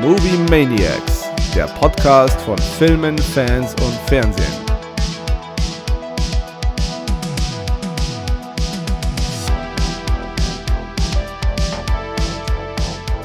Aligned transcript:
Movie 0.00 0.38
Maniacs, 0.48 1.24
der 1.54 1.66
Podcast 1.66 2.40
von 2.40 2.56
Filmen, 2.56 3.18
Fans 3.18 3.74
und 3.82 3.92
Fernsehen. 4.08 4.46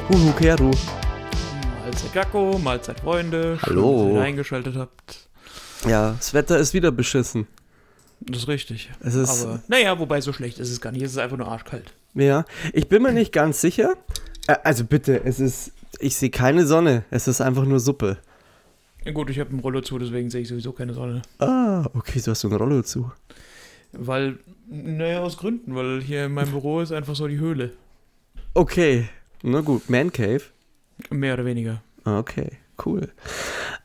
Huhu 0.09 0.31
Keru. 0.33 0.71
Mahlzeit 1.81 2.13
Gacko, 2.13 2.59
Mahlzeit 2.59 2.99
Freunde. 2.99 3.57
Hallo. 3.61 3.97
Schön, 3.99 4.07
dass 4.09 4.15
ihr 4.15 4.21
eingeschaltet 4.25 4.75
habt. 4.75 5.29
Ja, 5.87 6.11
das 6.17 6.33
Wetter 6.33 6.57
ist 6.57 6.73
wieder 6.73 6.91
beschissen. 6.91 7.47
Das 8.19 8.39
ist 8.39 8.47
richtig. 8.49 8.91
Es 8.99 9.15
ist, 9.15 9.45
Aber 9.45 9.61
naja, 9.69 9.97
wobei 9.97 10.19
so 10.19 10.33
schlecht 10.33 10.59
ist 10.59 10.71
es 10.71 10.81
gar 10.81 10.91
nicht. 10.91 11.03
Es 11.03 11.11
ist 11.11 11.17
einfach 11.19 11.37
nur 11.37 11.47
arschkalt. 11.47 11.93
ja, 12.15 12.43
ich 12.73 12.89
bin 12.89 13.01
mir 13.01 13.13
nicht 13.13 13.31
ganz 13.31 13.61
sicher. 13.61 13.95
Also 14.63 14.83
bitte, 14.83 15.23
es 15.23 15.39
ist, 15.39 15.71
ich 15.99 16.15
sehe 16.15 16.29
keine 16.29 16.65
Sonne. 16.65 17.03
Es 17.09 17.27
ist 17.27 17.41
einfach 17.41 17.65
nur 17.65 17.79
Suppe. 17.79 18.17
Ja, 19.03 19.11
gut, 19.11 19.29
ich 19.29 19.39
habe 19.39 19.51
einen 19.51 19.59
Rollo 19.59 19.81
zu, 19.81 19.99
deswegen 19.99 20.29
sehe 20.29 20.41
ich 20.41 20.47
sowieso 20.47 20.71
keine 20.71 20.93
Sonne. 20.93 21.21
Ah, 21.39 21.85
okay, 21.93 22.19
so 22.19 22.31
hast 22.31 22.43
du 22.43 22.47
eine 22.47 22.57
Rolle 22.57 22.83
zu. 22.83 23.11
Weil, 23.91 24.39
naja, 24.67 25.21
aus 25.21 25.37
Gründen, 25.37 25.75
weil 25.75 26.01
hier 26.01 26.25
in 26.25 26.33
meinem 26.33 26.51
Büro 26.51 26.81
ist 26.81 26.91
einfach 26.91 27.15
so 27.15 27.27
die 27.27 27.39
Höhle. 27.39 27.71
Okay, 28.53 29.07
na 29.43 29.61
gut, 29.61 29.89
Man 29.89 30.11
Cave. 30.11 30.41
Mehr 31.11 31.35
oder 31.35 31.45
weniger. 31.45 31.81
Okay, 32.03 32.57
cool. 32.85 33.11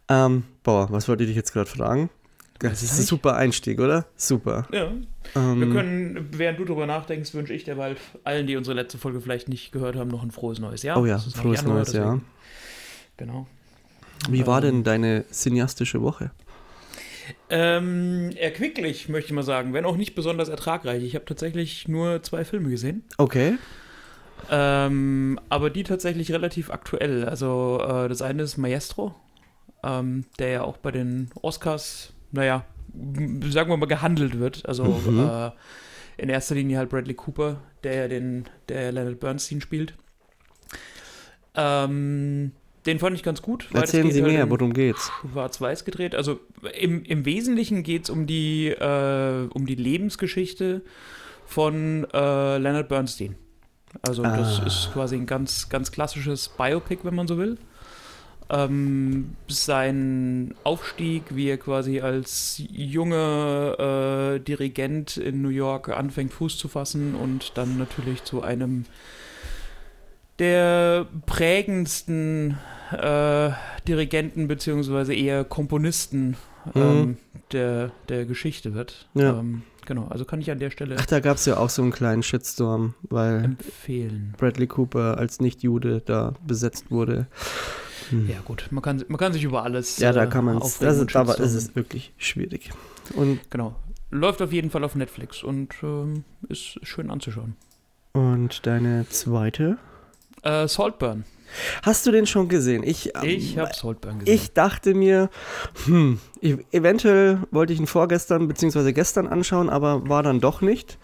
Ähm, 0.08 0.44
boah, 0.62 0.90
was 0.90 1.08
wollte 1.08 1.24
ich 1.24 1.30
dich 1.30 1.36
jetzt 1.36 1.52
gerade 1.52 1.68
fragen? 1.68 2.10
Das 2.60 2.82
ist 2.82 2.98
ein 2.98 3.04
super 3.04 3.36
Einstieg, 3.36 3.80
oder? 3.80 4.06
Super. 4.16 4.66
Ja. 4.72 4.90
Ähm, 5.34 5.60
Wir 5.60 5.70
können, 5.70 6.28
während 6.32 6.58
du 6.58 6.64
drüber 6.64 6.86
nachdenkst, 6.86 7.32
wünsche 7.34 7.54
ich 7.54 7.64
derweil 7.64 7.96
allen, 8.24 8.46
die 8.46 8.56
unsere 8.56 8.74
letzte 8.76 8.98
Folge 8.98 9.20
vielleicht 9.20 9.48
nicht 9.48 9.72
gehört 9.72 9.96
haben, 9.96 10.08
noch 10.10 10.22
ein 10.22 10.30
frohes 10.30 10.58
neues 10.58 10.82
Jahr. 10.82 11.00
oh 11.00 11.06
ja, 11.06 11.18
frohes 11.18 11.60
Januar, 11.60 11.76
neues 11.78 11.92
Jahr. 11.92 12.20
Genau. 13.16 13.46
Wie 14.28 14.46
war 14.46 14.62
Ähm, 14.62 14.70
denn 14.70 14.84
deine 14.84 15.24
cineastische 15.30 16.02
Woche? 16.02 16.30
Ähm, 17.48 18.30
erquicklich, 18.36 19.08
möchte 19.08 19.28
ich 19.28 19.34
mal 19.34 19.42
sagen, 19.42 19.72
wenn 19.72 19.84
auch 19.84 19.96
nicht 19.96 20.14
besonders 20.14 20.48
ertragreich. 20.48 21.02
Ich 21.02 21.14
habe 21.14 21.24
tatsächlich 21.24 21.88
nur 21.88 22.22
zwei 22.22 22.44
Filme 22.44 22.70
gesehen. 22.70 23.04
Okay. 23.18 23.54
Ähm, 24.50 25.38
aber 25.48 25.70
die 25.70 25.82
tatsächlich 25.82 26.32
relativ 26.32 26.70
aktuell. 26.70 27.24
Also 27.26 27.80
äh, 27.82 28.08
das 28.08 28.22
eine 28.22 28.42
ist 28.42 28.56
Maestro, 28.56 29.14
ähm, 29.84 30.24
der 30.38 30.48
ja 30.48 30.62
auch 30.62 30.76
bei 30.78 30.90
den 30.90 31.30
Oscars, 31.42 32.12
naja, 32.32 32.64
sagen 33.50 33.70
wir 33.70 33.76
mal 33.76 33.86
gehandelt 33.86 34.38
wird. 34.38 34.66
Also 34.66 34.84
Mhm. 34.84 35.20
äh, 35.28 35.50
in 36.16 36.28
erster 36.28 36.54
Linie 36.54 36.78
halt 36.78 36.90
Bradley 36.90 37.14
Cooper, 37.14 37.60
der 37.82 37.94
ja 37.94 38.08
den, 38.08 38.44
der 38.68 38.92
Leonard 38.92 39.20
Bernstein 39.20 39.60
spielt. 39.60 39.94
Ähm, 41.54 42.52
den 42.86 42.98
fand 42.98 43.16
ich 43.16 43.22
ganz 43.22 43.42
gut. 43.42 43.68
Erzählen 43.74 44.10
Sie 44.10 44.22
halt 44.22 44.32
mehr, 44.32 44.48
worum 44.50 44.72
geht's? 44.72 45.10
Schwarz-Weiß 45.32 45.84
gedreht. 45.84 46.14
Also 46.14 46.40
im, 46.78 47.04
im 47.04 47.24
Wesentlichen 47.24 47.82
geht 47.82 48.04
es 48.04 48.10
um 48.10 48.26
die 48.26 48.68
äh, 48.68 49.48
um 49.52 49.66
die 49.66 49.74
Lebensgeschichte 49.74 50.82
von 51.46 52.06
äh, 52.12 52.58
Leonard 52.58 52.88
Bernstein. 52.88 53.34
Also 54.02 54.22
das 54.22 54.60
Ah. 54.60 54.66
ist 54.66 54.90
quasi 54.92 55.16
ein 55.16 55.26
ganz, 55.26 55.68
ganz 55.68 55.90
klassisches 55.90 56.48
Biopic, 56.48 57.00
wenn 57.04 57.14
man 57.14 57.26
so 57.26 57.36
will. 57.38 57.58
Ähm, 58.52 59.36
sein 59.46 60.54
Aufstieg, 60.64 61.22
wie 61.30 61.48
er 61.48 61.58
quasi 61.58 62.00
als 62.00 62.60
junger 62.68 64.34
äh, 64.34 64.40
Dirigent 64.40 65.16
in 65.16 65.40
New 65.40 65.50
York 65.50 65.88
anfängt, 65.88 66.32
Fuß 66.32 66.58
zu 66.58 66.66
fassen 66.66 67.14
und 67.14 67.52
dann 67.56 67.78
natürlich 67.78 68.24
zu 68.24 68.42
einem 68.42 68.86
der 70.40 71.06
prägendsten 71.26 72.58
äh, 72.90 73.50
Dirigenten 73.86 74.48
beziehungsweise 74.48 75.14
eher 75.14 75.44
Komponisten 75.44 76.36
ähm, 76.74 77.18
der, 77.52 77.92
der 78.08 78.24
Geschichte 78.24 78.74
wird. 78.74 79.08
Mhm. 79.14 79.20
Ja. 79.20 79.38
Ähm, 79.38 79.62
genau, 79.86 80.08
also 80.08 80.24
kann 80.24 80.40
ich 80.40 80.50
an 80.50 80.58
der 80.58 80.70
Stelle 80.70 80.96
Ach, 80.98 81.06
da 81.06 81.20
gab 81.20 81.36
es 81.36 81.46
ja 81.46 81.56
auch 81.58 81.70
so 81.70 81.82
einen 81.82 81.92
kleinen 81.92 82.22
Shitstorm, 82.22 82.94
weil 83.02 83.44
empfehlen. 83.44 84.34
Bradley 84.38 84.66
Cooper 84.66 85.18
als 85.18 85.40
Nicht-Jude 85.40 86.02
da 86.04 86.34
besetzt 86.46 86.90
wurde. 86.90 87.26
Hm. 88.10 88.28
Ja 88.28 88.38
gut, 88.44 88.66
man 88.70 88.82
kann, 88.82 89.02
man 89.08 89.18
kann 89.18 89.32
sich 89.32 89.42
über 89.44 89.62
alles 89.62 89.98
Ja, 89.98 90.12
da 90.12 90.24
äh, 90.24 90.28
kann 90.28 90.44
man 90.44 90.58
es. 90.58 90.78
Das 90.78 90.98
ist, 90.98 91.16
aber 91.16 91.38
es 91.40 91.54
ist 91.54 91.74
wirklich 91.76 92.12
schwierig. 92.18 92.70
Und, 93.14 93.40
Genau. 93.50 93.74
Läuft 94.12 94.42
auf 94.42 94.52
jeden 94.52 94.70
Fall 94.70 94.82
auf 94.82 94.96
Netflix 94.96 95.42
und 95.44 95.72
ähm, 95.84 96.24
ist 96.48 96.78
schön 96.84 97.10
anzuschauen. 97.10 97.54
und 98.12 98.66
deine 98.66 99.06
zweite? 99.08 99.78
Äh, 100.42 100.66
Saltburn. 100.66 101.24
Hast 101.82 102.06
du 102.06 102.10
den 102.10 102.26
schon 102.26 102.48
gesehen? 102.48 102.82
Ich, 102.82 103.14
ähm, 103.14 103.22
Ich 103.24 103.56
habe 103.58 103.70
Saltburn 103.74 104.18
gesehen. 104.20 104.34
ich 104.34 104.52
dachte 104.52 104.94
mir, 104.94 105.30
hm, 105.84 106.18
ev- 106.42 106.64
eventuell 106.72 107.38
wollte 107.52 107.72
ich 107.72 107.78
ihn 107.78 107.86
vorgestern 107.86 108.48
bzw. 108.48 108.92
gestern 108.92 109.26
anschauen, 109.28 109.68
aber 109.68 110.08
war 110.08 110.22
dann 110.24 110.40
doch 110.40 110.60
nicht. 110.60 110.98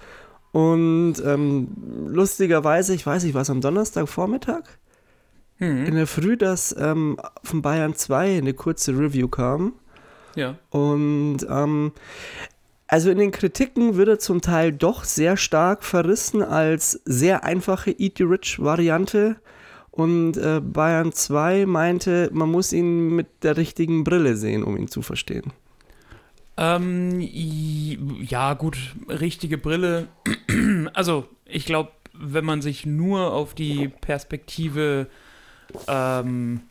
Und 0.53 1.17
ähm, 1.25 1.69
lustigerweise, 2.09 2.95
ich 2.95 3.07
weiß 3.07 3.23
nicht, 3.25 3.35
war 3.35 3.43
es 3.43 3.51
am 3.51 3.61
Donnerstagvormittag? 3.61 4.63
In 5.59 5.85
Mhm. 5.85 5.95
der 5.95 6.07
Früh, 6.07 6.37
dass 6.37 6.75
ähm, 6.79 7.17
von 7.43 7.63
Bayern 7.63 7.95
2 7.95 8.39
eine 8.39 8.53
kurze 8.55 8.93
Review 8.99 9.29
kam. 9.29 9.73
Ja. 10.35 10.57
Und 10.71 11.39
ähm, 11.49 11.93
also 12.89 13.11
in 13.11 13.19
den 13.19 13.31
Kritiken 13.31 13.97
wird 13.97 14.09
er 14.09 14.19
zum 14.19 14.43
Teil 14.43 14.73
doch 14.73 15.05
sehr 15.05 15.37
stark 15.37 15.83
verrissen 15.83 16.43
als 16.43 17.01
sehr 17.05 17.43
einfache 17.43 17.91
Eat 17.91 18.19
the 18.19 18.25
Rich 18.25 18.59
Variante. 18.61 19.37
Und 19.91 20.37
äh, 20.37 20.61
Bayern 20.61 21.13
2 21.13 21.65
meinte, 21.65 22.29
man 22.35 22.51
muss 22.51 22.75
ihn 22.75 23.17
mit 23.17 23.27
der 23.43 23.57
richtigen 23.57 24.05
Brille 24.05 24.37
sehen, 24.37 24.63
um 24.63 24.77
ihn 24.77 24.89
zu 24.89 25.01
verstehen. 25.01 25.55
Ähm, 26.59 27.19
ja, 27.21 28.55
gut, 28.55 28.77
richtige 29.09 29.59
Brille. 29.59 30.09
Also, 30.95 31.27
ich 31.45 31.67
glaube, 31.67 31.91
wenn 32.15 32.45
man 32.45 32.63
sich 32.63 32.87
nur 32.87 33.33
auf 33.33 33.55
die 33.55 33.89
Perspektive 33.89 35.09
ähm, 35.89 36.63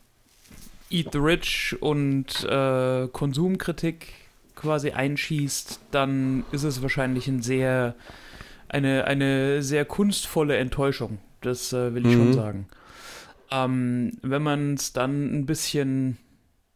Eat 0.90 1.08
the 1.12 1.18
Rich 1.18 1.76
und 1.80 2.44
äh, 2.44 3.08
Konsumkritik 3.08 4.12
quasi 4.54 4.90
einschießt, 4.90 5.80
dann 5.90 6.44
ist 6.52 6.62
es 6.62 6.82
wahrscheinlich 6.82 7.28
ein 7.28 7.42
sehr, 7.42 7.94
eine, 8.68 9.04
eine 9.04 9.62
sehr 9.62 9.84
kunstvolle 9.84 10.56
Enttäuschung. 10.56 11.18
Das 11.40 11.72
äh, 11.72 11.94
will 11.94 12.06
ich 12.06 12.12
Mhm. 12.14 12.16
schon 12.16 12.32
sagen. 12.32 12.68
Ähm, 13.50 14.12
wenn 14.22 14.42
man 14.42 14.74
es 14.74 14.92
dann 14.92 15.32
ein 15.32 15.46
bisschen, 15.46 16.16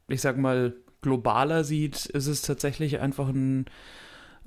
ich 0.09 0.21
sag 0.21 0.37
mal, 0.37 0.75
globaler 1.03 1.65
sieht, 1.65 2.07
ist 2.07 2.27
es 2.27 2.43
tatsächlich 2.43 3.01
einfach 3.01 3.29
ein 3.29 3.67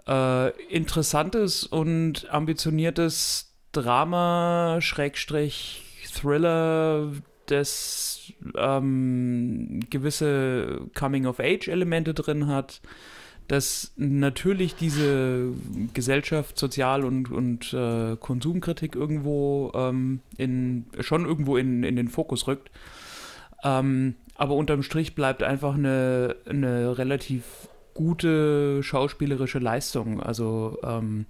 äh, 0.08 0.50
interessantes 0.68 1.66
und 1.66 2.30
ambitioniertes 2.30 3.54
Drama, 3.72 4.78
Schrägstrich, 4.82 5.82
Thriller, 6.14 7.12
das 7.48 8.32
ähm, 8.58 9.82
gewisse 9.90 10.82
Coming-of-Age-Elemente 10.96 12.14
drin 12.14 12.48
hat, 12.48 12.82
das 13.48 13.92
natürlich 13.98 14.76
diese 14.76 15.50
Gesellschaft, 15.94 16.58
Sozial- 16.58 17.04
und, 17.04 17.30
und 17.30 17.74
äh, 17.74 18.16
Konsumkritik 18.16 18.96
irgendwo 18.96 19.72
ähm, 19.76 20.22
in, 20.38 20.86
schon 21.02 21.26
irgendwo 21.26 21.58
in, 21.58 21.84
in 21.84 21.96
den 21.98 22.08
Fokus 22.08 22.48
rückt. 22.48 22.72
Ähm, 23.64 24.16
aber 24.36 24.56
unterm 24.56 24.82
Strich 24.82 25.14
bleibt 25.14 25.44
einfach 25.44 25.76
eine, 25.76 26.38
eine 26.48 26.98
relativ 26.98 27.44
gute 27.94 28.82
schauspielerische 28.82 29.60
Leistung. 29.60 30.22
Also 30.22 30.80
ähm, 30.84 31.26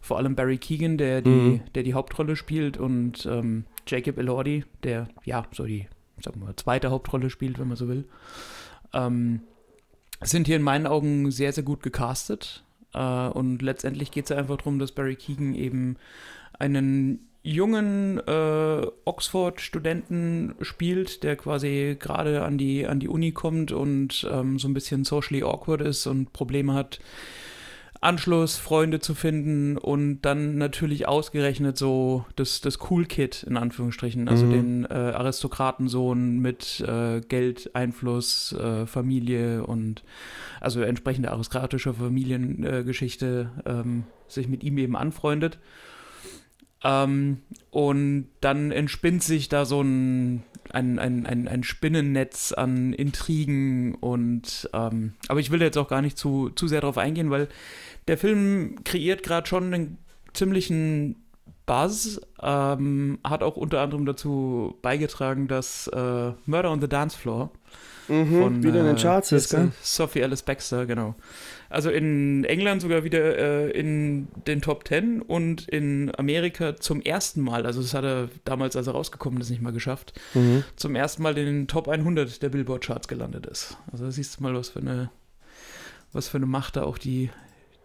vor 0.00 0.16
allem 0.18 0.34
Barry 0.34 0.58
Keegan, 0.58 0.98
der 0.98 1.22
die, 1.22 1.28
Mhm. 1.30 1.60
der 1.74 1.82
die 1.82 1.94
Hauptrolle 1.94 2.34
spielt, 2.34 2.76
und 2.76 3.24
ähm, 3.26 3.64
Jacob 3.86 4.18
Elordi, 4.18 4.64
der 4.82 5.08
ja 5.24 5.46
so 5.52 5.64
die 5.64 5.88
sagen 6.22 6.40
wir 6.40 6.46
mal, 6.46 6.56
zweite 6.56 6.90
Hauptrolle 6.90 7.30
spielt, 7.30 7.58
wenn 7.58 7.68
man 7.68 7.76
so 7.76 7.88
will. 7.88 8.04
Ähm, 8.92 9.40
sind 10.20 10.46
hier 10.46 10.56
in 10.56 10.62
meinen 10.62 10.86
Augen 10.86 11.30
sehr, 11.30 11.52
sehr 11.52 11.64
gut 11.64 11.82
gecastet. 11.82 12.64
Äh, 12.94 13.28
und 13.28 13.62
letztendlich 13.62 14.10
geht 14.10 14.26
es 14.26 14.36
einfach 14.36 14.58
darum, 14.58 14.78
dass 14.78 14.92
Barry 14.92 15.16
Keegan 15.16 15.54
eben 15.54 15.96
einen 16.58 17.26
jungen 17.42 18.20
äh, 18.20 18.86
Oxford-Studenten 19.04 20.54
spielt, 20.60 21.24
der 21.24 21.34
quasi 21.36 21.96
gerade 21.98 22.44
an 22.44 22.56
die, 22.56 22.86
an 22.86 23.00
die 23.00 23.08
Uni 23.08 23.32
kommt 23.32 23.72
und 23.72 24.28
ähm, 24.30 24.60
so 24.60 24.68
ein 24.68 24.74
bisschen 24.74 25.04
socially 25.04 25.42
awkward 25.42 25.80
ist 25.80 26.06
und 26.06 26.32
Probleme 26.32 26.74
hat, 26.74 27.00
Anschluss, 28.02 28.58
Freunde 28.58 28.98
zu 28.98 29.14
finden 29.14 29.78
und 29.78 30.22
dann 30.22 30.58
natürlich 30.58 31.06
ausgerechnet 31.06 31.78
so 31.78 32.26
das, 32.36 32.60
das 32.60 32.78
Cool 32.90 33.06
Kid 33.06 33.44
in 33.44 33.56
Anführungsstrichen, 33.56 34.28
also 34.28 34.44
Mhm. 34.46 34.50
den 34.50 34.84
äh, 34.84 34.94
Aristokratensohn 34.94 36.38
mit 36.40 36.80
äh, 36.80 37.20
Geld, 37.20 37.74
Einfluss, 37.74 38.52
äh, 38.52 38.86
Familie 38.86 39.64
und 39.64 40.02
also 40.60 40.80
entsprechende 40.82 41.30
aristokratische 41.30 41.94
Familiengeschichte 41.94 42.78
äh, 42.80 42.84
Geschichte, 42.84 43.50
ähm, 43.66 44.04
sich 44.28 44.48
mit 44.48 44.64
ihm 44.64 44.78
eben 44.78 44.96
anfreundet. 44.96 45.58
Ähm, 46.84 47.38
und 47.70 48.28
dann 48.40 48.72
entspinnt 48.72 49.22
sich 49.22 49.48
da 49.48 49.64
so 49.64 49.82
ein, 49.82 50.42
ein, 50.70 50.98
ein, 50.98 51.26
ein, 51.26 51.48
ein 51.48 51.62
Spinnennetz 51.62 52.52
an 52.52 52.92
Intrigen 52.92 53.94
und 53.94 54.68
ähm, 54.72 55.14
aber 55.28 55.40
ich 55.40 55.50
will 55.50 55.62
jetzt 55.62 55.78
auch 55.78 55.88
gar 55.88 56.02
nicht 56.02 56.18
zu, 56.18 56.50
zu 56.50 56.66
sehr 56.68 56.80
darauf 56.80 56.98
eingehen, 56.98 57.30
weil 57.30 57.48
der 58.08 58.18
Film 58.18 58.76
kreiert 58.84 59.22
gerade 59.22 59.46
schon 59.46 59.72
einen 59.72 59.98
ziemlichen 60.32 61.16
Buzz, 61.66 62.20
ähm, 62.42 63.18
hat 63.22 63.42
auch 63.42 63.56
unter 63.56 63.80
anderem 63.80 64.04
dazu 64.04 64.76
beigetragen, 64.82 65.46
dass 65.46 65.86
äh, 65.86 66.32
Murder 66.46 66.70
on 66.72 66.80
the 66.80 66.88
Dance 66.88 67.16
Floor 67.16 67.50
Mhm, 68.08 68.38
von 68.38 68.62
wieder 68.62 68.80
in 68.80 68.86
den 68.86 68.96
äh, 68.96 69.00
Charts 69.00 69.32
ist, 69.32 69.50
hier 69.50 69.60
gell? 69.60 69.72
Sophie 69.80 70.24
Alice 70.24 70.42
Baxter, 70.42 70.86
genau. 70.86 71.14
Also 71.72 71.90
in 71.90 72.44
England 72.44 72.82
sogar 72.82 73.02
wieder 73.04 73.38
äh, 73.38 73.70
in 73.70 74.28
den 74.46 74.60
Top 74.62 74.86
10 74.86 75.22
und 75.22 75.68
in 75.68 76.12
Amerika 76.16 76.76
zum 76.76 77.00
ersten 77.00 77.40
Mal, 77.40 77.66
also 77.66 77.80
das 77.82 77.94
hat 77.94 78.04
er 78.04 78.28
damals, 78.44 78.76
als 78.76 78.86
er 78.86 78.92
rausgekommen 78.92 79.40
ist, 79.40 79.50
nicht 79.50 79.62
mal 79.62 79.72
geschafft, 79.72 80.12
Mhm. 80.34 80.64
zum 80.76 80.94
ersten 80.94 81.22
Mal 81.22 81.36
in 81.38 81.46
den 81.46 81.68
Top 81.68 81.88
100 81.88 82.42
der 82.42 82.48
Billboard-Charts 82.50 83.08
gelandet 83.08 83.46
ist. 83.46 83.76
Also 83.90 84.04
da 84.04 84.10
siehst 84.10 84.38
du 84.38 84.42
mal, 84.42 84.54
was 84.54 84.68
für 84.70 84.80
eine, 84.80 85.10
was 86.12 86.28
für 86.28 86.36
eine 86.36 86.46
Macht 86.46 86.76
da 86.76 86.82
auch 86.84 86.98
die, 86.98 87.30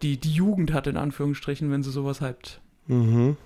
die, 0.02 0.16
die 0.18 0.32
Jugend 0.32 0.72
hat, 0.72 0.86
in 0.86 0.96
Anführungsstrichen, 0.96 1.70
wenn 1.70 1.82
sie 1.82 1.90
sowas 1.90 2.20
hypt. 2.20 2.60
Mhm. 2.86 3.36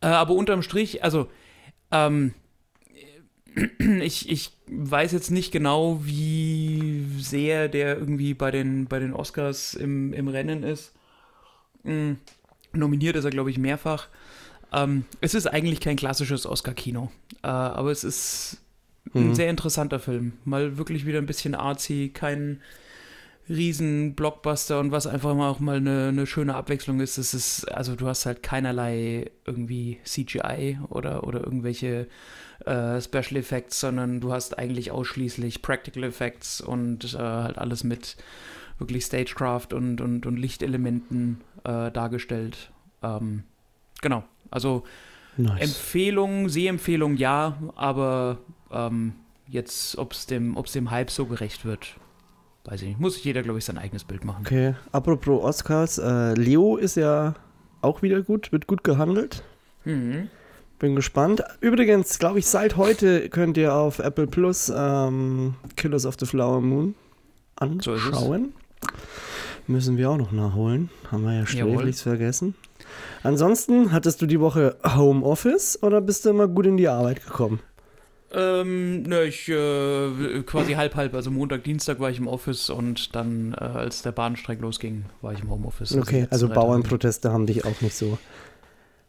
Äh, 0.00 0.06
aber 0.06 0.34
unterm 0.34 0.62
Strich, 0.62 1.02
also, 1.04 1.28
ähm, 1.90 2.34
ich, 4.00 4.30
ich 4.30 4.52
weiß 4.72 5.12
jetzt 5.12 5.30
nicht 5.30 5.52
genau, 5.52 6.00
wie 6.04 7.06
sehr 7.18 7.68
der 7.68 7.98
irgendwie 7.98 8.34
bei 8.34 8.50
den, 8.50 8.86
bei 8.86 8.98
den 8.98 9.12
Oscars 9.14 9.74
im, 9.74 10.12
im 10.12 10.28
Rennen 10.28 10.62
ist. 10.62 10.92
Mm, 11.84 12.12
nominiert 12.72 13.16
ist 13.16 13.24
er, 13.24 13.30
glaube 13.30 13.50
ich, 13.50 13.58
mehrfach. 13.58 14.08
Ähm, 14.72 15.04
es 15.20 15.34
ist 15.34 15.46
eigentlich 15.46 15.80
kein 15.80 15.96
klassisches 15.96 16.46
Oscar-Kino, 16.46 17.10
äh, 17.42 17.48
aber 17.48 17.90
es 17.92 18.04
ist 18.04 18.58
ein 19.14 19.14
Mhm. 19.14 19.34
sehr 19.34 19.50
interessanter 19.50 20.00
Film. 20.00 20.34
Mal 20.44 20.78
wirklich 20.78 21.06
wieder 21.06 21.18
ein 21.18 21.26
bisschen 21.26 21.54
artsy, 21.54 22.10
kein 22.14 22.60
riesen 23.48 24.14
Blockbuster 24.14 24.78
und 24.78 24.92
was 24.92 25.06
einfach 25.06 25.34
mal 25.34 25.48
auch 25.50 25.58
mal 25.60 25.78
eine, 25.78 26.08
eine 26.08 26.26
schöne 26.26 26.54
Abwechslung 26.54 27.00
ist, 27.00 27.18
es 27.18 27.34
ist, 27.34 27.64
also 27.72 27.96
du 27.96 28.06
hast 28.06 28.26
halt 28.26 28.42
keinerlei 28.42 29.30
irgendwie 29.44 29.98
CGI 30.04 30.78
oder, 30.88 31.24
oder 31.26 31.40
irgendwelche 31.40 32.06
äh, 32.66 33.00
Special 33.00 33.36
Effects, 33.36 33.80
sondern 33.80 34.20
du 34.20 34.32
hast 34.32 34.58
eigentlich 34.58 34.90
ausschließlich 34.90 35.62
Practical 35.62 36.04
Effects 36.04 36.60
und 36.60 37.14
äh, 37.14 37.18
halt 37.18 37.58
alles 37.58 37.84
mit 37.84 38.16
wirklich 38.78 39.04
Stagecraft 39.04 39.72
und, 39.72 40.00
und, 40.00 40.26
und 40.26 40.36
Lichtelementen 40.36 41.40
äh, 41.64 41.90
dargestellt. 41.90 42.70
Ähm, 43.02 43.44
genau, 44.00 44.24
also 44.50 44.84
Nice. 45.36 45.60
Empfehlung, 45.60 46.48
Sehempfehlung 46.48 47.16
ja, 47.16 47.56
aber 47.76 48.38
ähm, 48.70 49.14
jetzt, 49.48 49.96
ob 49.98 50.12
es 50.12 50.26
dem, 50.26 50.56
ob's 50.56 50.72
dem 50.72 50.90
Hype 50.90 51.10
so 51.10 51.26
gerecht 51.26 51.64
wird, 51.64 51.96
weiß 52.64 52.82
ich 52.82 52.88
nicht. 52.88 53.00
Muss 53.00 53.14
sich 53.14 53.24
jeder, 53.24 53.42
glaube 53.42 53.58
ich, 53.58 53.64
sein 53.64 53.78
eigenes 53.78 54.04
Bild 54.04 54.24
machen. 54.24 54.44
Okay, 54.44 54.74
apropos 54.92 55.42
Oscars, 55.42 55.98
äh, 55.98 56.34
Leo 56.34 56.76
ist 56.76 56.96
ja 56.96 57.34
auch 57.80 58.02
wieder 58.02 58.22
gut, 58.22 58.52
wird 58.52 58.66
gut 58.66 58.84
gehandelt. 58.84 59.42
Mhm. 59.84 60.28
Bin 60.80 60.96
gespannt. 60.96 61.44
Übrigens, 61.60 62.18
glaube 62.18 62.38
ich, 62.38 62.46
seit 62.46 62.78
heute 62.78 63.28
könnt 63.28 63.58
ihr 63.58 63.74
auf 63.74 63.98
Apple 63.98 64.26
Plus 64.26 64.72
ähm, 64.74 65.54
Killers 65.76 66.06
of 66.06 66.16
the 66.18 66.24
Flower 66.24 66.62
Moon 66.62 66.94
So 67.82 67.92
anschauen. 67.92 68.54
Müssen 69.66 69.98
wir 69.98 70.08
auch 70.08 70.16
noch 70.16 70.32
nachholen. 70.32 70.88
Haben 71.12 71.24
wir 71.24 71.34
ja 71.34 71.46
sträflichst 71.46 72.02
vergessen. 72.02 72.54
Ansonsten, 73.22 73.92
hattest 73.92 74.22
du 74.22 74.26
die 74.26 74.40
Woche 74.40 74.78
Homeoffice 74.82 75.82
oder 75.82 76.00
bist 76.00 76.24
du 76.24 76.30
immer 76.30 76.48
gut 76.48 76.64
in 76.64 76.78
die 76.78 76.88
Arbeit 76.88 77.26
gekommen? 77.26 77.60
Ähm, 78.32 79.02
ne, 79.02 79.24
ich 79.24 79.50
äh, 79.50 80.42
quasi 80.46 80.72
halb 80.72 80.94
halb. 80.94 81.12
Also 81.12 81.30
Montag, 81.30 81.62
Dienstag 81.64 82.00
war 82.00 82.08
ich 82.08 82.18
im 82.18 82.26
Office 82.26 82.70
und 82.70 83.14
dann, 83.14 83.52
äh, 83.52 83.64
als 83.64 84.00
der 84.00 84.12
Bahnstreik 84.12 84.62
losging, 84.62 85.04
war 85.20 85.34
ich 85.34 85.42
im 85.42 85.50
Homeoffice. 85.50 85.94
Okay, 85.94 86.26
also 86.30 86.46
letzten 86.46 86.48
drei 86.48 86.54
Tage. 86.54 86.54
Bauernproteste 86.54 87.32
haben 87.32 87.44
dich 87.44 87.66
auch 87.66 87.80
nicht 87.82 87.94
so. 87.94 88.18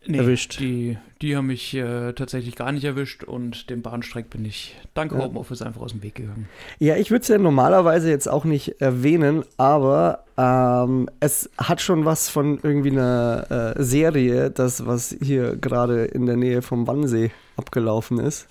Nee, 0.05 0.17
erwischt. 0.17 0.59
Die, 0.59 0.97
die 1.21 1.35
haben 1.35 1.47
mich 1.47 1.73
äh, 1.73 2.13
tatsächlich 2.13 2.55
gar 2.55 2.71
nicht 2.71 2.83
erwischt 2.83 3.23
und 3.23 3.69
dem 3.69 3.81
Bahnstreik 3.81 4.29
bin 4.29 4.45
ich 4.45 4.75
dank 4.93 5.11
Ja. 5.11 5.19
Homeoffice 5.19 5.61
einfach 5.61 5.81
aus 5.81 5.91
dem 5.91 6.03
Weg 6.03 6.15
gegangen. 6.15 6.47
Ja, 6.79 6.95
ich 6.95 7.11
würde 7.11 7.21
es 7.21 7.27
ja 7.27 7.37
normalerweise 7.37 8.09
jetzt 8.09 8.27
auch 8.27 8.45
nicht 8.45 8.81
erwähnen, 8.81 9.43
aber 9.57 10.23
ähm, 10.37 11.09
es 11.19 11.49
hat 11.57 11.81
schon 11.81 12.05
was 12.05 12.29
von 12.29 12.59
irgendwie 12.63 12.91
einer 12.91 13.75
äh, 13.77 13.83
Serie, 13.83 14.49
das, 14.51 14.85
was 14.85 15.15
hier 15.21 15.55
gerade 15.55 16.05
in 16.05 16.25
der 16.25 16.37
Nähe 16.37 16.61
vom 16.61 16.87
Wannsee 16.87 17.31
abgelaufen 17.57 18.19
ist. 18.19 18.47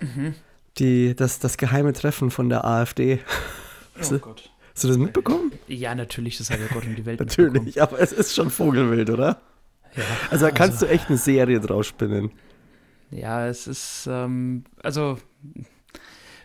Mhm. 0.00 0.34
Die, 0.78 1.14
das, 1.16 1.38
das 1.38 1.56
geheime 1.56 1.92
Treffen 1.92 2.30
von 2.30 2.48
der 2.48 2.64
AfD. 2.64 3.20
Oh 3.98 4.18
Gott. 4.18 4.50
Hast 4.74 4.84
du 4.84 4.88
das 4.88 4.98
mitbekommen? 4.98 5.52
Ja, 5.68 5.94
natürlich, 5.94 6.36
das 6.36 6.50
hat 6.50 6.60
ja 6.60 6.66
Gott 6.70 6.84
und 6.84 6.96
die 6.96 7.06
Welt. 7.06 7.18
Natürlich, 7.20 7.80
aber 7.80 7.98
es 7.98 8.12
ist 8.12 8.34
schon 8.34 8.50
Vogelwild, 8.50 9.08
oder? 9.08 9.40
Ja, 9.96 10.02
Also 10.30 10.44
da 10.46 10.50
kannst 10.50 10.82
du 10.82 10.86
echt 10.86 11.08
eine 11.08 11.18
Serie 11.18 11.60
draus 11.60 11.86
spinnen. 11.86 12.30
Ja, 13.10 13.46
es 13.46 13.66
ist, 13.66 14.08
ähm, 14.10 14.64
also, 14.82 15.18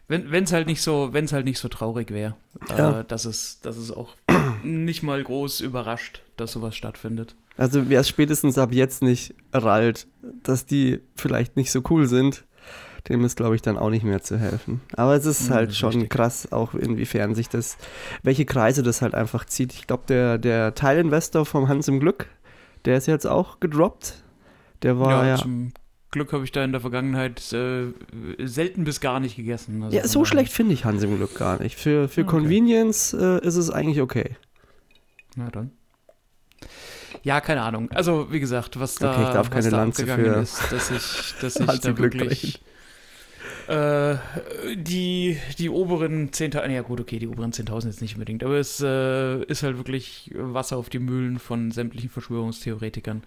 wenn 0.08 0.44
es 0.44 0.52
halt 0.52 0.68
nicht 0.68 0.82
so, 0.82 1.10
wenn 1.14 1.26
es 1.26 1.34
halt 1.34 1.46
nicht 1.46 1.60
so 1.60 1.68
traurig 1.70 2.12
wäre, 2.12 2.36
Ja. 2.70 3.00
äh, 3.00 3.06
dass 3.06 3.26
es, 3.26 3.62
dass 3.62 3.78
es 3.78 3.92
auch 3.92 4.16
nicht 4.64 5.04
mal 5.04 5.24
groß 5.24 5.62
überrascht, 5.62 6.22
dass 6.38 6.52
sowas 6.52 6.76
stattfindet. 6.76 7.36
Also 7.58 7.90
wer 7.90 8.02
es 8.02 8.10
spätestens 8.10 8.58
ab 8.58 8.72
jetzt 8.74 9.02
nicht 9.02 9.36
rallt, 9.54 10.08
dass 10.44 10.66
die 10.66 11.00
vielleicht 11.16 11.56
nicht 11.58 11.72
so 11.72 11.82
cool 11.90 12.08
sind, 12.08 12.46
dem 13.10 13.24
ist, 13.26 13.36
glaube 13.38 13.56
ich, 13.56 13.62
dann 13.62 13.78
auch 13.78 13.90
nicht 13.90 14.04
mehr 14.04 14.22
zu 14.22 14.38
helfen. 14.38 14.82
Aber 14.96 15.16
es 15.16 15.26
ist 15.26 15.50
Mhm, 15.50 15.54
halt 15.54 15.76
schon 15.76 15.90
richtig. 15.94 16.10
krass, 16.10 16.52
auch 16.52 16.74
inwiefern 16.76 17.34
sich 17.36 17.50
das, 17.50 17.78
welche 18.24 18.46
Kreise 18.46 18.84
das 18.84 19.02
halt 19.02 19.16
einfach 19.16 19.46
zieht. 19.46 19.74
Ich 19.74 19.88
glaube, 19.88 20.04
der, 20.08 20.38
der 20.38 20.76
Teilinvestor 20.76 21.46
vom 21.46 21.68
Hans 21.68 21.88
im 21.88 22.00
Glück, 22.00 22.28
der 22.86 22.98
ist 22.98 23.08
jetzt 23.08 23.28
auch 23.28 23.60
gedroppt. 23.60 24.24
Der 24.84 25.00
war 25.00 25.26
ja. 25.26 25.36
zum 25.36 25.74
Glück 26.12 26.34
habe 26.34 26.44
ich 26.44 26.52
da 26.52 26.64
in 26.64 26.72
der 26.74 26.82
Vergangenheit 26.82 27.54
äh, 27.54 27.94
selten 28.40 28.84
bis 28.84 29.00
gar 29.00 29.20
nicht 29.20 29.38
gegessen. 29.38 29.82
Also 29.84 29.96
Ja, 29.96 30.06
so 30.08 30.26
schlecht 30.26 30.52
finde 30.52 30.74
ich 30.74 30.84
Hans 30.84 31.04
im 31.04 31.16
Glück 31.16 31.36
gar 31.36 31.62
nicht. 31.62 31.78
Für, 31.78 32.10
für 32.10 32.22
Okay. 32.22 32.30
Convenience 32.30 33.14
äh, 33.14 33.40
ist 33.46 33.56
es 33.56 33.70
eigentlich 33.70 34.02
okay. 34.02 34.36
Na 35.36 35.50
dann. 35.50 35.72
Ja, 37.24 37.40
keine 37.40 37.62
Ahnung. 37.62 37.90
Also, 37.92 38.32
wie 38.32 38.40
gesagt, 38.40 38.80
was 38.80 38.96
da, 38.96 39.12
Okay, 39.12 39.24
ich 39.24 39.30
darf 39.30 39.50
keine 39.50 39.70
da 39.70 39.78
Lanze 39.78 40.06
für 40.06 40.22
ist, 40.42 40.72
dass 40.72 40.92
ich, 40.92 41.36
dass 41.40 41.56
ich 41.60 41.80
da 41.80 41.98
wirklich 41.98 42.62
äh, 43.72 44.18
die, 44.76 45.38
die 45.58 45.70
oberen 45.70 46.30
10.000, 46.32 46.70
ja 46.70 46.82
gut, 46.82 47.00
okay, 47.00 47.20
die 47.20 47.28
oberen 47.28 47.52
10.000 47.52 47.88
jetzt 47.88 48.02
nicht 48.02 48.16
unbedingt, 48.16 48.44
aber 48.44 48.56
es 48.58 48.82
äh, 48.82 49.42
ist 49.44 49.64
halt 49.64 49.78
wirklich 49.78 50.32
Wasser 50.36 50.78
auf 50.78 50.90
die 50.90 51.00
Mühlen 51.00 51.40
von 51.40 51.72
sämtlichen 51.72 52.10
Verschwörungstheoretikern, 52.10 53.24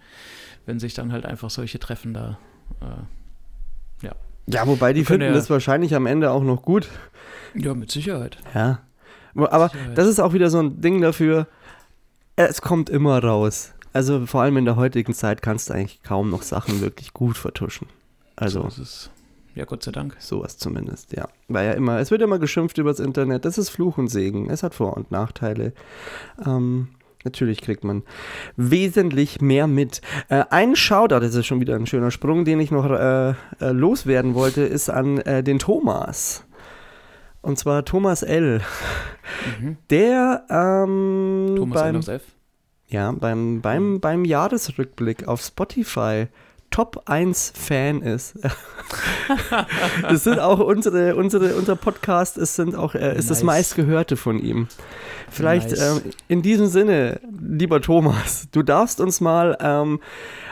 wenn 0.65 0.79
sich 0.79 0.93
dann 0.93 1.11
halt 1.11 1.25
einfach 1.25 1.49
solche 1.49 1.79
Treffen 1.79 2.13
da 2.13 2.37
äh, 2.81 4.07
Ja, 4.47 4.67
wobei 4.67 4.93
die 4.93 5.03
finden 5.05 5.23
ja- 5.27 5.33
das 5.33 5.49
wahrscheinlich 5.49 5.95
am 5.95 6.05
Ende 6.05 6.29
auch 6.29 6.43
noch 6.43 6.61
gut. 6.61 6.87
ja, 7.55 7.73
mit 7.73 7.89
Sicherheit. 7.89 8.37
Ja. 8.53 8.81
Aber 9.33 9.69
Sicherheit. 9.69 9.97
das 9.97 10.07
ist 10.07 10.19
auch 10.19 10.33
wieder 10.33 10.51
so 10.51 10.59
ein 10.61 10.79
Ding 10.81 11.01
dafür, 11.01 11.47
es 12.35 12.61
kommt 12.61 12.89
immer 12.91 13.17
raus. 13.23 13.73
Also 13.93 14.25
vor 14.27 14.41
allem 14.43 14.57
in 14.57 14.65
der 14.65 14.75
heutigen 14.75 15.13
Zeit 15.15 15.41
kannst 15.41 15.69
du 15.69 15.73
eigentlich 15.73 16.03
kaum 16.03 16.29
noch 16.29 16.43
Sachen 16.43 16.81
wirklich 16.81 17.13
gut 17.13 17.37
vertuschen. 17.37 17.87
Also 18.35 18.69
So. 18.69 19.09
Ja, 19.55 19.63
Gott 19.65 19.83
sei 19.83 19.91
Dank. 19.91 20.17
sowas 20.19 20.57
zumindest, 20.57 21.13
ja. 21.15 21.29
Weil 21.47 21.65
ja 21.67 21.73
immer, 21.73 21.99
es 21.99 22.11
wird 22.11 22.21
immer 22.21 22.39
geschimpft 22.39 22.77
übers 22.77 22.99
Internet, 22.99 23.45
das 23.45 23.57
ist 23.57 23.69
Fluch 23.69 23.97
und 23.97 24.09
Segen, 24.09 24.49
es 24.49 24.63
hat 24.63 24.75
Vor- 24.75 24.97
und 24.97 25.11
Nachteile. 25.11 25.71
Ähm, 26.45 26.89
natürlich 27.23 27.61
kriegt 27.61 27.85
man 27.85 28.03
wesentlich 28.57 29.39
mehr 29.39 29.67
mit. 29.67 30.01
Äh, 30.27 30.43
ein 30.49 30.75
Shoutout, 30.75 31.21
das 31.21 31.35
ist 31.35 31.45
schon 31.45 31.61
wieder 31.61 31.75
ein 31.75 31.87
schöner 31.87 32.11
Sprung, 32.11 32.43
den 32.43 32.59
ich 32.59 32.69
noch 32.69 32.89
äh, 32.89 33.29
äh, 33.29 33.35
loswerden 33.71 34.33
wollte, 34.35 34.61
ist 34.61 34.89
an 34.89 35.19
äh, 35.19 35.41
den 35.41 35.57
Thomas. 35.57 36.43
Und 37.41 37.57
zwar 37.57 37.85
Thomas 37.85 38.23
L. 38.23 38.61
Mhm. 39.61 39.77
Der 39.89 40.45
ähm, 40.49 41.53
Thomas 41.55 41.81
beim, 41.81 41.95
L 41.95 42.09
F. 42.09 42.23
ja, 42.87 43.11
beim, 43.11 43.61
beim, 43.61 43.99
beim 44.01 44.25
Jahresrückblick 44.25 45.27
auf 45.27 45.41
Spotify 45.41 46.27
Top 46.75 47.03
1 47.05 47.53
Fan 47.55 48.01
ist. 48.01 48.35
das 50.01 50.25
sind 50.25 50.39
auch 50.39 50.59
unsere, 50.59 51.15
unsere, 51.15 51.55
unser 51.55 51.77
Podcast, 51.77 52.37
es 52.37 52.57
sind 52.57 52.75
auch, 52.75 52.95
äh, 52.95 53.17
ist 53.17 53.29
das 53.29 53.37
Nice. 53.37 53.45
meistgehörte 53.45 54.17
von 54.17 54.39
ihm. 54.39 54.67
Vielleicht 55.29 55.69
Nice. 55.69 56.01
ähm, 56.03 56.11
in 56.27 56.41
diesem 56.41 56.67
Sinne, 56.67 57.21
lieber 57.39 57.79
Thomas, 57.79 58.49
du 58.51 58.61
darfst 58.61 58.99
uns 58.99 59.21
mal 59.21 59.57
ähm, 59.61 60.01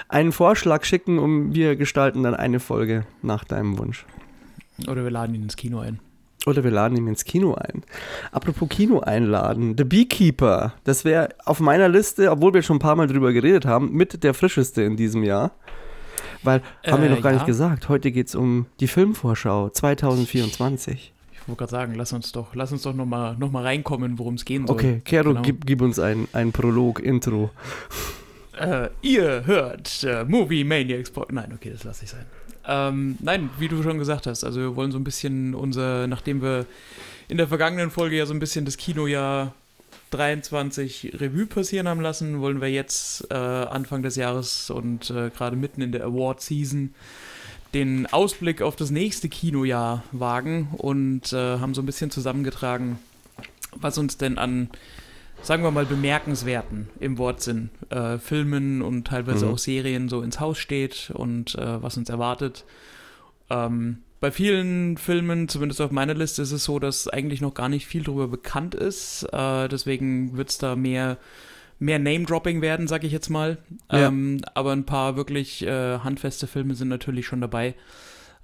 einen 0.08 0.32
Vorschlag 0.32 0.86
schicken 0.86 1.20
und 1.20 1.56
wir 1.56 1.76
gestalten 1.76 2.24
dann 2.24 2.36
eine 2.36 2.62
Folge 2.62 3.06
nach 3.22 3.44
deinem 3.44 3.78
Wunsch. 3.78 4.06
Oder 4.88 5.04
wir 5.04 5.12
laden 5.12 5.36
ihn 5.36 5.44
ins 5.44 5.58
Kino 5.58 5.80
ein. 5.80 6.00
Oder 6.46 6.64
wir 6.64 6.72
laden 6.72 6.98
ihn 6.98 7.08
ins 7.08 7.26
Kino 7.26 7.56
ein. 7.56 7.84
Apropos 8.32 8.70
Kino 8.70 9.02
einladen, 9.02 9.76
The 9.78 9.84
Beekeeper, 9.84 10.72
das 10.86 11.04
wäre 11.04 11.28
auf 11.44 11.60
meiner 11.60 11.90
Liste, 11.90 12.32
obwohl 12.32 12.54
wir 12.54 12.62
schon 12.62 12.78
ein 12.78 12.80
paar 12.80 12.96
Mal 12.96 13.08
drüber 13.08 13.34
geredet 13.34 13.66
haben, 13.66 13.92
mit 13.92 14.24
der 14.24 14.34
frischeste 14.34 14.84
in 14.84 14.96
diesem 14.96 15.24
Jahr. 15.24 15.52
Weil, 16.44 16.62
haben 16.86 17.02
wir 17.04 17.10
Äh, 17.10 17.16
noch 17.16 17.22
gar 17.22 17.32
ja. 17.32 17.38
nicht 17.38 17.48
gesagt, 17.48 17.90
heute 17.90 18.12
geht 18.12 18.28
es 18.28 18.36
um 18.36 18.66
die 18.80 18.88
Filmvorschau 18.88 19.70
2024. 19.70 21.12
Ich 21.34 21.48
wollte 21.48 21.60
gerade 21.60 21.72
sagen, 21.72 21.96
lass 21.96 22.14
uns 22.14 22.32
doch, 22.32 22.56
lass 22.56 22.72
uns 22.72 22.84
doch 22.84 22.94
nochmal 22.94 23.36
noch 23.38 23.52
mal 23.52 23.64
reinkommen, 23.64 24.18
worum 24.18 24.36
es 24.36 24.46
gehen 24.46 24.66
soll. 24.68 24.76
Okay, 24.76 25.02
Kero, 25.04 25.30
Genau. 25.30 25.42
gib, 25.42 25.66
gib 25.66 25.82
uns 25.82 26.00
ein, 26.00 26.28
ein 26.34 26.52
Prolog, 26.52 27.00
Intro. 27.02 27.50
Äh, 28.58 28.90
ihr 29.02 29.46
hört 29.46 30.04
äh, 30.04 30.24
Movie 30.26 30.64
Maniacs 30.64 31.10
Pod 31.12 31.32
Nein, 31.32 31.52
okay, 31.56 31.72
das 31.72 31.84
lasse 31.84 32.06
ich 32.06 32.12
sein. 32.12 32.26
Ähm, 32.66 33.18
nein, 33.20 33.50
wie 33.60 33.68
du 33.68 33.82
schon 33.84 33.98
gesagt 33.98 34.26
hast, 34.28 34.44
also 34.46 34.60
wir 34.62 34.76
wollen 34.76 34.92
so 34.92 34.98
ein 34.98 35.04
bisschen 35.04 35.54
unser, 35.54 36.08
nachdem 36.08 36.42
wir 36.42 36.66
in 37.28 37.38
der 37.38 37.48
vergangenen 37.48 37.90
Folge 37.92 38.16
ja 38.16 38.26
so 38.26 38.34
ein 38.34 38.40
bisschen 38.40 38.64
das 38.64 38.78
Kinojahr 38.78 39.54
23 40.14 41.14
Revue 41.20 41.46
passieren 41.46 41.88
haben 41.88 42.02
lassen, 42.02 42.40
wollen 42.42 42.62
wir 42.62 42.70
jetzt 42.70 43.28
äh, 43.32 43.36
Anfang 43.36 44.04
des 44.04 44.16
Jahres 44.16 44.70
und 44.70 45.10
äh, 45.10 45.30
gerade 45.30 45.56
mitten 45.56 45.82
in 45.82 45.92
der 45.92 46.04
Award 46.06 46.42
Season 46.42 46.94
den 47.74 48.06
Ausblick 48.14 48.62
auf 48.62 48.76
das 48.76 48.92
nächste 48.92 49.30
Kinojahr 49.30 50.04
wagen 50.12 50.70
und 50.78 51.34
äh, 51.34 51.58
haben 51.60 51.74
so 51.74 51.82
ein 51.82 51.88
bisschen 51.88 52.12
zusammengetragen, 52.12 53.00
was 53.76 53.98
uns 53.98 54.18
denn 54.18 54.38
an 54.38 54.70
sagen 55.42 55.64
wir 55.64 55.72
mal, 55.72 55.86
bemerkenswerten 55.86 56.88
im 57.02 57.18
Wortsinn 57.18 57.70
äh, 57.90 58.18
Filmen 58.18 58.82
und 58.82 59.08
teilweise 59.08 59.46
Mhm. 59.46 59.52
auch 59.52 59.58
Serien 59.58 60.08
so 60.08 60.22
ins 60.22 60.40
Haus 60.40 60.58
steht 60.58 61.12
und 61.14 61.56
äh, 61.56 61.82
was 61.84 61.98
uns 61.98 62.10
erwartet. 62.10 62.64
Ähm, 63.50 63.98
bei 64.24 64.32
vielen 64.32 64.96
Filmen, 64.96 65.50
zumindest 65.50 65.82
auf 65.82 65.92
meiner 65.92 66.14
Liste, 66.14 66.44
ist 66.44 66.54
es 66.54 66.64
so, 66.64 66.80
dass 66.80 67.10
eigentlich 67.10 67.42
noch 67.42 67.54
gar 67.54 67.68
nicht 67.68 67.88
viel 67.88 68.04
darüber 68.04 68.30
bekannt 68.30 68.74
ist. 68.74 69.24
Äh, 69.34 69.68
deswegen 69.68 70.38
wird 70.38 70.50
es 70.50 70.58
da 70.58 70.78
mehr, 70.78 71.18
mehr 71.78 72.00
Name-Dropping 72.00 72.62
werden, 72.62 72.88
sag 72.88 73.04
ich 73.04 73.12
jetzt 73.12 73.28
mal. 73.28 73.58
Ja. 73.92 74.08
Ähm, 74.08 74.40
aber 74.54 74.72
ein 74.72 74.86
paar 74.86 75.18
wirklich 75.18 75.64
äh, 75.64 76.00
handfeste 76.00 76.48
Filme 76.48 76.74
sind 76.76 76.88
natürlich 76.88 77.28
schon 77.28 77.42
dabei, 77.42 77.76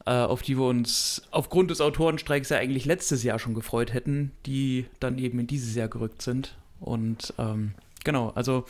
äh, 0.06 0.12
auf 0.12 0.42
die 0.42 0.58
wir 0.58 0.66
uns 0.66 1.22
aufgrund 1.32 1.72
des 1.72 1.80
Autorenstreiks 1.80 2.50
ja 2.50 2.58
eigentlich 2.58 2.84
letztes 2.84 3.24
Jahr 3.24 3.40
schon 3.40 3.54
gefreut 3.54 3.94
hätten, 3.94 4.34
die 4.46 4.86
dann 5.00 5.18
eben 5.18 5.40
in 5.40 5.48
dieses 5.48 5.76
Jahr 5.76 5.88
gerückt 5.88 6.22
sind. 6.22 6.58
Und 6.82 7.34
ähm, 7.40 7.72
genau, 8.04 8.34
also 8.36 8.66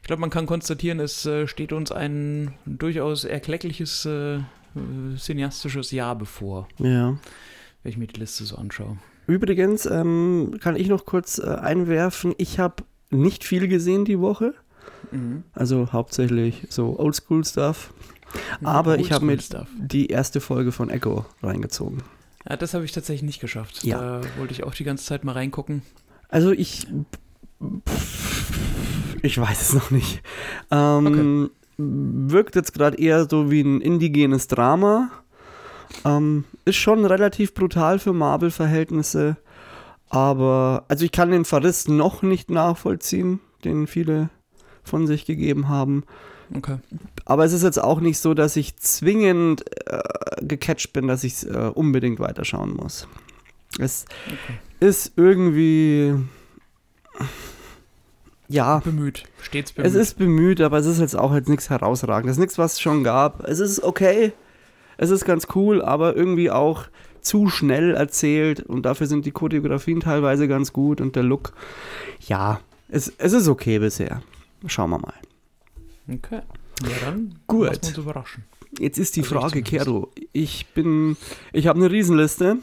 ich 0.00 0.06
glaube, 0.06 0.20
man 0.20 0.30
kann 0.30 0.46
konstatieren, 0.46 1.00
es 1.00 1.26
äh, 1.26 1.48
steht 1.48 1.72
uns 1.72 1.90
ein 1.90 2.54
durchaus 2.66 3.24
erkleckliches 3.24 4.06
äh, 4.76 5.16
cineastisches 5.18 5.90
Jahr 5.90 6.16
bevor, 6.16 6.68
Ja. 6.78 7.18
wenn 7.82 7.90
ich 7.90 7.96
mir 7.96 8.06
die 8.06 8.20
Liste 8.20 8.44
so 8.44 8.56
anschaue. 8.56 8.98
Übrigens 9.26 9.86
ähm, 9.86 10.58
kann 10.60 10.76
ich 10.76 10.88
noch 10.88 11.04
kurz 11.04 11.38
äh, 11.38 11.46
einwerfen, 11.48 12.34
ich 12.38 12.58
habe 12.58 12.84
nicht 13.10 13.44
viel 13.44 13.66
gesehen 13.68 14.04
die 14.04 14.20
Woche, 14.20 14.54
Mhm. 15.12 15.42
also 15.52 15.92
hauptsächlich 15.92 16.66
so 16.70 16.98
Oldschool-Stuff, 16.98 17.92
aber 18.64 18.98
ich 18.98 19.12
habe 19.12 19.24
mir 19.24 19.38
die 19.78 20.06
erste 20.08 20.40
Folge 20.40 20.72
von 20.72 20.90
Echo 20.90 21.24
reingezogen. 21.42 22.02
Ja, 22.48 22.56
das 22.56 22.74
habe 22.74 22.84
ich 22.84 22.92
tatsächlich 22.92 23.22
nicht 23.24 23.40
geschafft. 23.40 23.82
Ja. 23.84 24.20
Da 24.20 24.28
wollte 24.38 24.52
ich 24.52 24.62
auch 24.64 24.74
die 24.74 24.84
ganze 24.84 25.04
Zeit 25.04 25.24
mal 25.24 25.32
reingucken. 25.32 25.82
Also 26.28 26.52
ich. 26.52 26.86
Ich 29.22 29.38
weiß 29.38 29.60
es 29.62 29.72
noch 29.72 29.90
nicht. 29.90 30.22
Ähm, 30.70 31.50
Wirkt 31.78 32.56
jetzt 32.56 32.72
gerade 32.72 32.98
eher 32.98 33.26
so 33.28 33.50
wie 33.50 33.60
ein 33.60 33.80
indigenes 33.80 34.48
Drama. 34.48 35.10
Ähm, 36.04 36.44
ist 36.64 36.76
schon 36.76 37.04
relativ 37.04 37.54
brutal 37.54 37.98
für 37.98 38.12
Marvel-Verhältnisse. 38.12 39.36
Aber, 40.08 40.84
also 40.88 41.04
ich 41.04 41.12
kann 41.12 41.30
den 41.30 41.44
Verriss 41.44 41.88
noch 41.88 42.22
nicht 42.22 42.50
nachvollziehen, 42.50 43.40
den 43.64 43.86
viele 43.86 44.30
von 44.84 45.06
sich 45.06 45.24
gegeben 45.26 45.68
haben. 45.68 46.04
Okay. 46.54 46.78
Aber 47.24 47.44
es 47.44 47.52
ist 47.52 47.64
jetzt 47.64 47.82
auch 47.82 48.00
nicht 48.00 48.18
so, 48.18 48.32
dass 48.32 48.54
ich 48.56 48.76
zwingend 48.76 49.64
äh, 49.88 50.00
gecatcht 50.40 50.92
bin, 50.92 51.08
dass 51.08 51.24
ich 51.24 51.32
es 51.34 51.44
äh, 51.44 51.70
unbedingt 51.74 52.20
weiterschauen 52.20 52.74
muss. 52.74 53.08
Es 53.78 54.04
Okay. 54.26 54.58
ist 54.80 55.12
irgendwie. 55.16 56.14
Ja, 58.48 58.78
Bemüht. 58.78 59.24
Stets 59.42 59.72
bemüht. 59.72 59.90
es 59.90 59.94
ist 59.96 60.18
bemüht, 60.18 60.60
aber 60.60 60.78
es 60.78 60.86
ist 60.86 61.00
jetzt 61.00 61.16
auch 61.16 61.34
jetzt 61.34 61.48
nichts 61.48 61.68
herausragendes. 61.70 62.32
Es 62.32 62.36
ist 62.38 62.40
nichts, 62.40 62.58
was 62.58 62.74
es 62.74 62.80
schon 62.80 63.02
gab. 63.04 63.44
Es 63.48 63.58
ist 63.58 63.82
okay. 63.82 64.32
Es 64.98 65.10
ist 65.10 65.24
ganz 65.24 65.46
cool, 65.54 65.82
aber 65.82 66.16
irgendwie 66.16 66.50
auch 66.50 66.84
zu 67.20 67.48
schnell 67.48 67.94
erzählt 67.94 68.60
und 68.60 68.82
dafür 68.86 69.06
sind 69.08 69.26
die 69.26 69.32
Choreografien 69.32 70.00
teilweise 70.00 70.46
ganz 70.48 70.72
gut 70.72 71.00
und 71.00 71.16
der 71.16 71.24
Look. 71.24 71.52
Ja, 72.28 72.60
es, 72.88 73.12
es 73.18 73.32
ist 73.32 73.48
okay 73.48 73.78
bisher. 73.80 74.22
Schauen 74.66 74.90
wir 74.90 74.98
mal. 74.98 75.14
Okay. 76.08 76.40
Ja, 76.82 76.88
dann 77.04 77.34
Gut. 77.46 77.66
lassen 77.66 77.82
wir 77.82 77.88
uns 77.88 77.98
überraschen. 77.98 78.44
Jetzt 78.78 78.98
ist 78.98 79.16
die 79.16 79.22
Also 79.22 79.34
Frage. 79.40 79.62
Kero. 79.62 80.10
Ich 80.32 80.66
bin. 80.68 81.16
Ich 81.52 81.66
habe 81.66 81.78
eine 81.80 81.90
Riesenliste, 81.90 82.58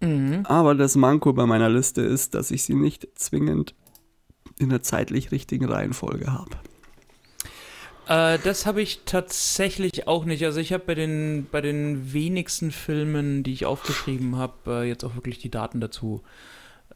Mhm. 0.00 0.40
aber 0.46 0.74
das 0.74 0.96
Manko 0.96 1.32
bei 1.32 1.46
meiner 1.46 1.68
Liste 1.68 2.02
ist, 2.02 2.34
dass 2.34 2.50
ich 2.50 2.64
sie 2.64 2.74
nicht 2.74 3.06
zwingend 3.14 3.74
in 4.62 4.70
der 4.70 4.82
zeitlich 4.82 5.30
richtigen 5.32 5.64
Reihenfolge 5.66 6.32
habe. 6.32 6.50
Äh, 8.08 8.38
das 8.42 8.66
habe 8.66 8.82
ich 8.82 9.00
tatsächlich 9.04 10.08
auch 10.08 10.24
nicht. 10.24 10.44
Also 10.44 10.60
ich 10.60 10.72
habe 10.72 10.84
bei 10.86 10.94
den, 10.94 11.46
bei 11.50 11.60
den 11.60 12.12
wenigsten 12.12 12.70
Filmen, 12.70 13.42
die 13.42 13.52
ich 13.52 13.66
aufgeschrieben 13.66 14.36
habe, 14.36 14.82
äh, 14.82 14.88
jetzt 14.88 15.04
auch 15.04 15.14
wirklich 15.14 15.38
die 15.38 15.50
Daten 15.50 15.80
dazu 15.80 16.22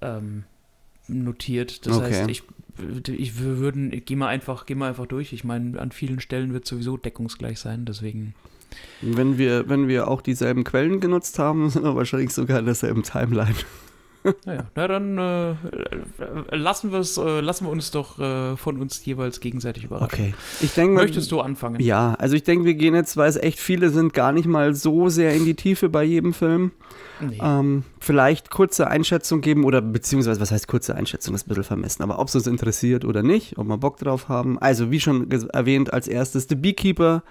ähm, 0.01 0.45
notiert. 1.09 1.87
Das 1.87 1.97
Okay. 1.97 2.07
heißt, 2.07 2.31
ich, 2.31 2.43
ich 3.09 3.41
wir 3.41 3.59
würden, 3.59 3.93
ich 3.93 4.05
geh 4.05 4.17
mal 4.17 4.29
einfach, 4.29 4.67
geh 4.67 4.75
mal 4.75 4.89
einfach 4.89 5.07
durch. 5.07 5.33
Ich 5.33 5.45
meine, 5.45 5.81
an 5.81 5.93
vielen 5.93 6.21
Stellen 6.21 6.53
wird 6.53 6.67
sowieso 6.67 6.97
deckungsgleich 6.97 7.59
sein, 7.61 7.85
deswegen. 7.85 8.35
Wenn 9.01 9.39
wir, 9.39 9.69
wenn 9.69 9.87
wir 9.89 10.09
auch 10.09 10.21
dieselben 10.21 10.65
Quellen 10.65 11.01
genutzt 11.01 11.39
haben, 11.39 11.71
sind 11.71 11.85
wir 11.85 11.95
wahrscheinlich 11.95 12.33
sogar 12.33 12.59
in 12.59 12.65
derselben 12.67 13.05
Timeline. 13.05 13.55
Naja, 14.45 14.67
na 14.75 14.89
dann 14.89 15.19
äh, 15.19 15.51
äh, 15.51 15.57
lassen, 16.57 16.93
wir's, 16.93 17.17
äh, 17.17 17.41
lassen 17.41 17.67
wir 17.67 17.71
uns 17.71 17.91
doch 17.91 18.19
äh, 18.19 18.57
von 18.57 18.81
uns 18.81 19.05
jeweils 19.05 19.41
gegenseitig 19.41 19.85
überraschen. 19.85 20.35
Ich 20.61 20.75
denke 20.75 20.95
mal. 20.95 21.03
Möchtest 21.03 21.31
du 21.33 21.41
anfangen? 21.41 21.81
Ja, 21.81 22.15
also 22.15 22.35
ich 22.35 22.43
denke, 22.43 22.65
wir 22.65 22.75
gehen 22.75 22.95
jetzt, 22.95 23.17
weil 23.17 23.29
es 23.29 23.37
echt 23.37 23.59
viele 23.59 23.91
sind, 23.91 24.15
gar 24.15 24.33
nicht 24.33 24.47
mal 24.47 24.75
so 24.75 25.09
sehr 25.09 25.35
in 25.35 25.45
die 25.45 25.55
Tiefe 25.55 25.89
bei 25.89 26.05
jedem 26.05 26.33
Film. 26.33 26.73
Nee. 27.21 27.39
Ähm, 27.41 27.85
vielleicht 27.99 28.51
kurze 28.51 28.89
Einschätzung 28.89 29.41
geben 29.41 29.65
oder 29.65 29.81
beziehungsweise, 29.81 30.41
was 30.41 30.51
heißt 30.51 30.69
kurze 30.69 30.95
Einschätzung, 30.95 31.33
das 31.33 31.43
ist 31.43 31.47
ein 31.47 31.49
bisschen 31.51 31.65
vermessen, 31.65 32.03
aber 32.03 32.19
ob 32.19 32.29
es 32.29 32.35
uns 32.35 32.47
interessiert 32.47 33.05
oder 33.05 33.23
nicht, 33.23 33.59
ob 33.59 33.67
wir 33.67 33.79
Bock 33.79 33.99
drauf 33.99 34.29
haben. 34.29 34.59
Also, 34.59 34.91
wie 34.91 35.01
schon 35.01 35.31
erwähnt, 35.53 35.93
als 35.93 36.09
erstes 36.09 36.47
The 36.49 36.55
Beekeeper. 36.55 37.23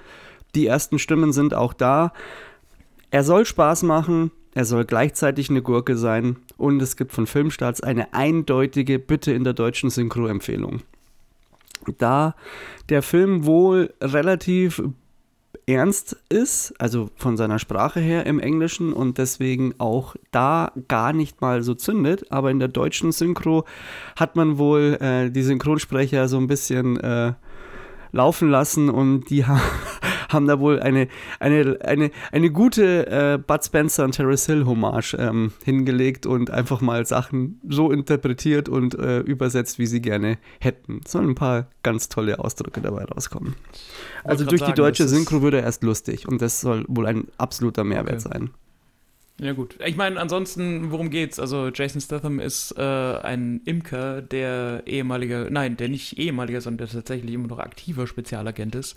Die 0.55 0.67
ersten 0.67 0.99
Stimmen 0.99 1.33
sind 1.33 1.53
auch 1.53 1.73
da. 1.73 2.13
Er 3.11 3.23
soll 3.23 3.45
Spaß 3.45 3.83
machen, 3.83 4.31
er 4.55 4.65
soll 4.65 4.85
gleichzeitig 4.85 5.49
eine 5.49 5.61
Gurke 5.61 5.97
sein 5.97 6.37
und 6.57 6.81
es 6.81 6.95
gibt 6.95 7.11
von 7.11 7.27
Filmstarts 7.27 7.81
eine 7.81 8.13
eindeutige 8.13 8.99
Bitte 8.99 9.33
in 9.33 9.43
der 9.43 9.53
deutschen 9.53 9.89
Synchro-Empfehlung. 9.89 10.81
Da 11.97 12.35
der 12.89 13.03
Film 13.03 13.45
wohl 13.45 13.93
relativ 14.01 14.81
ernst 15.67 16.15
ist, 16.29 16.73
also 16.79 17.09
von 17.17 17.35
seiner 17.35 17.59
Sprache 17.59 17.99
her 17.99 18.25
im 18.25 18.39
Englischen 18.39 18.93
und 18.93 19.17
deswegen 19.17 19.75
auch 19.77 20.15
da 20.31 20.71
gar 20.87 21.11
nicht 21.11 21.41
mal 21.41 21.61
so 21.61 21.73
zündet, 21.73 22.31
aber 22.31 22.49
in 22.49 22.59
der 22.59 22.67
deutschen 22.69 23.11
Synchro 23.11 23.65
hat 24.15 24.37
man 24.37 24.57
wohl 24.57 24.97
äh, 25.01 25.29
die 25.31 25.43
Synchronsprecher 25.43 26.29
so 26.29 26.37
ein 26.37 26.47
bisschen 26.47 26.97
äh, 26.99 27.33
laufen 28.13 28.49
lassen 28.49 28.89
und 28.89 29.29
die 29.29 29.45
ha 29.45 29.59
haben 30.29 30.47
da 30.47 30.59
wohl 30.59 30.79
eine, 30.79 31.07
eine, 31.39 31.77
eine, 31.83 32.11
eine 32.31 32.51
gute 32.51 33.07
äh, 33.07 33.37
Bud 33.37 33.63
Spencer 33.63 34.03
und 34.05 34.11
Terrace 34.13 34.45
Hill 34.45 34.65
Hommage 34.65 35.15
ähm, 35.19 35.51
hingelegt 35.63 36.25
und 36.25 36.51
einfach 36.51 36.81
mal 36.81 37.05
Sachen 37.05 37.59
so 37.67 37.91
interpretiert 37.91 38.69
und 38.69 38.95
äh, 38.95 39.19
übersetzt, 39.19 39.79
wie 39.79 39.85
sie 39.87 40.01
gerne 40.01 40.37
hätten. 40.59 41.01
Sollen 41.07 41.29
ein 41.29 41.35
paar 41.35 41.67
ganz 41.83 42.09
tolle 42.09 42.39
Ausdrücke 42.39 42.81
dabei 42.81 43.05
rauskommen. 43.05 43.55
Also 44.23 44.43
durch 44.45 44.61
die 44.61 44.65
sagen, 44.67 44.75
deutsche 44.75 45.03
das 45.03 45.11
ist- 45.11 45.17
Synchro 45.17 45.41
wird 45.41 45.53
er 45.55 45.63
erst 45.63 45.83
lustig 45.83 46.27
und 46.27 46.41
das 46.41 46.61
soll 46.61 46.85
wohl 46.87 47.05
ein 47.05 47.27
absoluter 47.37 47.83
Mehrwert 47.83 48.25
Okay. 48.25 48.29
sein. 48.33 48.49
Ja 49.37 49.51
gut. 49.51 49.75
Ich 49.85 49.97
meine, 49.97 50.17
ansonsten, 50.17 50.91
worum 50.91 51.09
geht's? 51.09 51.39
Also 51.41 51.67
Jason 51.67 51.99
Statham 51.99 52.39
ist 52.39 52.73
äh, 52.77 52.81
ein 52.81 53.59
Imker, 53.65 54.21
der 54.21 54.83
ehemaliger, 54.85 55.49
nein, 55.49 55.75
der 55.75 55.89
nicht 55.89 56.17
ehemaliger, 56.17 56.61
sondern 56.61 56.87
der 56.87 56.95
tatsächlich 56.95 57.33
immer 57.33 57.47
noch 57.49 57.59
aktiver 57.59 58.07
Spezialagent 58.07 58.75
ist. 58.75 58.95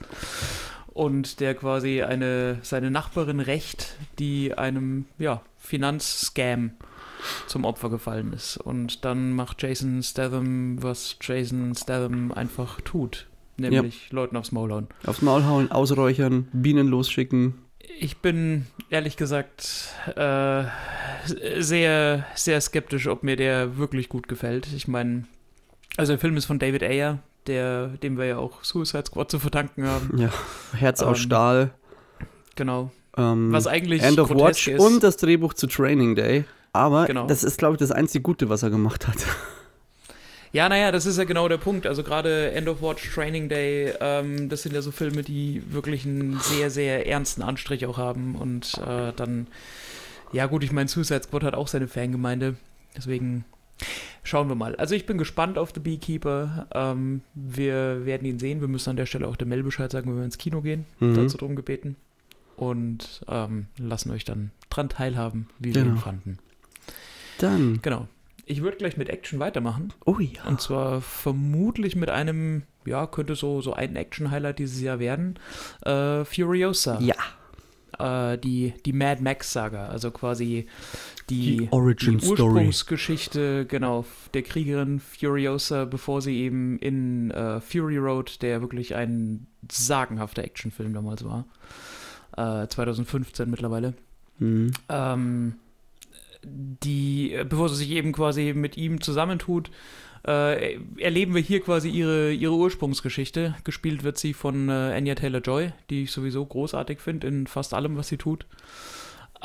Und 0.98 1.38
der 1.38 1.54
quasi 1.54 2.02
eine, 2.02 2.58
seine 2.62 2.90
Nachbarin 2.90 3.38
rächt, 3.38 3.94
die 4.18 4.58
einem, 4.58 5.04
ja, 5.16 5.42
Finanzscam 5.56 6.72
zum 7.46 7.64
Opfer 7.64 7.88
gefallen 7.88 8.32
ist. 8.32 8.56
Und 8.56 9.04
dann 9.04 9.30
macht 9.30 9.62
Jason 9.62 10.02
Statham, 10.02 10.82
was 10.82 11.14
Jason 11.20 11.76
Statham 11.76 12.32
einfach 12.32 12.80
tut. 12.80 13.28
Nämlich 13.56 14.10
Leuten 14.10 14.36
aufs 14.36 14.50
Maul 14.50 14.72
hauen. 14.72 14.88
Aufs 15.06 15.22
Maul 15.22 15.44
hauen, 15.44 15.70
ausräuchern, 15.70 16.48
Bienen 16.52 16.88
losschicken. 16.88 17.54
Ich 18.00 18.16
bin 18.16 18.66
ehrlich 18.90 19.16
gesagt 19.16 19.94
äh, 20.16 20.64
sehr, 21.60 22.26
sehr 22.34 22.60
skeptisch, 22.60 23.06
ob 23.06 23.22
mir 23.22 23.36
der 23.36 23.76
wirklich 23.76 24.08
gut 24.08 24.26
gefällt. 24.26 24.66
Ich 24.74 24.88
meine, 24.88 25.28
also 25.96 26.14
der 26.14 26.18
Film 26.18 26.36
ist 26.36 26.46
von 26.46 26.58
David 26.58 26.82
Ayer, 26.82 27.20
der, 27.48 27.88
dem 27.88 28.16
wir 28.18 28.26
ja 28.26 28.38
auch 28.38 28.62
Suicide 28.62 29.04
Squad 29.06 29.30
zu 29.30 29.38
verdanken 29.38 29.86
haben. 29.86 30.10
Ja, 30.18 30.30
Herz 30.76 31.02
aus 31.02 31.18
Ähm, 31.18 31.22
Stahl. 31.24 31.70
Genau. 32.54 32.90
Ähm, 33.16 33.50
Was 33.52 33.66
eigentlich 33.66 34.02
End 34.02 34.18
of 34.20 34.30
Watch 34.30 34.68
ist. 34.68 34.80
und 34.80 35.02
das 35.02 35.16
Drehbuch 35.16 35.54
zu 35.54 35.66
Training 35.66 36.14
Day. 36.14 36.44
Aber 36.72 37.06
Genau. 37.06 37.26
das 37.26 37.42
ist, 37.42 37.58
glaube 37.58 37.74
ich, 37.74 37.78
das 37.80 37.90
einzige 37.90 38.22
Gute, 38.22 38.48
was 38.48 38.62
er 38.62 38.70
gemacht 38.70 39.08
hat. 39.08 39.16
Ja, 40.50 40.66
naja, 40.70 40.90
das 40.92 41.04
ist 41.04 41.18
ja 41.18 41.24
genau 41.24 41.46
der 41.46 41.58
Punkt. 41.58 41.86
Also 41.86 42.02
gerade 42.02 42.52
End 42.52 42.68
of 42.68 42.80
Watch, 42.80 43.12
Training 43.12 43.50
Day, 43.50 43.92
ähm, 44.00 44.48
das 44.48 44.62
sind 44.62 44.74
ja 44.74 44.80
so 44.80 44.90
Filme, 44.90 45.22
die 45.22 45.62
wirklich 45.68 46.06
einen 46.06 46.40
sehr, 46.40 46.70
sehr 46.70 47.06
ernsten 47.06 47.42
Anstrich 47.42 47.84
auch 47.84 47.98
haben. 47.98 48.34
Und 48.34 48.78
äh, 48.78 49.12
dann, 49.14 49.46
ja 50.32 50.46
gut, 50.46 50.64
ich 50.64 50.72
meine, 50.72 50.88
Suicide 50.88 51.22
Squad 51.24 51.42
hat 51.44 51.54
auch 51.54 51.68
seine 51.68 51.86
Fangemeinde. 51.86 52.56
Deswegen 52.96 53.44
schauen 54.22 54.48
wir 54.48 54.54
mal. 54.54 54.74
Also 54.76 54.94
ich 54.94 55.06
bin 55.06 55.18
gespannt 55.18 55.58
auf 55.58 55.72
The 55.74 55.80
Beekeeper. 55.80 56.66
Ähm, 56.72 57.22
wir 57.34 58.04
werden 58.06 58.26
ihn 58.26 58.38
sehen. 58.38 58.60
Wir 58.60 58.68
müssen 58.68 58.90
an 58.90 58.96
der 58.96 59.06
Stelle 59.06 59.26
auch 59.28 59.36
der 59.36 59.46
Mel 59.46 59.62
Bescheid 59.62 59.90
sagen, 59.90 60.10
wenn 60.10 60.16
wir 60.18 60.24
ins 60.24 60.38
Kino 60.38 60.60
gehen. 60.62 60.84
Mhm. 61.00 61.14
Dazu 61.14 61.36
drum 61.38 61.56
gebeten. 61.56 61.96
Und 62.56 63.22
ähm, 63.28 63.66
lassen 63.78 64.10
euch 64.10 64.24
dann 64.24 64.50
dran 64.70 64.88
teilhaben, 64.88 65.48
wie 65.58 65.74
wir 65.74 65.82
ihn 65.82 65.88
Genau. 65.90 66.00
fanden. 66.00 66.38
Dann, 67.38 67.80
Genau. 67.82 68.08
Ich 68.50 68.62
würde 68.62 68.78
gleich 68.78 68.96
mit 68.96 69.10
Action 69.10 69.38
weitermachen. 69.40 69.92
oh 70.06 70.18
ja. 70.20 70.42
Und 70.46 70.60
zwar 70.62 71.02
vermutlich 71.02 71.96
mit 71.96 72.08
einem, 72.08 72.62
ja, 72.86 73.06
könnte 73.06 73.34
so, 73.36 73.60
so 73.60 73.74
ein 73.74 73.94
Action-Highlight 73.94 74.58
dieses 74.58 74.80
Jahr 74.80 74.98
werden. 74.98 75.38
Äh, 75.84 76.24
Furiosa. 76.24 76.98
Ja, 77.00 77.14
Äh, 77.98 78.38
die, 78.38 78.74
die 78.86 78.92
Mad 78.92 79.22
Max-Saga. 79.22 79.88
Also 79.88 80.10
quasi 80.10 80.66
die, 81.30 81.56
Die 81.58 81.68
Origin 81.70 82.18
die. 82.18 82.26
Ursprungsgeschichte, 82.26 83.66
genau, 83.66 84.04
der 84.34 84.42
Kriegerin 84.42 85.00
Furiosa, 85.00 85.84
bevor 85.84 86.22
sie 86.22 86.36
eben 86.38 86.78
in 86.78 87.30
äh, 87.30 87.60
Fury 87.60 87.96
Road, 87.98 88.40
der 88.42 88.60
wirklich 88.60 88.94
ein 88.94 89.46
sagenhafter 89.70 90.44
Actionfilm 90.44 90.94
damals 90.94 91.24
war. 91.24 91.46
Äh, 92.36 92.68
2015 92.68 93.50
mittlerweile 93.50 93.94
Mhm. 94.40 94.70
ähm, 94.88 95.54
die, 96.44 97.36
bevor 97.48 97.68
sie 97.68 97.74
sich 97.76 97.90
eben 97.90 98.12
quasi 98.12 98.52
mit 98.54 98.76
ihm 98.76 99.00
zusammentut, 99.00 99.70
äh, 100.28 100.78
erleben 100.98 101.34
wir 101.34 101.40
hier 101.42 101.60
quasi 101.60 101.88
ihre, 101.88 102.32
ihre 102.32 102.54
Ursprungsgeschichte. 102.54 103.54
Gespielt 103.64 104.02
wird 104.02 104.18
sie 104.18 104.34
von 104.34 104.68
äh, 104.68 104.72
Anya 104.72 105.14
Taylor-Joy, 105.14 105.72
die 105.90 106.02
ich 106.04 106.12
sowieso 106.12 106.44
großartig 106.44 107.00
finde 107.00 107.26
in 107.28 107.46
fast 107.46 107.72
allem, 107.72 107.96
was 107.96 108.08
sie 108.08 108.18
tut. 108.18 108.46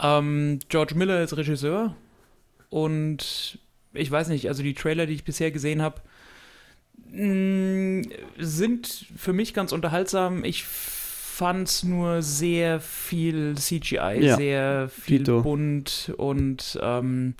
Ähm, 0.01 0.59
George 0.69 0.95
Miller 0.95 1.21
ist 1.23 1.37
Regisseur 1.37 1.95
und 2.69 3.59
ich 3.93 4.09
weiß 4.11 4.27
nicht, 4.29 4.47
also 4.47 4.63
die 4.63 4.73
Trailer, 4.73 5.05
die 5.05 5.13
ich 5.13 5.23
bisher 5.23 5.51
gesehen 5.51 5.81
habe, 5.83 6.01
mh, 7.11 8.03
sind 8.39 9.05
für 9.15 9.33
mich 9.33 9.53
ganz 9.53 9.71
unterhaltsam. 9.71 10.43
Ich 10.43 10.63
fand's 10.65 11.83
nur 11.83 12.21
sehr 12.21 12.79
viel 12.79 13.55
CGI, 13.55 14.19
Ja, 14.21 14.35
sehr 14.35 14.89
viel 14.89 15.19
Dito. 15.19 15.41
bunt 15.41 16.11
und 16.17 16.79
ähm, 16.81 17.35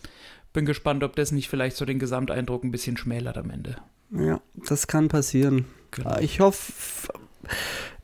bin 0.54 0.66
gespannt, 0.66 1.04
ob 1.04 1.16
das 1.16 1.32
nicht 1.32 1.50
vielleicht 1.50 1.76
so 1.76 1.86
den 1.86 2.00
Gesamteindruck 2.00 2.64
ein 2.64 2.72
bisschen 2.72 2.96
schmälert 2.96 3.38
am 3.38 3.50
Ende. 3.50 3.76
Ja, 4.12 4.40
das 4.68 4.88
kann 4.88 5.08
passieren. 5.08 5.66
Genau. 5.92 6.20
Ich 6.20 6.40
hoffe, 6.40 7.12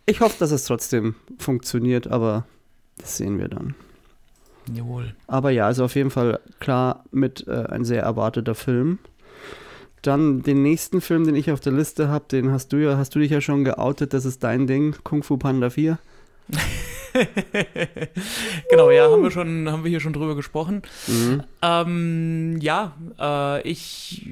ich 0.05 0.21
hoffe, 0.21 0.35
dass 0.39 0.51
es 0.51 0.65
trotzdem 0.65 1.15
funktioniert, 1.37 2.07
aber 2.07 2.45
das 2.97 3.17
sehen 3.17 3.39
wir 3.39 3.47
dann. 3.47 3.75
Jawohl. 4.73 5.15
Aber 5.27 5.51
ja, 5.51 5.65
also 5.65 5.85
auf 5.85 5.95
jeden 5.95 6.11
Fall 6.11 6.39
klar 6.59 7.05
mit 7.11 7.47
äh, 7.47 7.65
ein 7.69 7.85
sehr 7.85 8.03
erwarteter 8.03 8.55
Film. 8.55 8.99
Dann 10.01 10.43
den 10.43 10.61
nächsten 10.61 11.01
Film, 11.01 11.25
den 11.25 11.35
ich 11.35 11.51
auf 11.51 11.59
der 11.59 11.73
Liste 11.73 12.07
habe, 12.07 12.25
den 12.31 12.51
hast 12.51 12.71
du 12.71 12.77
ja, 12.77 12.97
hast 12.97 13.15
du 13.15 13.19
dich 13.19 13.31
ja 13.31 13.41
schon 13.41 13.63
geoutet, 13.63 14.13
das 14.13 14.25
ist 14.25 14.43
dein 14.43 14.65
Ding, 14.65 14.95
Kung 15.03 15.23
Fu 15.23 15.37
Panda 15.37 15.69
4. 15.69 15.97
genau, 18.69 18.91
ja, 18.91 19.09
haben 19.09 19.23
wir 19.23 19.31
schon, 19.31 19.69
haben 19.69 19.83
wir 19.83 19.89
hier 19.89 19.99
schon 19.99 20.13
drüber 20.13 20.35
gesprochen. 20.35 20.81
Mhm. 21.07 21.43
Ähm, 21.61 22.57
ja, 22.61 22.95
äh, 23.19 23.61
ich 23.67 24.27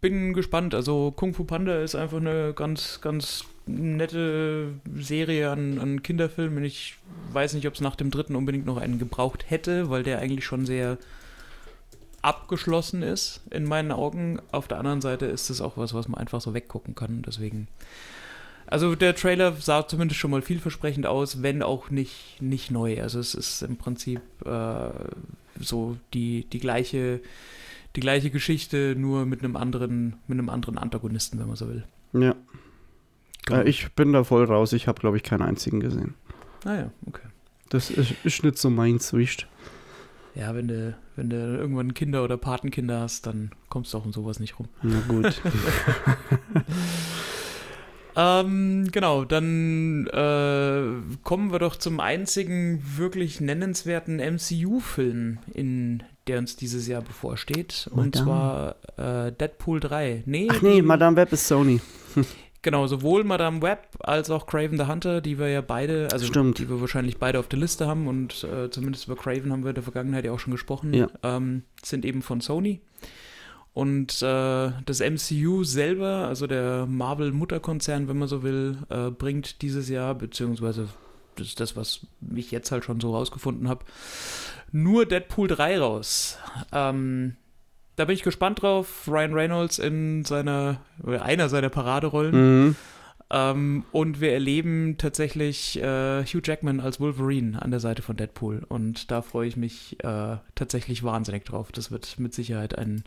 bin 0.00 0.32
gespannt. 0.32 0.74
Also 0.74 1.12
Kung 1.12 1.34
Fu 1.34 1.44
Panda 1.44 1.80
ist 1.80 1.94
einfach 1.94 2.18
eine 2.18 2.52
ganz, 2.54 3.00
ganz 3.00 3.44
nette 3.66 4.74
Serie 4.94 5.50
an, 5.50 5.78
an 5.78 6.02
Kinderfilmen. 6.02 6.64
Ich 6.64 6.96
weiß 7.32 7.54
nicht, 7.54 7.66
ob 7.66 7.74
es 7.74 7.80
nach 7.80 7.96
dem 7.96 8.10
dritten 8.10 8.36
unbedingt 8.36 8.66
noch 8.66 8.76
einen 8.76 8.98
gebraucht 8.98 9.50
hätte, 9.50 9.90
weil 9.90 10.02
der 10.02 10.20
eigentlich 10.20 10.44
schon 10.44 10.66
sehr 10.66 10.98
abgeschlossen 12.22 13.02
ist 13.02 13.40
in 13.50 13.64
meinen 13.64 13.92
Augen. 13.92 14.40
Auf 14.52 14.68
der 14.68 14.78
anderen 14.78 15.00
Seite 15.00 15.26
ist 15.26 15.50
es 15.50 15.60
auch 15.60 15.76
was, 15.76 15.94
was 15.94 16.08
man 16.08 16.20
einfach 16.20 16.40
so 16.40 16.54
weggucken 16.54 16.94
kann. 16.94 17.22
Deswegen. 17.26 17.68
Also 18.66 18.94
der 18.94 19.14
Trailer 19.14 19.52
sah 19.52 19.86
zumindest 19.86 20.20
schon 20.20 20.30
mal 20.30 20.42
vielversprechend 20.42 21.06
aus, 21.06 21.42
wenn 21.42 21.62
auch 21.62 21.90
nicht, 21.90 22.40
nicht 22.40 22.70
neu. 22.70 23.00
Also 23.00 23.18
es 23.20 23.34
ist 23.34 23.62
im 23.62 23.76
Prinzip 23.76 24.20
äh, 24.44 24.90
so 25.60 25.96
die, 26.12 26.44
die 26.44 26.58
gleiche 26.58 27.20
die 27.96 28.00
gleiche 28.00 28.30
Geschichte, 28.30 28.94
nur 28.96 29.24
mit 29.24 29.42
einem 29.42 29.56
anderen, 29.56 30.16
mit 30.26 30.38
einem 30.38 30.50
anderen 30.50 30.76
Antagonisten, 30.76 31.38
wenn 31.38 31.46
man 31.46 31.56
so 31.56 31.66
will. 31.68 31.84
Ja, 32.12 32.34
äh, 33.50 33.68
ich 33.68 33.92
bin 33.92 34.12
da 34.12 34.22
voll 34.22 34.44
raus. 34.44 34.72
Ich 34.72 34.86
habe, 34.86 35.00
glaube 35.00 35.16
ich, 35.16 35.22
keinen 35.22 35.42
einzigen 35.42 35.80
gesehen. 35.80 36.14
Naja, 36.64 36.90
Ah 36.90 37.06
okay. 37.08 37.26
Das 37.68 37.90
ist, 37.90 38.14
ist 38.22 38.44
nicht 38.44 38.58
so 38.58 38.70
meins, 38.70 39.12
wischt. 39.12 39.48
Ja, 40.34 40.54
wenn 40.54 40.68
du, 40.68 40.96
wenn 41.16 41.30
du 41.30 41.36
irgendwann 41.36 41.94
Kinder 41.94 42.22
oder 42.22 42.36
Patenkinder 42.36 43.00
hast, 43.00 43.26
dann 43.26 43.50
kommst 43.70 43.92
du 43.92 43.98
auch 43.98 44.04
um 44.04 44.12
sowas 44.12 44.38
nicht 44.38 44.58
rum. 44.58 44.68
Na 44.82 45.00
gut. 45.08 45.40
Ähm, 48.16 48.88
genau, 48.92 49.24
dann 49.24 50.06
äh, 50.06 51.16
kommen 51.22 51.52
wir 51.52 51.58
doch 51.58 51.76
zum 51.76 52.00
einzigen 52.00 52.82
wirklich 52.96 53.40
nennenswerten 53.40 54.16
MCU-Film, 54.16 55.38
in 55.52 56.02
der 56.26 56.38
uns 56.38 56.56
dieses 56.56 56.86
Jahr 56.88 57.02
bevorsteht. 57.02 57.88
Und 57.92 58.16
Madame. 58.16 58.74
zwar 58.96 59.26
äh, 59.26 59.32
Deadpool 59.32 59.80
3. 59.80 60.22
Nee, 60.26 60.48
Ach 60.50 60.62
nee, 60.62 60.80
Madame 60.82 61.16
Web 61.16 61.32
ist 61.32 61.46
Sony. 61.46 61.80
Genau, 62.62 62.88
sowohl 62.88 63.22
Madame 63.22 63.62
Web 63.62 63.86
als 64.00 64.28
auch 64.28 64.46
Craven 64.48 64.76
the 64.76 64.86
Hunter, 64.86 65.20
die 65.20 65.38
wir 65.38 65.46
ja 65.48 65.60
beide, 65.60 66.08
also 66.10 66.26
Stimmt. 66.26 66.58
die 66.58 66.68
wir 66.68 66.80
wahrscheinlich 66.80 67.16
beide 67.18 67.38
auf 67.38 67.46
der 67.46 67.60
Liste 67.60 67.86
haben 67.86 68.08
und 68.08 68.42
äh, 68.42 68.68
zumindest 68.70 69.06
über 69.06 69.14
Craven 69.14 69.52
haben 69.52 69.62
wir 69.62 69.68
in 69.68 69.76
der 69.76 69.84
Vergangenheit 69.84 70.24
ja 70.24 70.32
auch 70.32 70.40
schon 70.40 70.50
gesprochen, 70.50 70.92
Ja. 70.92 71.06
ähm, 71.22 71.62
sind 71.84 72.04
eben 72.04 72.22
von 72.22 72.40
Sony. 72.40 72.80
Und 73.76 74.22
äh, 74.22 74.72
das 74.86 75.00
MCU 75.00 75.62
selber, 75.62 76.28
also 76.28 76.46
der 76.46 76.86
Marvel-Mutterkonzern, 76.86 78.08
wenn 78.08 78.16
man 78.16 78.26
so 78.26 78.42
will, 78.42 78.78
äh, 78.88 79.10
bringt 79.10 79.60
dieses 79.60 79.90
Jahr, 79.90 80.14
beziehungsweise 80.14 80.88
das 81.34 81.48
ist 81.48 81.60
das, 81.60 81.76
was 81.76 82.06
ich 82.34 82.50
jetzt 82.52 82.72
halt 82.72 82.86
schon 82.86 83.00
so 83.00 83.14
rausgefunden 83.14 83.68
habe, 83.68 83.84
nur 84.72 85.04
Deadpool 85.04 85.48
3 85.48 85.78
raus. 85.78 86.38
Ähm, 86.72 87.36
da 87.96 88.06
bin 88.06 88.14
ich 88.14 88.22
gespannt 88.22 88.62
drauf. 88.62 89.06
Ryan 89.08 89.34
Reynolds 89.34 89.78
in 89.78 90.24
seiner, 90.24 90.80
einer 91.04 91.50
seiner 91.50 91.68
Paraderollen. 91.68 92.68
Mhm. 92.68 92.76
Ähm, 93.28 93.84
und 93.90 94.20
wir 94.20 94.32
erleben 94.32 94.98
tatsächlich 94.98 95.82
äh, 95.82 96.24
Hugh 96.24 96.42
Jackman 96.44 96.78
als 96.78 97.00
Wolverine 97.00 97.60
an 97.60 97.72
der 97.72 97.80
Seite 97.80 98.02
von 98.02 98.16
Deadpool. 98.16 98.64
Und 98.68 99.10
da 99.10 99.20
freue 99.20 99.48
ich 99.48 99.56
mich 99.56 99.96
äh, 100.04 100.36
tatsächlich 100.54 101.02
wahnsinnig 101.02 101.44
drauf. 101.44 101.72
Das 101.72 101.90
wird 101.90 102.20
mit 102.20 102.34
Sicherheit 102.34 102.78
ein, 102.78 103.02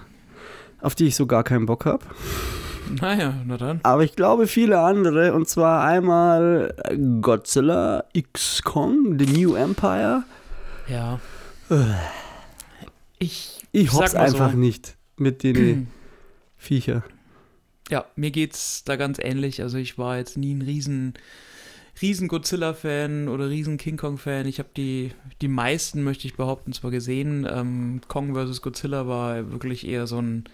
auf 0.80 0.94
die 0.94 1.06
ich 1.06 1.16
so 1.16 1.26
gar 1.26 1.44
keinen 1.44 1.66
Bock 1.66 1.84
habe. 1.84 2.04
Naja, 3.00 3.34
na 3.46 3.56
dann. 3.56 3.80
Aber 3.82 4.04
ich 4.04 4.14
glaube 4.16 4.46
viele 4.46 4.78
andere. 4.80 5.32
Und 5.34 5.48
zwar 5.48 5.84
einmal 5.84 6.74
Godzilla 7.20 8.04
X 8.12 8.62
Kong, 8.62 9.18
The 9.18 9.26
New 9.26 9.54
Empire. 9.54 10.24
Ja. 10.88 11.20
Ich, 13.18 13.66
Ich 13.72 13.90
sag 13.90 14.02
hoff's 14.02 14.14
einfach 14.14 14.52
so. 14.52 14.56
nicht 14.56 14.96
mit 15.16 15.42
den 15.42 15.88
Viecher. 16.56 17.02
Ja, 17.90 18.04
mir 18.16 18.30
geht's 18.30 18.84
da 18.84 18.96
ganz 18.96 19.18
ähnlich. 19.20 19.62
Also 19.62 19.78
ich 19.78 19.98
war 19.98 20.16
jetzt 20.16 20.36
nie 20.36 20.54
ein 20.54 20.62
riesen, 20.62 21.14
riesen 22.02 22.28
Godzilla-Fan 22.28 23.28
oder 23.28 23.48
riesen 23.48 23.78
King 23.78 23.96
Kong-Fan. 23.96 24.46
Ich 24.46 24.58
habe 24.58 24.68
die, 24.76 25.12
die 25.40 25.48
meisten, 25.48 26.02
möchte 26.02 26.26
ich 26.26 26.34
behaupten, 26.36 26.72
zwar 26.72 26.90
gesehen. 26.90 27.46
Ähm, 27.50 28.00
Kong 28.08 28.34
vs. 28.34 28.60
Godzilla 28.62 29.06
war 29.06 29.50
wirklich 29.52 29.86
eher 29.86 30.06
so 30.06 30.20
ein, 30.20 30.44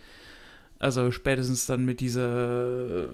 also 0.82 1.12
spätestens 1.12 1.66
dann 1.66 1.84
mit 1.84 2.00
dieser 2.00 3.08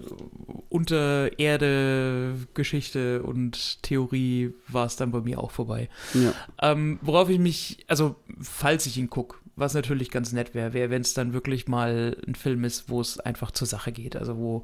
Untererde-Geschichte 0.69 3.21
und 3.23 3.83
Theorie 3.83 4.53
war 4.67 4.87
es 4.87 4.95
dann 4.95 5.11
bei 5.11 5.21
mir 5.21 5.39
auch 5.39 5.51
vorbei. 5.51 5.89
Ja. 6.13 6.33
Ähm, 6.61 6.99
worauf 7.01 7.29
ich 7.29 7.39
mich, 7.39 7.85
also 7.87 8.15
falls 8.41 8.85
ich 8.85 8.97
ihn 8.97 9.09
gucke, 9.09 9.37
Was 9.59 9.73
natürlich 9.73 10.09
ganz 10.09 10.31
nett 10.31 10.55
wäre, 10.55 10.73
wäre, 10.73 10.89
wenn 10.89 11.01
es 11.01 11.13
dann 11.13 11.33
wirklich 11.33 11.67
mal 11.67 12.15
ein 12.25 12.35
Film 12.35 12.63
ist, 12.63 12.89
wo 12.89 13.01
es 13.01 13.19
einfach 13.19 13.51
zur 13.51 13.67
Sache 13.67 13.91
geht. 13.91 14.15
Also 14.15 14.37
wo, 14.37 14.63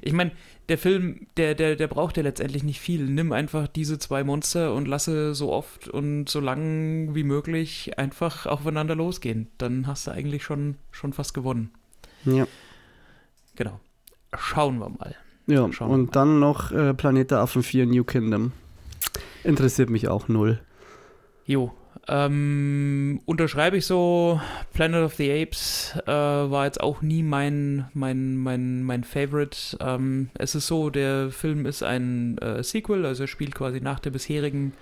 ich 0.00 0.14
meine, 0.14 0.32
der 0.70 0.78
Film, 0.78 1.26
der, 1.36 1.54
der, 1.54 1.76
der 1.76 1.88
braucht 1.88 2.16
ja 2.16 2.22
letztendlich 2.22 2.62
nicht 2.62 2.80
viel. 2.80 3.04
Nimm 3.04 3.32
einfach 3.32 3.68
diese 3.68 3.98
zwei 3.98 4.24
Monster 4.24 4.74
und 4.74 4.88
lasse 4.88 5.34
so 5.34 5.52
oft 5.52 5.88
und 5.88 6.30
so 6.30 6.40
lang 6.40 7.14
wie 7.14 7.22
möglich 7.22 7.98
einfach 7.98 8.46
aufeinander 8.46 8.94
losgehen. 8.94 9.48
Dann 9.58 9.86
hast 9.86 10.06
du 10.06 10.10
eigentlich 10.10 10.42
schon, 10.42 10.76
schon 10.90 11.12
fast 11.12 11.34
gewonnen. 11.34 11.70
Ja. 12.24 12.46
Genau. 13.56 13.80
Schauen 14.36 14.78
wir 14.78 14.88
mal. 14.88 15.14
Ja, 15.46 15.72
Schauen 15.72 15.88
wir 15.88 15.94
und 15.94 16.16
dann 16.16 16.38
noch 16.38 16.70
äh, 16.72 16.94
Planet 16.94 17.30
der 17.30 17.38
Affen 17.38 17.62
4 17.62 17.86
New 17.86 18.04
Kingdom. 18.04 18.52
Interessiert 19.42 19.90
mich 19.90 20.08
auch 20.08 20.28
null. 20.28 20.60
Jo. 21.46 21.72
Ähm, 22.08 23.20
unterschreibe 23.24 23.76
ich 23.76 23.86
so, 23.86 24.40
Planet 24.72 25.04
of 25.04 25.14
the 25.14 25.30
Apes 25.30 25.94
äh, 26.06 26.10
war 26.10 26.64
jetzt 26.64 26.80
auch 26.80 27.02
nie 27.02 27.22
mein, 27.22 27.88
mein, 27.92 28.36
mein, 28.36 28.82
mein 28.82 29.04
Favorite. 29.04 29.76
Ähm, 29.80 30.30
es 30.34 30.54
ist 30.54 30.66
so, 30.66 30.90
der 30.90 31.30
Film 31.30 31.66
ist 31.66 31.82
ein 31.82 32.38
äh, 32.38 32.62
Sequel, 32.62 33.06
also 33.06 33.24
er 33.24 33.28
spielt 33.28 33.54
quasi 33.54 33.80
nach 33.80 34.00
der 34.00 34.10
bisherigen 34.10 34.72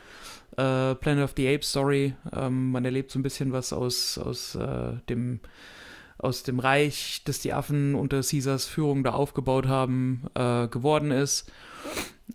äh, 0.57 0.95
Planet 0.95 1.25
of 1.25 1.35
the 1.37 1.49
Apes 1.49 1.71
Story. 1.71 2.15
Ähm, 2.33 2.71
man 2.71 2.85
erlebt 2.85 3.11
so 3.11 3.19
ein 3.19 3.23
bisschen 3.23 3.53
was 3.53 3.73
aus, 3.73 4.19
aus, 4.19 4.55
äh, 4.55 4.93
dem, 5.09 5.41
aus 6.19 6.43
dem 6.43 6.59
Reich, 6.59 7.23
das 7.25 7.39
die 7.39 7.53
Affen 7.53 7.95
unter 7.95 8.23
Caesars 8.23 8.67
Führung 8.67 9.05
da 9.05 9.13
aufgebaut 9.13 9.67
haben, 9.67 10.25
äh, 10.35 10.69
geworden 10.69 11.11
ist. 11.11 11.51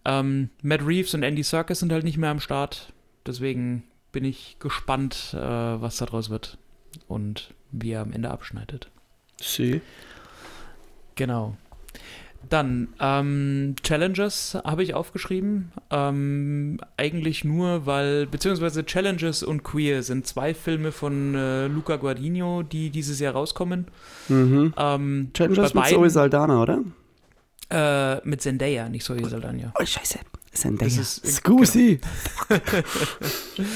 Ähm, 0.05 0.49
Matt 0.61 0.85
Reeves 0.85 1.13
und 1.13 1.23
Andy 1.23 1.43
Serkis 1.43 1.79
sind 1.79 1.91
halt 1.91 2.03
nicht 2.03 2.17
mehr 2.17 2.31
am 2.31 2.39
Start. 2.39 2.93
Deswegen 3.25 3.83
bin 4.11 4.23
ich 4.23 4.57
gespannt, 4.59 5.33
äh, 5.33 5.37
was 5.37 5.97
daraus 5.97 6.29
wird 6.29 6.57
und 7.07 7.53
wie 7.71 7.91
er 7.91 8.01
am 8.01 8.13
Ende 8.13 8.31
abschneidet. 8.31 8.89
Sie. 9.41 9.81
Genau. 11.15 11.57
Dann 12.49 12.89
ähm, 12.99 13.75
Challenges 13.83 14.57
habe 14.63 14.83
ich 14.83 14.93
aufgeschrieben. 14.93 15.71
Ähm, 15.89 16.79
eigentlich 16.97 17.43
nur, 17.43 17.85
weil, 17.85 18.27
beziehungsweise 18.27 18.85
Challenges 18.85 19.43
und 19.43 19.63
Queer 19.63 20.03
sind 20.03 20.27
zwei 20.27 20.53
Filme 20.53 20.91
von 20.91 21.33
äh, 21.35 21.67
Luca 21.67 21.95
Guadagnino, 21.95 22.61
die 22.63 22.89
dieses 22.89 23.19
Jahr 23.19 23.33
rauskommen. 23.33 23.87
Mhm. 24.29 24.73
Ähm, 24.77 25.31
Challengers 25.33 25.73
bei 25.73 25.79
mit 25.81 25.89
Zoe 25.89 25.97
beiden- 25.99 26.09
Saldana, 26.09 26.61
oder? 26.61 26.81
äh, 27.69 28.27
mit 28.27 28.41
Zendaya, 28.41 28.87
nicht 28.89 29.03
Zoe 29.05 29.23
Saldana. 29.27 29.73
Oh, 29.79 29.85
scheiße. 29.85 30.19
Zendaya. 30.51 30.87
Ist- 31.01 31.25
Scusi. 31.25 31.99
Genau, 32.47 32.61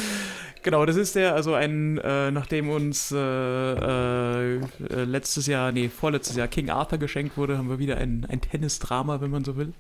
das 0.72 0.96
ist 0.96 1.16
der, 1.16 1.34
also 1.36 1.54
ein, 1.54 1.98
äh, 1.98 2.32
nachdem 2.32 2.70
uns 2.70 3.12
äh, 3.12 3.18
äh, 3.18 4.60
letztes 5.06 5.48
Jahr, 5.48 5.72
nee, 5.72 5.90
vorletztes 5.90 6.36
Jahr 6.36 6.48
King 6.48 6.70
Arthur 6.70 6.98
geschenkt 6.98 7.38
wurde, 7.38 7.58
haben 7.58 7.70
wir 7.70 7.80
wieder 7.80 7.98
ein, 7.98 8.26
ein 8.30 8.42
Tennisdrama, 8.42 9.22
wenn 9.22 9.32
man 9.32 9.44
so 9.44 9.56
will. 9.58 9.74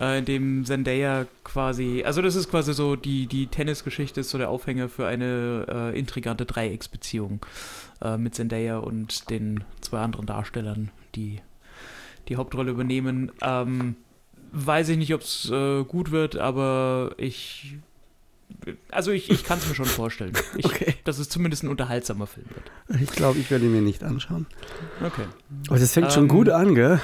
Äh, 0.00 0.18
in 0.18 0.24
dem 0.24 0.64
Zendaya 0.64 1.26
quasi, 1.44 2.02
also 2.04 2.22
das 2.22 2.34
ist 2.34 2.50
quasi 2.50 2.72
so, 2.74 2.96
die, 2.96 3.26
die 3.26 3.46
Tennisgeschichte 3.46 4.20
ist 4.20 4.30
so 4.30 4.38
der 4.38 4.50
Aufhänger 4.50 4.88
für 4.88 5.06
eine 5.06 5.66
äh, 5.68 5.98
intrigante 5.98 6.46
Dreiecksbeziehung 6.46 7.44
mit 8.18 8.34
Zendaya 8.34 8.78
und 8.78 9.30
den 9.30 9.64
zwei 9.80 10.00
anderen 10.00 10.26
Darstellern, 10.26 10.90
die 11.14 11.40
die 12.28 12.36
Hauptrolle 12.36 12.72
übernehmen. 12.72 13.32
Ähm, 13.40 13.96
weiß 14.52 14.90
ich 14.90 14.98
nicht, 14.98 15.14
ob 15.14 15.22
es 15.22 15.50
äh, 15.50 15.84
gut 15.84 16.10
wird, 16.10 16.36
aber 16.36 17.12
ich 17.16 17.76
also 18.90 19.10
ich, 19.10 19.30
ich 19.30 19.44
kann 19.44 19.58
es 19.58 19.68
mir 19.68 19.74
schon 19.74 19.86
vorstellen. 19.86 20.32
Ich, 20.56 20.64
Okay. 20.64 20.94
Dass 21.04 21.18
es 21.18 21.28
zumindest 21.28 21.62
ein 21.64 21.68
unterhaltsamer 21.68 22.26
Film 22.26 22.46
wird. 22.54 23.00
Ich 23.02 23.10
glaube, 23.10 23.38
ich 23.38 23.50
werde 23.50 23.64
ihn 23.66 23.72
mir 23.72 23.82
nicht 23.82 24.02
anschauen. 24.02 24.46
Okay. 25.04 25.24
Aber 25.68 25.78
das 25.78 25.92
fängt 25.92 26.12
schon 26.12 26.24
Ähm, 26.24 26.28
gut 26.28 26.48
an, 26.48 26.74
gell? 26.74 27.00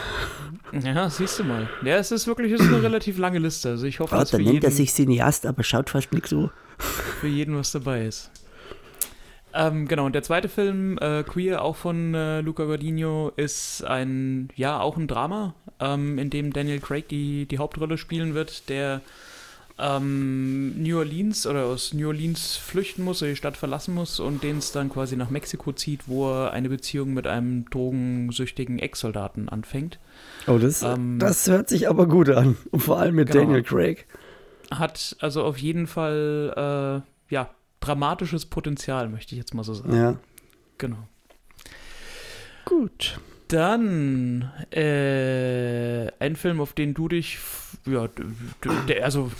Ja, 0.72 1.10
siehst 1.10 1.38
du 1.38 1.44
mal. 1.44 1.68
Ja, 1.84 1.96
es 1.96 2.10
ist 2.12 2.26
wirklich 2.26 2.52
es 2.52 2.60
ist 2.60 2.68
eine 2.68 2.82
relativ 2.82 3.18
lange 3.18 3.38
Liste. 3.38 3.70
Also 3.70 3.86
ich 3.86 4.00
hoffe, 4.00 4.14
dass 4.14 4.30
für 4.30 4.40
jeden, 4.40 4.70
Cineast, 4.70 5.46
aber 5.46 5.62
schaut 5.64 5.90
fast 5.90 6.12
nicht 6.12 6.28
so. 6.28 6.50
für 6.78 7.26
jeden 7.28 7.56
was 7.56 7.72
dabei 7.72 8.06
ist. 8.06 8.30
Ähm, 9.52 9.88
genau, 9.88 10.06
und 10.06 10.14
der 10.14 10.22
zweite 10.22 10.48
Film, 10.48 10.96
äh, 10.98 11.24
Queer, 11.24 11.62
auch 11.62 11.74
von 11.76 12.14
äh, 12.14 12.40
Luca 12.40 12.64
Guadagnino, 12.64 13.32
ist 13.36 13.82
ein, 13.84 14.48
ja, 14.54 14.78
auch 14.78 14.96
ein 14.96 15.08
Drama, 15.08 15.54
ähm, 15.80 16.18
in 16.18 16.30
dem 16.30 16.52
Daniel 16.52 16.78
Craig 16.78 17.08
die, 17.08 17.46
die 17.46 17.58
Hauptrolle 17.58 17.98
spielen 17.98 18.34
wird, 18.34 18.68
der 18.68 19.00
ähm, 19.80 20.82
New 20.82 20.98
Orleans 20.98 21.46
oder 21.46 21.64
aus 21.64 21.94
New 21.94 22.08
Orleans 22.08 22.56
flüchten 22.56 23.02
muss 23.02 23.22
oder 23.22 23.30
die 23.30 23.36
Stadt 23.36 23.56
verlassen 23.56 23.94
muss 23.94 24.20
und 24.20 24.42
den 24.42 24.58
es 24.58 24.72
dann 24.72 24.90
quasi 24.90 25.16
nach 25.16 25.30
Mexiko 25.30 25.72
zieht, 25.72 26.06
wo 26.06 26.30
er 26.30 26.52
eine 26.52 26.68
Beziehung 26.68 27.14
mit 27.14 27.26
einem 27.26 27.64
drogensüchtigen 27.70 28.78
Ex-Soldaten 28.78 29.48
anfängt. 29.48 29.98
Oh, 30.46 30.58
das, 30.58 30.82
Ähm, 30.82 31.18
das 31.18 31.48
hört 31.48 31.68
sich 31.68 31.88
aber 31.88 32.06
gut 32.06 32.28
an. 32.28 32.56
Und 32.70 32.80
vor 32.80 32.98
allem 32.98 33.14
mit 33.14 33.30
Genau. 33.30 33.44
Daniel 33.44 33.62
Craig. 33.62 34.06
Hat 34.70 35.16
also 35.20 35.42
auf 35.44 35.58
jeden 35.58 35.86
Fall, 35.86 37.02
äh, 37.30 37.34
ja, 37.34 37.50
dramatisches 37.80 38.46
Potenzial, 38.46 39.08
möchte 39.08 39.34
ich 39.34 39.38
jetzt 39.38 39.54
mal 39.54 39.64
so 39.64 39.74
sagen. 39.74 39.96
Ja. 39.96 40.16
Genau. 40.78 41.08
Gut. 42.64 43.18
Dann 43.48 44.50
äh, 44.70 46.06
ein 46.20 46.36
Film, 46.36 46.60
auf 46.60 46.72
den 46.72 46.94
du 46.94 47.08
dich, 47.08 47.38
ja, 47.84 48.08
also 49.02 49.32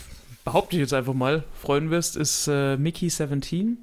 behaupte 0.43 0.75
ich 0.75 0.81
jetzt 0.81 0.93
einfach 0.93 1.13
mal, 1.13 1.43
freuen 1.53 1.89
wirst, 1.91 2.15
ist 2.15 2.47
äh, 2.47 2.77
Mickey 2.77 3.09
17 3.09 3.77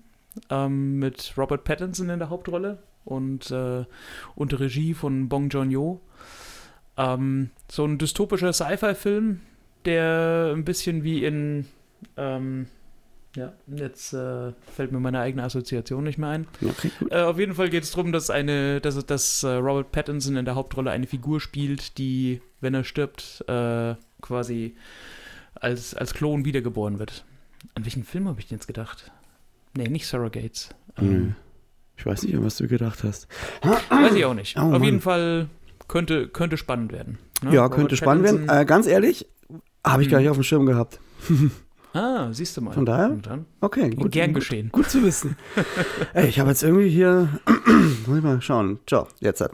ähm, 0.50 0.98
mit 0.98 1.34
Robert 1.36 1.64
Pattinson 1.64 2.10
in 2.10 2.18
der 2.18 2.30
Hauptrolle 2.30 2.78
und 3.04 3.50
äh, 3.50 3.84
unter 4.34 4.60
Regie 4.60 4.94
von 4.94 5.28
Bong 5.28 5.48
Joon-ho. 5.48 6.00
Ähm, 6.96 7.50
so 7.70 7.84
ein 7.84 7.98
dystopischer 7.98 8.52
Sci-Fi-Film, 8.52 9.40
der 9.84 10.52
ein 10.54 10.64
bisschen 10.64 11.04
wie 11.04 11.24
in, 11.24 11.66
ähm, 12.16 12.66
ja, 13.36 13.52
jetzt 13.68 14.12
äh, 14.12 14.52
fällt 14.74 14.90
mir 14.90 15.00
meine 15.00 15.20
eigene 15.20 15.44
Assoziation 15.44 16.04
nicht 16.04 16.18
mehr 16.18 16.30
ein. 16.30 16.48
Okay. 16.62 16.90
Äh, 17.10 17.22
auf 17.22 17.38
jeden 17.38 17.54
Fall 17.54 17.70
geht 17.70 17.84
es 17.84 17.92
darum, 17.92 18.10
dass 18.10 18.30
eine, 18.30 18.80
dass, 18.80 19.04
dass 19.06 19.42
äh, 19.44 19.48
Robert 19.48 19.92
Pattinson 19.92 20.36
in 20.36 20.44
der 20.44 20.56
Hauptrolle 20.56 20.90
eine 20.90 21.06
Figur 21.06 21.40
spielt, 21.40 21.98
die, 21.98 22.42
wenn 22.60 22.74
er 22.74 22.84
stirbt, 22.84 23.44
äh, 23.48 23.94
quasi 24.20 24.74
als, 25.60 25.94
als 25.94 26.14
Klon 26.14 26.44
wiedergeboren 26.44 26.98
wird. 26.98 27.24
An 27.74 27.84
welchen 27.84 28.04
Film 28.04 28.28
habe 28.28 28.40
ich 28.40 28.46
denn 28.48 28.58
jetzt 28.58 28.66
gedacht? 28.66 29.10
Nee, 29.76 29.88
nicht 29.88 30.06
Surrogates. 30.06 30.70
Nö. 31.00 31.06
Ähm, 31.14 31.34
Ich 31.96 32.06
weiß 32.06 32.22
nicht, 32.22 32.34
an 32.36 32.44
was 32.44 32.56
du 32.56 32.66
gedacht 32.68 33.02
hast. 33.04 33.28
weiß 33.90 34.14
ich 34.14 34.24
auch 34.24 34.34
nicht. 34.34 34.56
Oh, 34.56 34.60
auf 34.62 34.70
Mann. 34.72 34.82
jeden 34.84 35.00
Fall 35.00 35.48
könnte, 35.88 36.28
könnte 36.28 36.56
spannend 36.56 36.92
werden. 36.92 37.18
ne? 37.42 37.52
Ja, 37.54 37.62
Robert 37.64 37.76
könnte 37.78 37.96
spannend 37.96 38.24
werden. 38.24 38.46
Pattinson- 38.46 38.60
Äh, 38.62 38.64
ganz 38.66 38.86
ehrlich, 38.86 39.26
habe 39.84 40.02
ich 40.02 40.08
gar 40.08 40.18
Mhm. 40.18 40.24
nicht 40.24 40.30
auf 40.30 40.36
dem 40.36 40.42
Schirm 40.44 40.66
gehabt. 40.66 41.00
ah, 41.94 42.28
siehst 42.32 42.56
du 42.56 42.62
mal. 42.62 42.72
Von 42.72 42.86
daher? 42.86 43.16
Okay, 43.60 43.90
gut. 43.90 44.12
Gern 44.12 44.32
gut, 44.32 44.40
geschehen. 44.40 44.70
Gut 44.70 44.88
zu 44.90 45.02
wissen. 45.02 45.36
Ey, 46.14 46.28
ich 46.28 46.38
habe 46.40 46.50
jetzt 46.50 46.62
irgendwie 46.62 46.88
hier. 46.88 47.28
Muss 48.06 48.18
ich 48.18 48.24
mal 48.24 48.40
schauen. 48.40 48.78
Ciao, 48.86 49.08
jetzt. 49.20 49.40
hat. 49.40 49.52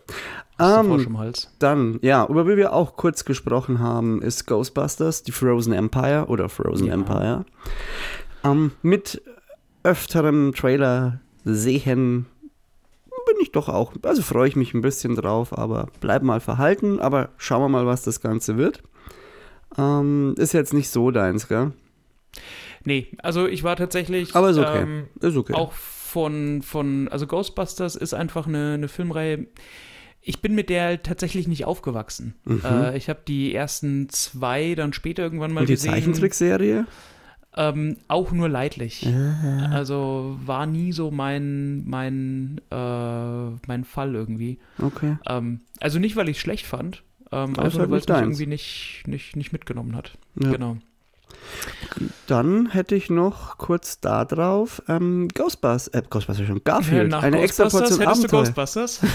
Du 0.59 0.65
Ähm, 0.65 1.19
Hals? 1.19 1.51
Dann, 1.59 1.99
ja, 2.03 2.27
über 2.29 2.47
wie 2.47 2.57
wir 2.57 2.73
auch 2.73 2.97
kurz 2.97 3.25
gesprochen 3.25 3.81
haben, 3.81 4.23
ist 4.23 4.47
Ghostbusters, 4.47 5.23
die 5.23 5.33
Frozen 5.33 5.73
Empire 5.73 6.27
oder 6.29 6.49
Frozen 6.49 6.87
Ja. 6.87 6.95
Empire. 6.95 7.45
Ähm, 8.45 8.73
mit 8.83 9.21
öfterem 9.83 10.55
Trailer 10.55 11.21
sehen 11.45 12.27
bin 13.27 13.37
ich 13.41 13.53
doch 13.53 13.69
auch, 13.69 13.93
also 14.03 14.23
freue 14.23 14.49
ich 14.49 14.57
mich 14.57 14.75
ein 14.75 14.81
bisschen 14.83 15.17
drauf, 15.17 15.57
aber 15.57 15.89
bleib 16.01 16.23
mal 16.23 16.41
verhalten, 16.41 17.01
aber 17.01 17.31
schauen 17.37 17.63
wir 17.63 17.69
mal, 17.69 17.87
was 17.87 18.03
das 18.03 18.21
Ganze 18.21 18.57
wird. 18.57 18.83
Ähm, 19.77 20.35
ist 20.37 20.53
jetzt 20.53 20.75
nicht 20.75 20.91
so 20.91 21.11
deins, 21.11 21.49
gell? 21.49 21.73
Nee, 22.85 23.09
also 23.19 23.47
ich 23.47 23.63
war 23.65 23.77
tatsächlich. 23.77 24.35
Aber 24.35 24.51
ist 24.51 24.59
okay. 24.59 24.83
ähm, 24.83 25.05
Ist 25.21 25.37
okay. 25.37 25.55
auch 25.55 25.73
von, 25.73 26.63
von, 26.63 27.09
also 27.09 27.27
Ghostbusters 27.27 27.97
ist 27.97 28.15
einfach 28.15 28.47
eine, 28.47 28.75
eine 28.75 28.89
Filmreihe. 28.89 29.47
Ich 30.21 30.41
bin 30.41 30.55
mit 30.55 30.71
der 30.71 31.03
tatsächlich 31.03 31.49
nicht 31.49 31.65
aufgewachsen. 31.65 32.35
Mhm. 32.45 32.63
Äh, 32.65 32.97
ich 32.97 33.09
habe 33.09 33.21
die 33.27 33.55
ersten 33.55 34.09
zwei 34.09 34.75
dann 34.75 34.93
später 34.93 35.23
irgendwann 35.23 35.53
mal 35.53 35.61
Und 35.61 35.69
die 35.69 35.75
gesehen. 35.75 35.93
Zeichentrickserie? 35.93 36.87
Ähm, 37.57 37.99
auch 38.09 38.33
nur 38.33 38.49
leidlich. 38.49 39.03
Ja. 39.03 39.69
Also 39.71 40.37
war 40.45 40.67
nie 40.67 40.93
so 40.93 41.11
mein, 41.11 41.85
mein, 41.87 42.61
äh, 42.71 43.51
mein 43.67 43.85
Fall 43.85 44.15
irgendwie. 44.15 44.59
Okay. 44.81 45.19
Ähm, 45.27 45.61
also 45.81 45.99
nicht, 45.99 46.17
weil 46.17 46.29
ich 46.29 46.37
es 46.39 46.43
schlecht 46.43 46.67
fand, 46.67 47.03
ähm, 47.31 47.59
einfach 47.59 47.79
nur, 47.79 47.91
weil 47.91 47.99
es 48.01 48.09
mich 48.09 48.19
irgendwie 48.19 48.47
nicht, 48.47 49.03
nicht, 49.07 49.37
nicht 49.37 49.53
mitgenommen 49.53 49.95
hat. 49.95 50.19
Ja. 50.41 50.51
Genau. 50.53 50.79
Dann 52.27 52.71
hätte 52.71 52.95
ich 52.95 53.11
noch 53.11 53.59
kurz 53.59 54.01
da 54.01 54.25
drauf 54.25 54.83
ähm, 54.89 55.29
Ghostbusters, 55.35 55.89
äh, 55.89 56.03
Ghostbusters 56.09 56.47
schon, 56.47 56.63
Garfield, 56.65 57.11
Nach 57.11 57.23
eine 57.23 57.41
extra 57.41 57.65
Portion 57.69 58.01
hättest 58.01 58.05
du 58.05 58.09
Abenteuer. 58.27 58.41
Ghostbusters? 58.41 59.01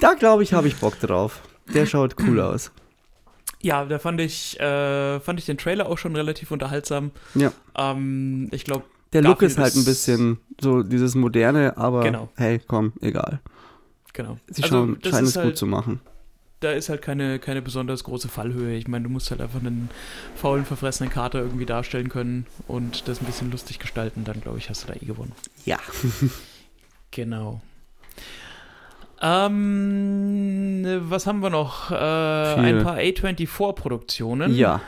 Da 0.00 0.14
glaube 0.14 0.42
ich, 0.42 0.52
habe 0.52 0.66
ich 0.68 0.76
Bock 0.76 0.98
drauf. 1.00 1.40
Der 1.72 1.86
schaut 1.86 2.16
cool 2.26 2.40
aus. 2.40 2.72
Ja, 3.62 3.84
da 3.84 3.98
fand 3.98 4.20
ich, 4.20 4.58
äh, 4.60 5.20
fand 5.20 5.38
ich 5.38 5.46
den 5.46 5.58
Trailer 5.58 5.88
auch 5.88 5.96
schon 5.98 6.14
relativ 6.16 6.50
unterhaltsam. 6.50 7.10
Ja. 7.34 7.52
Ähm, 7.76 8.48
ich 8.52 8.64
glaube, 8.64 8.84
Der 9.12 9.22
Look 9.22 9.34
Garfield 9.40 9.52
ist 9.52 9.58
halt 9.58 9.76
ein 9.76 9.84
bisschen 9.84 10.38
so 10.60 10.82
dieses 10.82 11.14
moderne, 11.14 11.76
aber 11.76 12.02
Genau. 12.02 12.28
hey, 12.36 12.60
komm, 12.66 12.92
egal. 13.00 13.40
Genau. 14.12 14.38
Sie 14.48 14.62
Also, 14.64 14.86
das 14.86 15.10
scheinen 15.12 15.26
es 15.26 15.34
gut 15.34 15.42
halt- 15.44 15.56
zu 15.58 15.66
machen. 15.66 16.00
Da 16.60 16.70
ist 16.72 16.88
halt 16.88 17.02
keine, 17.02 17.38
keine 17.38 17.60
besonders 17.62 18.04
große 18.04 18.28
Fallhöhe. 18.28 18.76
Ich 18.76 18.88
meine, 18.88 19.04
du 19.04 19.10
musst 19.10 19.30
halt 19.30 19.40
einfach 19.40 19.60
einen 19.60 19.90
faulen, 20.34 20.64
verfressenen 20.64 21.10
Kater 21.12 21.40
irgendwie 21.40 21.66
darstellen 21.66 22.08
können 22.08 22.46
und 22.66 23.08
das 23.08 23.20
ein 23.20 23.26
bisschen 23.26 23.50
lustig 23.50 23.78
gestalten. 23.78 24.24
Dann, 24.24 24.40
glaube 24.40 24.58
ich, 24.58 24.70
hast 24.70 24.84
du 24.84 24.88
da 24.88 24.94
eh 24.94 25.04
gewonnen. 25.04 25.32
Ja. 25.64 25.78
Genau. 27.12 27.62
Ähm, 29.22 30.84
was 31.08 31.26
haben 31.26 31.40
wir 31.40 31.50
noch? 31.50 31.90
Äh, 31.90 31.94
ein 31.94 32.82
paar 32.82 32.96
A24-Produktionen. 32.98 34.54
Ja. 34.54 34.80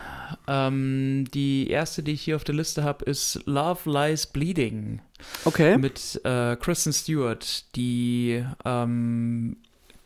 Ähm, 0.46 1.24
die 1.32 1.70
erste, 1.70 2.02
die 2.02 2.12
ich 2.12 2.22
hier 2.22 2.36
auf 2.36 2.44
der 2.44 2.54
Liste 2.54 2.84
habe, 2.84 3.04
ist 3.06 3.40
Love 3.46 3.90
Lies 3.90 4.26
Bleeding 4.26 5.00
Okay. 5.44 5.78
mit 5.78 6.20
äh, 6.24 6.56
Kristen 6.56 6.92
Stewart, 6.92 7.64
die 7.76 8.44
ähm, 8.64 9.56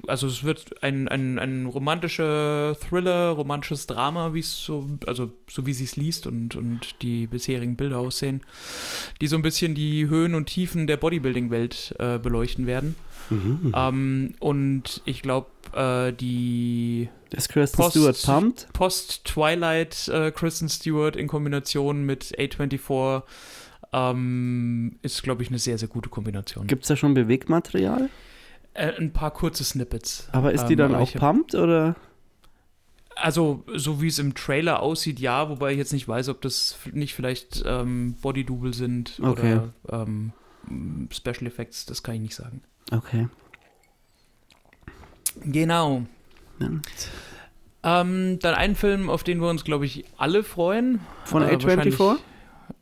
also 0.07 0.27
es 0.27 0.45
wird 0.45 0.83
ein, 0.83 1.09
ein, 1.09 1.39
ein 1.39 1.67
romantischer 1.67 2.77
Thriller, 2.81 3.31
romantisches 3.31 3.87
Drama, 3.87 4.35
wie 4.35 4.41
es 4.41 4.65
so, 4.65 4.89
also 5.07 5.33
so 5.49 5.67
wie 5.67 5.73
sie 5.73 5.85
es 5.85 5.97
liest 5.97 6.27
und, 6.27 6.57
und 6.57 7.03
die 7.03 7.27
bisherigen 7.27 7.77
Bilder 7.77 7.99
aussehen, 7.99 8.43
die 9.21 9.27
so 9.27 9.37
ein 9.37 9.43
bisschen 9.43 9.75
die 9.75 10.09
Höhen 10.09 10.35
und 10.35 10.47
Tiefen 10.47 10.87
der 10.87 10.97
Bodybuilding-Welt 10.97 11.95
äh, 11.99 12.19
beleuchten 12.19 12.67
werden. 12.67 12.95
Mhm. 13.31 13.73
Ähm, 13.75 14.35
und 14.41 15.01
ich 15.05 15.23
glaube, 15.23 15.47
äh, 15.75 16.13
die 16.13 17.09
Ist 17.31 17.49
Kristen 17.49 17.77
Post- 17.77 17.93
Stewart 17.97 18.23
pumped? 18.23 18.69
Post-Twilight 18.73 20.09
äh, 20.09 20.31
Kristen 20.33 20.69
Stewart 20.69 21.17
in 21.17 21.29
Kombination 21.29 22.05
mit 22.05 22.37
A24 22.39 23.23
ähm, 23.93 24.97
ist, 25.03 25.23
glaube 25.23 25.43
ich, 25.43 25.49
eine 25.51 25.59
sehr, 25.59 25.79
sehr 25.79 25.89
gute 25.89 26.09
Kombination. 26.09 26.67
Gibt 26.67 26.83
es 26.83 26.89
da 26.89 26.97
schon 26.97 27.15
Bewegtmaterial? 27.15 28.09
Äh, 28.75 28.93
ein 28.99 29.13
paar 29.13 29.31
kurze 29.33 29.65
Snippets. 29.65 30.29
Aber 30.33 30.53
ist 30.53 30.67
die 30.67 30.73
Ähm, 30.75 30.79
dann 30.79 30.95
auch 30.95 31.13
pumped 31.15 31.55
oder? 31.55 31.95
Also, 33.15 33.63
so 33.75 34.01
wie 34.01 34.07
es 34.09 34.19
im 34.19 34.35
Trailer 34.35 34.81
aussieht, 34.81 35.21
ja, 35.21 35.49
wobei 35.51 35.73
ich 35.73 35.79
jetzt 35.79 35.93
nicht 35.93 36.09
weiß, 36.09 36.29
ob 36.31 36.41
das 36.41 36.79
nicht 36.93 37.15
vielleicht 37.15 37.63
ähm, 37.67 38.15
Body-Double 38.23 38.73
sind 38.73 39.21
Okay. 39.23 39.59
oder 39.59 39.73
ähm, 39.91 40.33
Special 41.13 41.47
Effects, 41.47 41.85
das 41.85 42.03
kann 42.03 42.15
ich 42.15 42.21
nicht 42.23 42.35
sagen. 42.35 42.63
Okay. 42.91 43.29
Genau. 45.45 46.03
Ähm, 47.85 48.39
dann 48.41 48.55
ein 48.55 48.77
Film, 48.77 49.11
auf 49.11 49.25
den 49.25 49.41
wir 49.41 49.49
uns, 49.49 49.65
glaube 49.65 49.85
ich, 49.87 50.05
alle 50.17 50.43
freuen. 50.45 51.01
Von 51.25 51.43
Äh, 51.43 51.57
A24? 51.57 52.17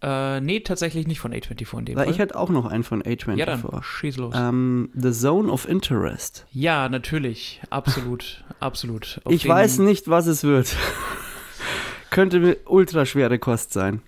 Äh, 0.02 0.40
nee, 0.40 0.60
tatsächlich 0.60 1.06
nicht 1.06 1.20
von 1.20 1.32
A24 1.32 1.78
in 1.78 1.84
dem 1.84 1.96
Weil 1.96 2.04
Fall. 2.04 2.12
ich 2.12 2.18
hätte 2.18 2.36
auch 2.36 2.50
noch 2.50 2.66
einen 2.66 2.84
von 2.84 3.02
A24. 3.02 3.36
ja, 3.36 3.46
dann 3.46 3.62
schieß 3.82 4.16
los. 4.16 4.34
Ähm, 4.36 4.90
The 4.94 5.12
Zone 5.12 5.50
of 5.50 5.68
Interest. 5.68 6.46
Ja, 6.52 6.88
natürlich. 6.88 7.60
Absolut. 7.70 8.44
absolut. 8.60 9.20
Auf 9.24 9.32
ich 9.32 9.46
weiß 9.46 9.78
nicht, 9.78 10.08
was 10.08 10.26
es 10.26 10.44
wird. 10.44 10.76
Könnte 12.10 12.40
mir 12.40 12.56
ultra 12.66 13.06
schwere 13.06 13.38
Kost 13.38 13.72
sein. 13.72 14.02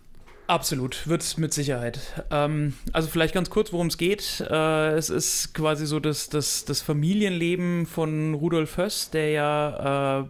Absolut, 0.48 1.06
wird 1.06 1.22
es 1.22 1.38
mit 1.38 1.54
Sicherheit. 1.54 2.00
Ähm, 2.30 2.74
also 2.92 3.08
vielleicht 3.08 3.32
ganz 3.32 3.48
kurz, 3.48 3.72
worum 3.72 3.86
es 3.86 3.96
geht. 3.96 4.44
Äh, 4.50 4.90
es 4.96 5.08
ist 5.08 5.54
quasi 5.54 5.86
so 5.86 6.00
das, 6.00 6.28
das, 6.28 6.64
das 6.64 6.82
Familienleben 6.82 7.86
von 7.86 8.34
Rudolf 8.34 8.76
Höss, 8.76 9.10
der 9.10 9.30
ja 9.30 10.20
äh, 10.20 10.24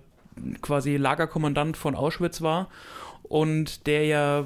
quasi 0.60 0.96
Lagerkommandant 0.96 1.76
von 1.76 1.94
Auschwitz 1.94 2.42
war 2.42 2.68
und 3.32 3.86
der 3.86 4.04
ja 4.04 4.44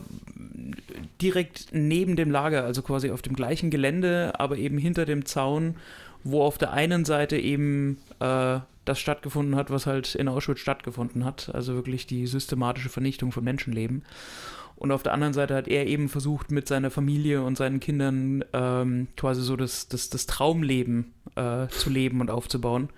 direkt 1.20 1.66
neben 1.72 2.14
dem 2.14 2.30
Lager, 2.30 2.62
also 2.62 2.82
quasi 2.82 3.10
auf 3.10 3.20
dem 3.20 3.34
gleichen 3.34 3.68
Gelände, 3.68 4.38
aber 4.38 4.58
eben 4.58 4.78
hinter 4.78 5.04
dem 5.04 5.24
Zaun, 5.24 5.74
wo 6.22 6.42
auf 6.42 6.56
der 6.56 6.72
einen 6.72 7.04
Seite 7.04 7.36
eben 7.36 7.98
äh, 8.20 8.60
das 8.84 9.00
stattgefunden 9.00 9.56
hat, 9.56 9.70
was 9.70 9.86
halt 9.86 10.14
in 10.14 10.28
Auschwitz 10.28 10.60
stattgefunden 10.60 11.24
hat, 11.24 11.50
also 11.52 11.74
wirklich 11.74 12.06
die 12.06 12.28
systematische 12.28 12.88
Vernichtung 12.88 13.32
von 13.32 13.42
Menschenleben. 13.42 14.04
Und 14.76 14.92
auf 14.92 15.02
der 15.02 15.14
anderen 15.14 15.32
Seite 15.32 15.56
hat 15.56 15.66
er 15.66 15.88
eben 15.88 16.08
versucht, 16.08 16.52
mit 16.52 16.68
seiner 16.68 16.92
Familie 16.92 17.42
und 17.42 17.58
seinen 17.58 17.80
Kindern 17.80 18.44
ähm, 18.52 19.08
quasi 19.16 19.42
so 19.42 19.56
das, 19.56 19.88
das, 19.88 20.10
das 20.10 20.26
Traumleben 20.26 21.12
äh, 21.34 21.66
zu 21.66 21.90
leben 21.90 22.20
und 22.20 22.30
aufzubauen. 22.30 22.88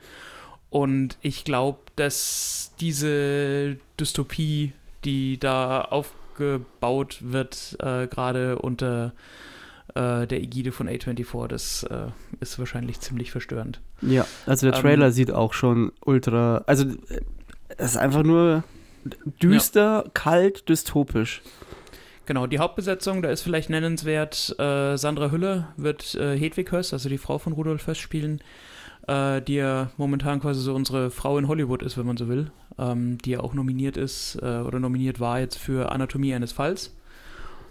Und 0.69 1.17
ich 1.23 1.45
glaube, 1.45 1.79
dass 1.97 2.75
diese 2.79 3.79
Dystopie, 3.99 4.75
die 5.09 5.39
da 5.39 5.81
aufgebaut 5.81 7.19
wird, 7.23 7.79
äh, 7.81 8.07
gerade 8.09 8.59
unter 8.59 9.15
äh, 9.95 10.27
der 10.27 10.43
Ägide 10.43 10.71
von 10.71 10.87
A24, 10.87 11.49
das 11.49 11.83
äh, 11.85 12.09
ist 12.41 12.59
wahrscheinlich 12.59 13.01
ziemlich 13.01 13.31
verstörend. 13.31 13.81
Ja, 14.03 14.27
also 14.45 14.67
der 14.67 14.77
Ähm, 14.77 14.83
Trailer 14.83 15.11
sieht 15.11 15.31
auch 15.31 15.55
schon 15.55 15.93
ultra. 16.05 16.63
Also, 16.67 16.85
äh, 16.85 17.23
es 17.79 17.93
ist 17.93 17.97
einfach 17.97 18.23
nur 18.23 18.65
düster, 19.43 20.05
kalt, 20.13 20.69
dystopisch. 20.69 21.41
Genau, 22.27 22.47
die 22.47 22.59
Hauptbesetzung, 22.59 23.23
da 23.23 23.31
ist 23.31 23.41
vielleicht 23.41 23.71
nennenswert, 23.71 24.55
äh, 24.59 24.99
Sandra 24.99 25.31
Hüller 25.31 25.73
wird 25.79 26.15
äh, 26.17 26.37
Hedwig 26.39 26.71
Höss, 26.71 26.93
also 26.93 27.09
die 27.09 27.17
Frau 27.17 27.39
von 27.39 27.55
Rudolf 27.55 27.87
Höss 27.87 27.97
spielen, 27.97 28.43
äh, 29.09 29.41
die 29.43 29.55
ja 29.55 29.91
momentan 29.97 30.41
quasi 30.41 30.61
so 30.61 30.75
unsere 30.75 31.11
Frau 31.11 31.39
in 31.39 31.49
Hollywood 31.49 31.83
ist, 31.83 31.99
wenn 31.99 32.07
man 32.07 32.17
so 32.17 32.29
will, 32.29 32.51
ähm, 32.79 33.19
die 33.19 33.31
ja 33.31 33.41
auch 33.41 33.55
nominiert 33.55 33.97
ist 33.97 34.39
äh, 34.43 34.59
oder 34.59 34.79
nominiert 34.79 35.19
war 35.19 35.41
jetzt 35.41 35.59
für 35.59 35.91
Anatomie 35.91 36.35
eines 36.35 36.53
Falls. 36.53 36.95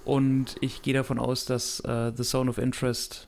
Und 0.03 0.55
ich 0.61 0.81
gehe 0.81 0.93
davon 0.93 1.19
aus, 1.19 1.45
dass 1.45 1.79
äh, 1.81 2.11
The 2.15 2.23
Zone 2.23 2.49
of 2.49 2.57
Interest 2.57 3.27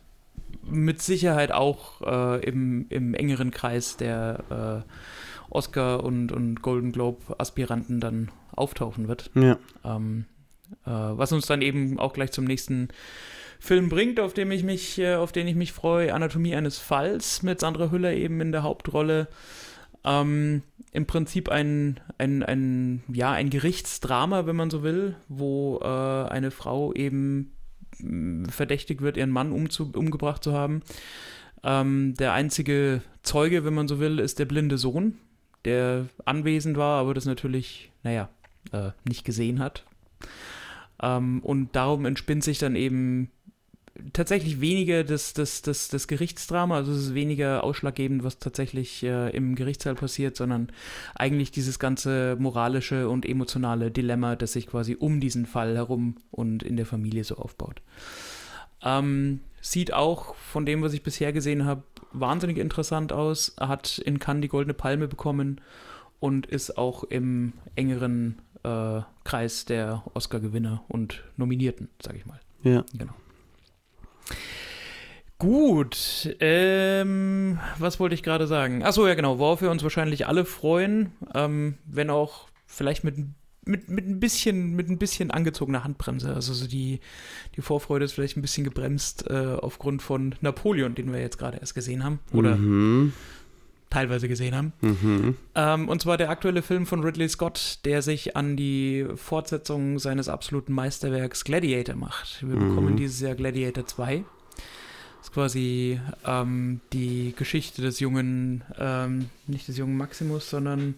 mit 0.63 1.01
Sicherheit 1.01 1.51
auch 1.51 2.01
äh, 2.01 2.43
im, 2.45 2.87
im 2.89 3.13
engeren 3.13 3.51
Kreis 3.51 3.97
der 3.97 4.85
äh, 4.89 5.53
Oscar- 5.53 6.03
und, 6.03 6.31
und 6.31 6.61
Golden 6.61 6.91
Globe-Aspiranten 6.91 7.99
dann 7.99 8.29
auftauchen 8.55 9.07
wird. 9.07 9.29
Ja. 9.35 9.57
Ähm, 9.83 10.25
äh, 10.85 10.89
was 10.89 11.31
uns 11.31 11.45
dann 11.47 11.61
eben 11.61 11.99
auch 11.99 12.13
gleich 12.13 12.31
zum 12.31 12.45
nächsten 12.45 12.89
Film 13.59 13.89
bringt, 13.89 14.19
auf 14.19 14.33
dem 14.33 14.51
ich 14.51 14.63
mich, 14.63 14.97
äh, 14.99 15.15
auf 15.15 15.31
den 15.31 15.47
ich 15.47 15.55
mich 15.55 15.73
freue, 15.73 16.13
Anatomie 16.13 16.55
eines 16.55 16.79
Falls 16.79 17.43
mit 17.43 17.59
Sandra 17.59 17.91
Hüller 17.91 18.13
eben 18.13 18.39
in 18.41 18.51
der 18.51 18.63
Hauptrolle. 18.63 19.27
Ähm, 20.05 20.63
Im 20.93 21.05
Prinzip 21.05 21.49
ein, 21.49 21.99
ein, 22.17 22.41
ein, 22.41 23.03
ja, 23.09 23.31
ein 23.31 23.49
Gerichtsdrama, 23.49 24.45
wenn 24.45 24.55
man 24.55 24.69
so 24.69 24.81
will, 24.81 25.15
wo 25.27 25.79
äh, 25.83 25.85
eine 25.85 26.51
Frau 26.51 26.93
eben 26.93 27.51
mh, 27.99 28.49
verdächtigt 28.51 29.01
wird, 29.01 29.17
ihren 29.17 29.29
Mann 29.29 29.51
umzu, 29.51 29.91
umgebracht 29.93 30.43
zu 30.43 30.53
haben. 30.53 30.81
Ähm, 31.63 32.13
der 32.17 32.31
einzige 32.31 33.01
Zeuge, 33.23 33.65
wenn 33.65 33.73
man 33.73 33.89
so 33.89 33.99
will, 33.99 34.19
ist 34.19 34.39
der 34.39 34.45
blinde 34.45 34.77
Sohn, 34.77 35.17
der 35.65 36.05
anwesend 36.23 36.77
war, 36.77 37.01
aber 37.01 37.13
das 37.13 37.25
natürlich, 37.25 37.91
naja, 38.03 38.29
äh, 38.71 38.91
nicht 39.03 39.25
gesehen 39.25 39.59
hat. 39.59 39.83
Ähm, 41.01 41.41
und 41.41 41.75
darum 41.75 42.05
entspinnt 42.05 42.43
sich 42.43 42.57
dann 42.57 42.77
eben 42.77 43.31
tatsächlich 44.13 44.61
weniger 44.61 45.03
das, 45.03 45.33
das, 45.33 45.61
das, 45.61 45.87
das 45.87 46.07
Gerichtsdrama, 46.07 46.75
also 46.75 46.91
es 46.91 46.99
ist 46.99 47.13
weniger 47.13 47.63
ausschlaggebend, 47.63 48.23
was 48.23 48.39
tatsächlich 48.39 49.03
äh, 49.03 49.29
im 49.29 49.55
Gerichtssaal 49.55 49.95
passiert, 49.95 50.35
sondern 50.35 50.71
eigentlich 51.15 51.51
dieses 51.51 51.79
ganze 51.79 52.35
moralische 52.39 53.09
und 53.09 53.25
emotionale 53.25 53.91
Dilemma, 53.91 54.35
das 54.35 54.53
sich 54.53 54.67
quasi 54.67 54.95
um 54.99 55.19
diesen 55.19 55.45
Fall 55.45 55.75
herum 55.75 56.15
und 56.31 56.63
in 56.63 56.77
der 56.77 56.85
Familie 56.85 57.23
so 57.23 57.37
aufbaut. 57.37 57.81
Ähm, 58.83 59.41
sieht 59.61 59.93
auch 59.93 60.35
von 60.35 60.65
dem, 60.65 60.81
was 60.81 60.93
ich 60.93 61.03
bisher 61.03 61.33
gesehen 61.33 61.65
habe, 61.65 61.83
wahnsinnig 62.11 62.57
interessant 62.57 63.13
aus, 63.13 63.55
hat 63.59 63.99
in 63.99 64.19
Cannes 64.19 64.41
die 64.41 64.47
Goldene 64.47 64.73
Palme 64.73 65.07
bekommen 65.07 65.61
und 66.19 66.45
ist 66.45 66.77
auch 66.77 67.03
im 67.03 67.53
engeren 67.75 68.41
äh, 68.63 69.01
Kreis 69.23 69.65
der 69.65 70.03
Oscar-Gewinner 70.13 70.83
und 70.87 71.23
Nominierten, 71.37 71.89
sag 72.01 72.15
ich 72.15 72.25
mal. 72.25 72.39
Ja. 72.63 72.83
Genau. 72.97 73.13
Gut, 75.37 76.35
ähm, 76.41 77.59
was 77.77 77.99
wollte 77.99 78.13
ich 78.13 78.23
gerade 78.23 78.45
sagen? 78.45 78.83
Achso, 78.83 79.07
ja 79.07 79.13
genau, 79.15 79.39
worauf 79.39 79.61
wir 79.61 79.71
uns 79.71 79.83
wahrscheinlich 79.83 80.27
alle 80.27 80.43
freuen, 80.43 81.13
ähm, 81.33 81.77
wenn 81.85 82.09
auch 82.09 82.49
vielleicht 82.67 83.05
mit, 83.05 83.15
mit, 83.63 83.87
mit, 83.87 84.05
ein 84.05 84.19
bisschen, 84.19 84.75
mit 84.75 84.89
ein 84.89 84.97
bisschen 84.97 85.31
angezogener 85.31 85.85
Handbremse. 85.85 86.33
Also 86.33 86.53
so 86.53 86.67
die, 86.67 86.99
die 87.55 87.61
Vorfreude 87.61 88.03
ist 88.03 88.13
vielleicht 88.13 88.35
ein 88.35 88.41
bisschen 88.41 88.65
gebremst 88.65 89.27
äh, 89.29 89.55
aufgrund 89.61 90.01
von 90.01 90.35
Napoleon, 90.41 90.93
den 90.93 91.13
wir 91.13 91.21
jetzt 91.21 91.37
gerade 91.37 91.57
erst 91.57 91.73
gesehen 91.73 92.03
haben 92.03 92.19
oder 92.33 92.57
Mhm. 92.57 93.13
Teilweise 93.89 94.27
gesehen 94.27 94.55
haben. 94.55 94.73
Mhm. 94.81 95.35
Ähm, 95.55 95.89
und 95.89 96.01
zwar 96.01 96.17
der 96.17 96.29
aktuelle 96.29 96.61
Film 96.61 96.85
von 96.85 97.03
Ridley 97.03 97.27
Scott, 97.29 97.79
der 97.85 98.01
sich 98.01 98.35
an 98.35 98.55
die 98.55 99.05
Fortsetzung 99.15 99.97
seines 99.99 100.29
absoluten 100.29 100.73
Meisterwerks 100.73 101.43
Gladiator 101.43 101.95
macht. 101.95 102.41
Wir 102.47 102.55
Mhm. 102.55 102.69
bekommen 102.69 102.97
dieses 102.97 103.19
Jahr 103.21 103.35
Gladiator 103.35 103.85
2. 103.87 104.23
Das 105.17 105.27
ist 105.27 105.33
quasi 105.33 105.99
ähm, 106.25 106.79
die 106.93 107.33
Geschichte 107.35 107.81
des 107.81 107.99
jungen, 107.99 108.63
ähm, 108.77 109.29
nicht 109.47 109.67
des 109.67 109.77
jungen 109.77 109.97
Maximus, 109.97 110.49
sondern 110.49 110.95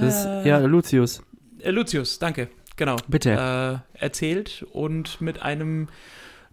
Das, 0.00 0.24
äh, 0.24 0.48
ja, 0.48 0.58
Lucius. 0.58 1.22
äh, 1.60 1.70
Lucius, 1.70 2.18
danke. 2.18 2.48
genau. 2.76 2.96
Bitte. 3.08 3.82
Äh, 3.94 3.98
erzählt 4.04 4.64
und 4.72 5.20
mit 5.20 5.42
einem 5.42 5.88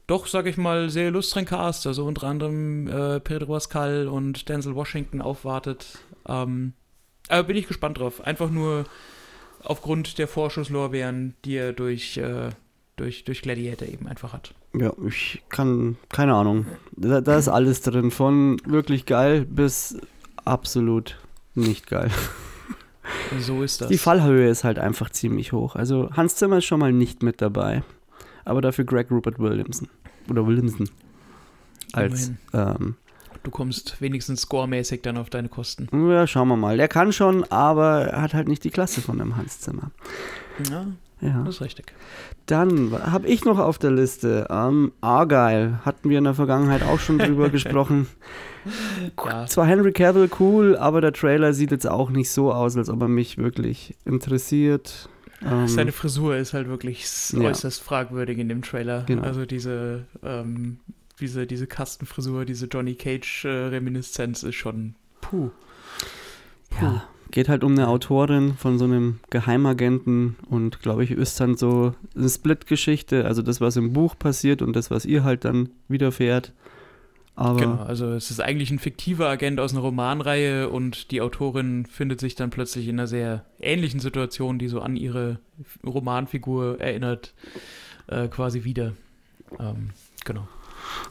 doch, 0.07 0.27
sag 0.27 0.47
ich 0.47 0.57
mal, 0.57 0.89
sehr 0.89 1.07
illustren 1.07 1.45
Cast, 1.45 1.87
also 1.87 2.05
unter 2.05 2.27
anderem 2.27 2.87
äh, 2.87 3.19
Pedro 3.19 3.53
Pascal 3.53 4.07
und 4.07 4.49
Denzel 4.49 4.75
Washington 4.75 5.21
aufwartet. 5.21 5.99
Ähm, 6.27 6.73
aber 7.29 7.43
bin 7.43 7.55
ich 7.55 7.67
gespannt 7.67 7.99
drauf. 7.99 8.21
Einfach 8.21 8.49
nur 8.49 8.85
aufgrund 9.63 10.17
der 10.17 10.27
Vorschusslorbeeren, 10.27 11.35
die 11.45 11.55
er 11.55 11.73
durch, 11.73 12.17
äh, 12.17 12.49
durch, 12.97 13.23
durch 13.23 13.41
Gladiator 13.41 13.87
eben 13.87 14.07
einfach 14.07 14.33
hat. 14.33 14.53
Ja, 14.75 14.91
ich 15.07 15.41
kann, 15.49 15.97
keine 16.09 16.33
Ahnung. 16.33 16.65
Da, 16.95 17.21
da 17.21 17.37
ist 17.37 17.47
alles 17.47 17.81
drin, 17.81 18.11
von 18.11 18.57
wirklich 18.65 19.05
geil 19.05 19.45
bis 19.45 19.97
absolut 20.43 21.17
nicht 21.55 21.87
geil. 21.87 22.09
So 23.39 23.63
ist 23.63 23.81
das. 23.81 23.89
Die 23.89 23.97
Fallhöhe 23.97 24.49
ist 24.49 24.63
halt 24.63 24.79
einfach 24.79 25.09
ziemlich 25.09 25.51
hoch. 25.51 25.75
Also 25.75 26.09
Hans 26.13 26.35
Zimmer 26.35 26.59
ist 26.59 26.65
schon 26.65 26.79
mal 26.79 26.93
nicht 26.93 27.21
mit 27.21 27.41
dabei, 27.41 27.83
aber 28.45 28.61
dafür 28.61 28.85
Greg 28.85 29.09
Rupert 29.11 29.39
Williamson. 29.39 29.87
Oder 30.29 30.45
Williamson. 30.47 30.89
Als, 31.93 32.31
ähm, 32.53 32.95
Du 33.43 33.51
kommst 33.51 33.99
wenigstens 33.99 34.41
scoremäßig 34.43 35.01
dann 35.01 35.17
auf 35.17 35.29
deine 35.29 35.49
Kosten. 35.49 35.89
ja, 36.09 36.25
schauen 36.27 36.47
wir 36.47 36.55
mal. 36.55 36.77
Der 36.77 36.87
kann 36.87 37.11
schon, 37.11 37.43
aber 37.51 38.05
er 38.05 38.21
hat 38.21 38.33
halt 38.33 38.47
nicht 38.47 38.63
die 38.63 38.69
Klasse 38.69 39.01
von 39.01 39.17
dem 39.17 39.35
Hans 39.35 39.59
Zimmer. 39.59 39.91
Ja, 40.71 40.85
Ja. 41.19 41.43
das 41.43 41.55
ist 41.55 41.61
richtig. 41.61 41.91
Dann 42.45 42.91
habe 43.11 43.27
ich 43.27 43.43
noch 43.43 43.59
auf 43.59 43.79
der 43.79 43.91
Liste 43.91 44.47
ähm, 44.49 44.93
Argyle. 45.01 45.79
Hatten 45.83 46.09
wir 46.09 46.17
in 46.19 46.23
der 46.23 46.35
Vergangenheit 46.35 46.83
auch 46.83 46.99
schon 46.99 47.17
drüber 47.17 47.49
gesprochen. 47.51 48.07
Ja, 49.25 49.45
Zwar 49.45 49.65
Henry 49.65 49.91
Cavill 49.91 50.29
cool, 50.39 50.77
aber 50.77 51.01
der 51.01 51.11
Trailer 51.11 51.53
sieht 51.53 51.71
jetzt 51.71 51.87
auch 51.87 52.09
nicht 52.11 52.31
so 52.31 52.53
aus, 52.53 52.77
als 52.77 52.89
ob 52.89 53.01
er 53.01 53.07
mich 53.09 53.37
wirklich 53.37 53.97
interessiert. 54.05 55.09
Ähm, 55.45 55.67
seine 55.67 55.91
Frisur 55.91 56.37
ist 56.37 56.53
halt 56.53 56.67
wirklich 56.67 57.05
Ja. 57.31 57.41
äußerst 57.49 57.81
fragwürdig 57.81 58.37
in 58.37 58.49
dem 58.49 58.61
Trailer. 58.61 59.03
Genau. 59.05 59.23
Also 59.23 59.45
diese, 59.45 60.05
ähm, 60.23 60.79
diese, 61.19 61.45
diese 61.47 61.67
Kastenfrisur, 61.67 62.45
diese 62.45 62.67
Johnny 62.67 62.95
Cage-Reminiszenz 62.95 64.43
ist 64.43 64.55
schon 64.55 64.95
puh. 65.21 65.51
ja, 66.81 67.03
geht 67.31 67.49
halt 67.49 67.63
um 67.63 67.71
eine 67.73 67.87
Autorin 67.87 68.53
von 68.55 68.77
so 68.77 68.85
einem 68.85 69.19
Geheimagenten 69.29 70.35
und 70.49 70.81
glaube 70.81 71.03
ich, 71.03 71.11
ist 71.11 71.39
dann 71.39 71.55
so 71.57 71.93
eine 72.15 72.29
Split-Geschichte, 72.29 73.25
also 73.25 73.41
das, 73.41 73.59
was 73.61 73.75
im 73.75 73.93
Buch 73.93 74.17
passiert 74.17 74.61
und 74.61 74.75
das, 74.75 74.91
was 74.91 75.05
ihr 75.05 75.23
halt 75.23 75.45
dann 75.45 75.69
widerfährt. 75.87 76.53
Aber 77.35 77.59
Genau, 77.59 77.81
also 77.81 78.11
es 78.11 78.29
ist 78.29 78.39
eigentlich 78.39 78.69
ein 78.69 78.77
fiktiver 78.77 79.27
Agent 79.27 79.59
aus 79.59 79.71
einer 79.71 79.81
Romanreihe 79.81 80.69
und 80.69 81.09
die 81.09 81.21
Autorin 81.21 81.85
findet 81.87 82.19
sich 82.19 82.35
dann 82.35 82.51
plötzlich 82.51 82.87
in 82.87 82.99
einer 82.99 83.07
sehr 83.07 83.43
ähnlichen 83.59 83.99
Situation, 83.99 84.59
die 84.59 84.67
so 84.67 84.81
an 84.81 84.95
ihre 84.95 85.39
Romanfigur 85.83 86.79
erinnert, 86.79 87.33
äh, 88.07 88.27
quasi 88.27 88.63
wieder. 88.63 88.93
Ähm, 89.59 89.89
genau. 90.25 90.47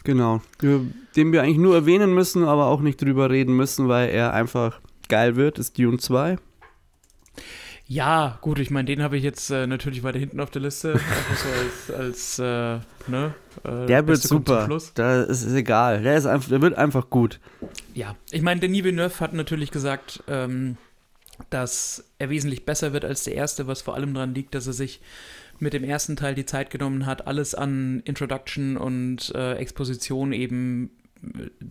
Genau. 0.05 0.41
Den 0.61 1.33
wir 1.33 1.43
eigentlich 1.43 1.59
nur 1.59 1.75
erwähnen 1.75 2.15
müssen, 2.15 2.45
aber 2.45 2.67
auch 2.67 2.81
nicht 2.81 3.01
drüber 3.01 3.31
reden 3.31 3.57
müssen, 3.57 3.89
weil 3.89 4.11
er 4.11 4.33
einfach 4.33 4.81
geil 5.09 5.37
wird, 5.37 5.59
ist 5.59 5.79
Dune 5.79 5.99
2. 5.99 6.37
Ja, 7.87 8.39
gut, 8.41 8.59
ich 8.59 8.71
meine, 8.71 8.87
den 8.87 9.03
habe 9.03 9.17
ich 9.17 9.23
jetzt 9.23 9.51
äh, 9.51 9.67
natürlich 9.67 10.03
weiter 10.03 10.19
hinten 10.19 10.41
auf 10.41 10.51
der 10.51 10.63
Liste. 10.63 10.93
Einfach 10.95 11.37
so 11.37 11.49
als, 11.49 12.01
als 12.01 12.39
äh, 12.39 13.11
ne? 13.11 13.35
Äh, 13.65 13.87
Der 13.87 14.07
wird 14.07 14.23
super. 14.23 14.69
Da 14.95 15.23
ist 15.23 15.43
es 15.45 15.53
egal. 15.53 16.03
Der, 16.03 16.17
ist 16.17 16.27
einfach, 16.27 16.49
der 16.49 16.63
wird 16.63 16.75
einfach 16.79 17.11
gut. 17.11 17.39
Ja, 17.95 18.17
ich 18.31 18.43
meine, 18.43 18.61
Denis 18.61 18.85
Villeneuve 18.85 19.21
hat 19.21 19.35
natürlich 19.35 19.71
gesagt, 19.71 20.23
ähm, 20.29 20.77
dass 21.51 22.05
er 22.19 22.31
wesentlich 22.31 22.65
besser 22.65 22.93
wird 22.93 23.05
als 23.05 23.25
der 23.25 23.35
erste, 23.35 23.67
was 23.67 23.83
vor 23.83 23.95
allem 23.95 24.15
daran 24.15 24.35
liegt, 24.35 24.55
dass 24.55 24.67
er 24.67 24.73
sich 24.73 25.01
mit 25.59 25.73
dem 25.73 25.85
ersten 25.85 26.17
Teil 26.17 26.35
die 26.35 26.47
Zeit 26.47 26.71
genommen 26.71 27.07
hat, 27.07 27.27
alles 27.27 27.55
an 27.55 28.01
Introduction 28.05 28.77
und 28.77 29.33
äh, 29.35 29.55
Exposition 29.55 30.33
eben 30.33 30.91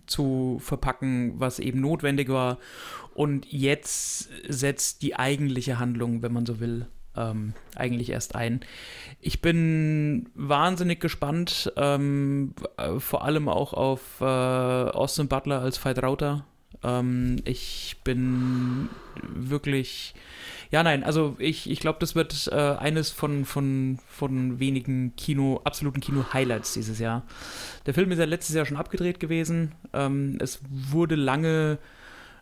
zu 0.05 0.59
verpacken, 0.59 1.39
was 1.39 1.59
eben 1.59 1.81
notwendig 1.81 2.29
war. 2.29 2.57
Und 3.13 3.45
jetzt 3.51 4.29
setzt 4.47 5.01
die 5.01 5.15
eigentliche 5.15 5.79
Handlung, 5.79 6.21
wenn 6.21 6.33
man 6.33 6.45
so 6.45 6.59
will, 6.59 6.87
ähm, 7.15 7.53
eigentlich 7.75 8.09
erst 8.09 8.35
ein. 8.35 8.61
Ich 9.19 9.41
bin 9.41 10.29
wahnsinnig 10.33 10.99
gespannt, 10.99 11.71
ähm, 11.75 12.53
äh, 12.77 12.99
vor 12.99 13.23
allem 13.25 13.49
auch 13.49 13.73
auf 13.73 14.21
äh, 14.21 14.25
Austin 14.25 15.27
Butler 15.27 15.61
als 15.61 15.83
Veit 15.83 16.01
Rauter. 16.01 16.45
Ähm, 16.83 17.37
ich 17.45 17.97
bin 18.03 18.89
wirklich, 19.23 20.13
ja 20.71 20.83
nein, 20.83 21.03
also 21.03 21.35
ich, 21.39 21.69
ich 21.69 21.79
glaube, 21.79 21.99
das 21.99 22.15
wird 22.15 22.49
äh, 22.51 22.55
eines 22.55 23.11
von, 23.11 23.45
von, 23.45 23.99
von 24.07 24.59
wenigen 24.59 25.15
Kino, 25.15 25.61
absoluten 25.63 26.01
Kino-Highlights 26.01 26.73
dieses 26.73 26.99
Jahr. 26.99 27.23
Der 27.85 27.93
Film 27.93 28.11
ist 28.11 28.19
ja 28.19 28.25
letztes 28.25 28.55
Jahr 28.55 28.65
schon 28.65 28.77
abgedreht 28.77 29.19
gewesen. 29.19 29.73
Ähm, 29.93 30.37
es 30.39 30.59
wurde 30.69 31.15
lange 31.15 31.77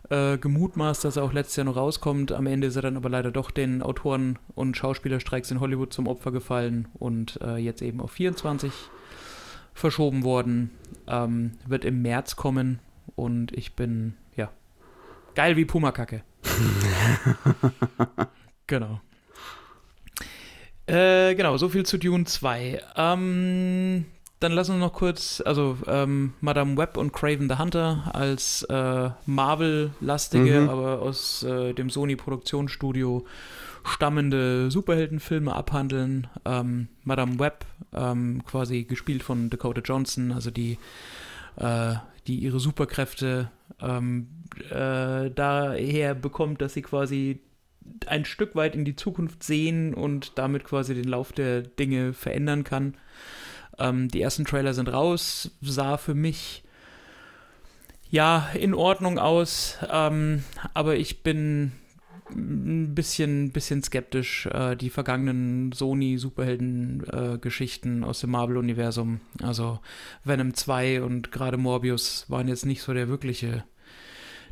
äh, 0.10 0.38
gemutmaßt, 0.38 1.04
dass 1.04 1.18
er 1.18 1.24
auch 1.24 1.34
letztes 1.34 1.58
Jahr 1.58 1.66
noch 1.66 1.76
rauskommt. 1.76 2.32
Am 2.32 2.48
Ende 2.48 2.68
ist 2.68 2.76
er 2.76 2.82
dann 2.82 2.98
aber 2.98 3.10
leider 3.10 3.32
doch 3.32 3.52
den 3.52 3.82
Autoren- 3.82 4.40
und 4.56 4.78
Schauspielerstreiks 4.78 5.52
in 5.52 5.60
Hollywood 5.60 5.94
zum 5.94 6.08
Opfer 6.08 6.32
gefallen 6.32 6.88
und 6.98 7.40
äh, 7.42 7.58
jetzt 7.58 7.82
eben 7.82 8.00
auf 8.02 8.12
24 8.12 8.72
verschoben 9.74 10.24
worden. 10.24 10.72
Ähm, 11.08 11.52
wird 11.68 11.86
im 11.86 12.02
März 12.02 12.36
kommen 12.36 12.80
und 13.16 13.52
ich 13.52 13.76
bin, 13.76 14.16
geil 15.40 15.56
wie 15.56 15.64
Pumakacke. 15.64 16.22
genau. 18.68 19.00
Äh, 20.86 21.34
genau, 21.36 21.56
so 21.56 21.70
viel 21.70 21.86
zu 21.86 21.98
Dune 21.98 22.26
2. 22.26 22.82
Ähm, 22.98 24.04
dann 24.42 24.52
lassen 24.52 24.76
wir 24.76 24.80
noch 24.80 24.92
kurz, 24.92 25.42
also 25.46 25.78
ähm, 25.88 26.34
Madame 26.42 26.76
Web 26.76 26.98
und 26.98 27.14
Craven 27.14 27.48
the 27.48 27.58
Hunter 27.58 28.12
als 28.14 28.64
äh, 28.64 29.12
Marvel-lastige, 29.26 30.60
Mhm. 30.60 30.70
aber 30.70 31.02
aus 31.02 31.44
äh, 31.44 31.74
dem 31.74 31.90
Sony-Produktionsstudio 31.90 33.26
stammende 33.86 34.70
Superheldenfilme 34.70 35.56
abhandeln. 35.56 36.28
Ähm, 36.44 36.90
Madame 37.06 37.40
Web, 37.40 37.64
ähm, 37.94 38.44
quasi 38.46 38.84
gespielt 38.84 39.24
von 39.24 39.50
Dakota 39.50 39.80
Johnson, 39.80 40.34
also 40.34 40.52
die, 40.52 40.78
äh, 41.60 41.96
die 42.28 42.40
ihre 42.40 42.60
Superkräfte 42.60 43.52
ähm, 43.82 44.28
äh, 44.70 45.30
daher 45.32 46.16
bekommt, 46.16 46.62
dass 46.62 46.74
sie 46.74 46.82
quasi 46.82 47.40
ein 48.06 48.26
Stück 48.26 48.56
weit 48.56 48.76
in 48.76 48.86
die 48.86 48.96
Zukunft 48.96 49.44
sehen 49.44 49.94
und 49.94 50.38
damit 50.38 50.64
quasi 50.64 50.94
den 50.94 51.08
Lauf 51.08 51.32
der 51.32 51.62
Dinge 51.62 52.14
verändern 52.14 52.64
kann. 52.64 52.96
Ähm, 53.78 54.10
die 54.10 54.22
ersten 54.22 54.46
Trailer 54.46 54.74
sind 54.74 54.92
raus, 54.92 55.52
sah 55.62 55.98
für 55.98 56.16
mich 56.16 56.64
ja 58.10 58.50
in 58.54 58.74
Ordnung 58.74 59.20
aus, 59.20 59.78
ähm, 59.92 60.44
aber 60.74 60.98
ich 60.98 61.24
bin 61.24 61.72
ein 62.36 62.96
bisschen, 62.96 63.52
bisschen 63.52 63.84
skeptisch. 63.84 64.48
Äh, 64.48 64.76
die 64.76 64.90
vergangenen 64.90 65.72
Sony-Superhelden-Geschichten 65.72 68.04
aus 68.04 68.22
dem 68.22 68.32
Marvel-Universum, 68.32 69.20
also 69.42 69.80
Venom 70.24 70.54
2 70.54 71.02
und 71.04 71.32
gerade 71.32 71.58
Morbius, 71.58 72.26
waren 72.28 72.48
jetzt 72.48 72.66
nicht 72.66 72.82
so 72.82 72.94
der 72.94 73.08
wirkliche, 73.10 73.64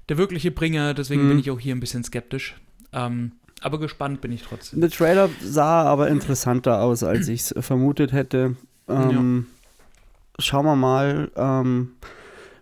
der 0.10 0.18
wirkliche 0.18 0.52
Bringer, 0.52 0.94
deswegen 0.94 1.26
Mhm. 1.26 1.30
bin 1.30 1.40
ich 1.40 1.52
auch 1.52 1.60
hier 1.60 1.76
ein 1.76 1.80
bisschen 1.80 2.04
skeptisch. 2.04 2.56
Ähm, 2.94 3.34
aber 3.62 3.80
gespannt 3.80 4.22
bin 4.22 4.32
ich 4.32 4.44
trotzdem. 4.44 4.80
Der 4.82 4.90
Trailer 4.90 5.30
sah 5.42 5.84
aber 5.84 6.10
interessanter 6.10 6.82
aus, 6.82 7.04
als 7.04 7.28
ich 7.28 7.42
es 7.42 7.56
vermutet 7.66 8.12
hätte. 8.12 8.56
Ähm, 8.88 9.48
Schauen 10.40 10.66
wir 10.66 10.76
mal. 10.76 11.32
Ähm, 11.36 11.94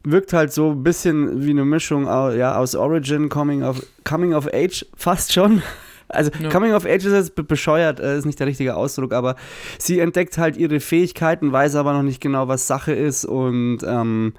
wirkt 0.05 0.33
halt 0.33 0.53
so 0.53 0.71
ein 0.71 0.83
bisschen 0.83 1.45
wie 1.45 1.49
eine 1.51 1.65
Mischung 1.65 2.05
ja, 2.05 2.55
aus 2.57 2.75
Origin, 2.75 3.29
Coming 3.29 3.63
of, 3.63 3.81
Coming 4.03 4.33
of 4.33 4.47
Age, 4.53 4.85
fast 4.95 5.33
schon. 5.33 5.61
Also 6.07 6.29
Ja. 6.39 6.49
Coming 6.49 6.73
of 6.73 6.85
Age 6.85 7.03
ist 7.05 7.13
jetzt 7.13 7.35
be- 7.35 7.43
bescheuert, 7.43 7.99
äh, 7.99 8.17
ist 8.17 8.25
nicht 8.25 8.39
der 8.39 8.45
richtige 8.47 8.75
Ausdruck, 8.75 9.11
aber 9.13 9.35
sie 9.79 9.99
entdeckt 9.99 10.37
halt 10.37 10.55
ihre 10.55 10.79
Fähigkeiten, 10.79 11.51
weiß 11.51 11.75
aber 11.75 11.93
noch 11.93 12.03
nicht 12.03 12.21
genau, 12.21 12.47
was 12.47 12.67
Sache 12.67 12.93
ist 12.93 13.25
und 13.25 13.79
ähm, 13.83 14.33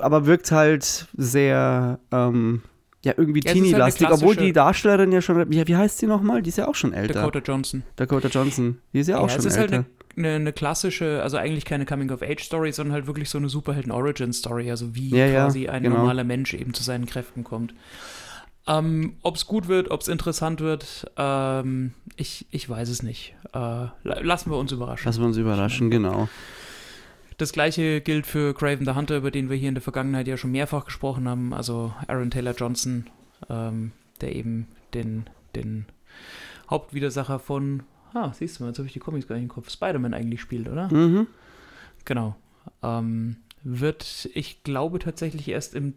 aber 0.00 0.26
wirkt 0.26 0.50
halt 0.52 1.06
sehr 1.16 1.98
ähm, 2.12 2.62
ja 3.04 3.14
irgendwie 3.16 3.40
Ja, 3.44 3.52
ist 3.52 3.56
halt 3.56 3.64
teeny-lastig, 3.64 4.10
obwohl 4.10 4.36
die 4.36 4.52
Darstellerin 4.52 5.10
ja 5.12 5.20
schon, 5.20 5.50
wie, 5.50 5.66
wie 5.66 5.76
heißt 5.76 5.98
sie 5.98 6.06
nochmal? 6.06 6.42
Die 6.42 6.48
ist 6.50 6.58
ja 6.58 6.66
auch 6.68 6.74
schon 6.74 6.92
älter. 6.92 7.14
Dakota 7.14 7.38
Johnson. 7.40 7.82
Dakota 7.96 8.28
Johnson, 8.28 8.78
die 8.92 9.00
ist 9.00 9.08
ja 9.08 9.18
auch 9.18 9.22
Ja, 9.28 9.28
schon 9.30 9.38
es 9.40 9.44
ist 9.46 9.56
älter. 9.56 9.76
halt 9.78 9.86
eine, 10.16 10.34
eine, 10.34 10.52
klassische, 10.52 11.22
also 11.22 11.36
eigentlich 11.36 11.64
keine 11.64 11.86
Coming-of-Age-Story, 11.86 12.72
sondern 12.72 12.94
halt 12.94 13.06
wirklich 13.06 13.30
so 13.30 13.38
eine 13.38 13.48
Superhelden-Origin-Story, 13.48 14.70
also 14.70 14.94
wie 14.94 15.10
Ja, 15.10 15.26
ja, 15.26 15.44
quasi 15.44 15.68
ein 15.68 15.82
genau. 15.82 15.98
normaler 15.98 16.24
Mensch 16.24 16.54
eben 16.54 16.74
zu 16.74 16.82
seinen 16.82 17.06
Kräften 17.06 17.44
kommt. 17.44 17.74
Ähm, 18.66 19.16
ob 19.22 19.36
es 19.36 19.46
gut 19.46 19.66
wird, 19.66 19.90
ob 19.90 20.02
es 20.02 20.08
interessant 20.08 20.60
wird, 20.60 21.10
ähm, 21.16 21.94
ich, 22.16 22.46
ich 22.50 22.68
weiß 22.68 22.88
es 22.90 23.02
nicht. 23.02 23.34
Äh, 23.52 23.58
la- 23.58 23.92
lassen 24.04 24.50
wir 24.50 24.56
uns 24.56 24.70
überraschen. 24.70 25.06
Lassen 25.06 25.20
wir 25.20 25.26
uns 25.26 25.36
überraschen, 25.36 25.90
genau. 25.90 26.28
Das 27.38 27.52
gleiche 27.52 28.00
gilt 28.00 28.24
für 28.26 28.54
Craven 28.54 28.84
the 28.86 28.92
Hunter, 28.92 29.16
über 29.16 29.32
den 29.32 29.50
wir 29.50 29.56
hier 29.56 29.68
in 29.68 29.74
der 29.74 29.82
Vergangenheit 29.82 30.28
ja 30.28 30.36
schon 30.36 30.52
mehrfach 30.52 30.84
gesprochen 30.84 31.28
haben. 31.28 31.52
Also 31.52 31.92
Aaron 32.06 32.30
Taylor 32.30 32.54
Johnson, 32.54 33.06
ähm, 33.50 33.90
der 34.20 34.36
eben 34.36 34.68
den, 34.94 35.24
den 35.56 35.86
Hauptwidersacher 36.70 37.40
von 37.40 37.82
ah, 38.14 38.32
siehst 38.32 38.58
du 38.58 38.64
mal, 38.64 38.70
jetzt 38.70 38.78
habe 38.78 38.86
ich 38.86 38.92
die 38.92 38.98
Comics 38.98 39.26
gar 39.26 39.36
nicht 39.36 39.44
im 39.44 39.48
Kopf, 39.48 39.70
Spider-Man 39.70 40.14
eigentlich 40.14 40.40
spielt, 40.40 40.68
oder? 40.68 40.92
Mhm. 40.92 41.26
Genau. 42.04 42.36
Ähm, 42.82 43.36
wird, 43.62 44.28
ich 44.34 44.62
glaube, 44.64 44.98
tatsächlich 44.98 45.48
erst 45.48 45.74
im, 45.74 45.94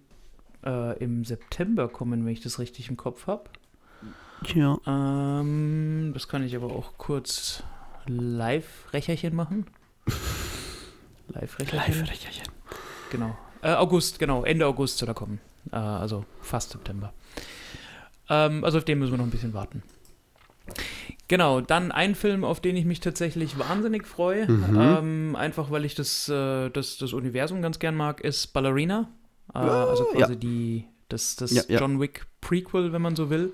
äh, 0.66 0.98
im 1.00 1.26
September 1.26 1.88
kommen, 1.88 2.26
wenn 2.26 2.32
ich 2.32 2.42
das 2.42 2.60
richtig 2.60 2.90
im 2.90 2.98
Kopf 2.98 3.28
habe. 3.28 3.50
Ja. 4.54 4.80
Ähm, 4.86 6.12
das 6.14 6.28
kann 6.28 6.44
ich 6.44 6.56
aber 6.56 6.68
auch 6.68 6.98
kurz 6.98 7.64
Live-Recherchen 8.08 9.36
machen. 9.36 9.66
Live-Recherchen? 11.30 12.02
Live-Recherchen. 12.02 12.48
Genau. 13.12 13.38
Äh, 13.62 13.74
August, 13.74 14.20
genau. 14.20 14.44
Ende 14.44 14.68
August 14.68 14.98
soll 15.00 15.10
er 15.10 15.16
kommen. 15.16 15.40
Äh, 15.72 15.78
also 15.78 16.26
fast 16.42 16.72
September. 16.72 17.14
Ähm, 18.30 18.64
also 18.64 18.78
auf 18.78 18.86
den 18.86 19.00
müssen 19.00 19.12
wir 19.12 19.18
noch 19.18 19.26
ein 19.26 19.32
bisschen 19.32 19.54
warten. 19.54 19.82
Genau, 21.28 21.60
dann 21.62 21.92
ein 21.92 22.14
Film, 22.14 22.44
auf 22.44 22.60
den 22.60 22.76
ich 22.76 22.86
mich 22.86 23.00
tatsächlich 23.00 23.58
wahnsinnig 23.58 24.06
freue, 24.06 24.50
Mhm. 24.50 24.80
ähm, 24.80 25.36
einfach 25.36 25.72
weil 25.72 25.86
ich 25.86 25.96
das, 25.96 26.30
äh, 26.30 26.70
das, 26.70 26.98
das 26.98 27.14
Universum 27.14 27.62
ganz 27.62 27.80
gern 27.80 27.96
mag, 27.96 28.22
ist 28.22 28.48
Ballerina. 28.48 29.10
Äh, 29.54 29.60
also 29.60 30.06
quasi 30.06 30.34
ja. 30.34 30.40
die, 30.40 30.86
das, 31.10 31.36
das 31.36 31.52
Ja, 31.52 31.64
ja. 31.68 31.80
John 31.80 32.00
Wick 32.00 32.26
Prequel, 32.42 32.94
wenn 32.94 33.02
man 33.02 33.16
so 33.16 33.30
will. 33.30 33.54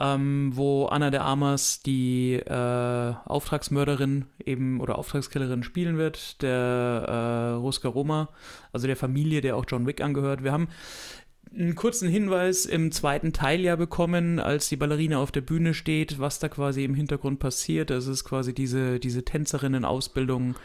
Ähm, 0.00 0.50
wo 0.54 0.86
Anna 0.86 1.10
de 1.10 1.20
Armas 1.20 1.80
die 1.80 2.34
äh, 2.34 3.14
Auftragsmörderin 3.26 4.24
eben 4.44 4.80
oder 4.80 4.98
Auftragskillerin 4.98 5.62
spielen 5.62 5.98
wird, 5.98 6.42
der 6.42 7.04
äh, 7.08 7.50
Ruska 7.54 7.88
Roma, 7.88 8.28
also 8.72 8.88
der 8.88 8.96
Familie, 8.96 9.40
der 9.40 9.56
auch 9.56 9.64
John 9.68 9.86
Wick 9.86 10.00
angehört. 10.00 10.42
Wir 10.42 10.50
haben 10.50 10.66
einen 11.52 11.74
kurzen 11.74 12.08
Hinweis 12.08 12.66
im 12.66 12.92
zweiten 12.92 13.32
Teil 13.32 13.60
ja 13.60 13.76
bekommen, 13.76 14.38
als 14.40 14.68
die 14.68 14.76
Ballerina 14.76 15.18
auf 15.18 15.32
der 15.32 15.40
Bühne 15.40 15.74
steht, 15.74 16.18
was 16.18 16.38
da 16.38 16.48
quasi 16.48 16.84
im 16.84 16.94
Hintergrund 16.94 17.38
passiert. 17.38 17.90
Das 17.90 18.06
ist 18.06 18.24
quasi 18.24 18.54
diese, 18.54 18.98
diese 19.00 19.24
Tänzerinnen-Ausbildung 19.24 20.56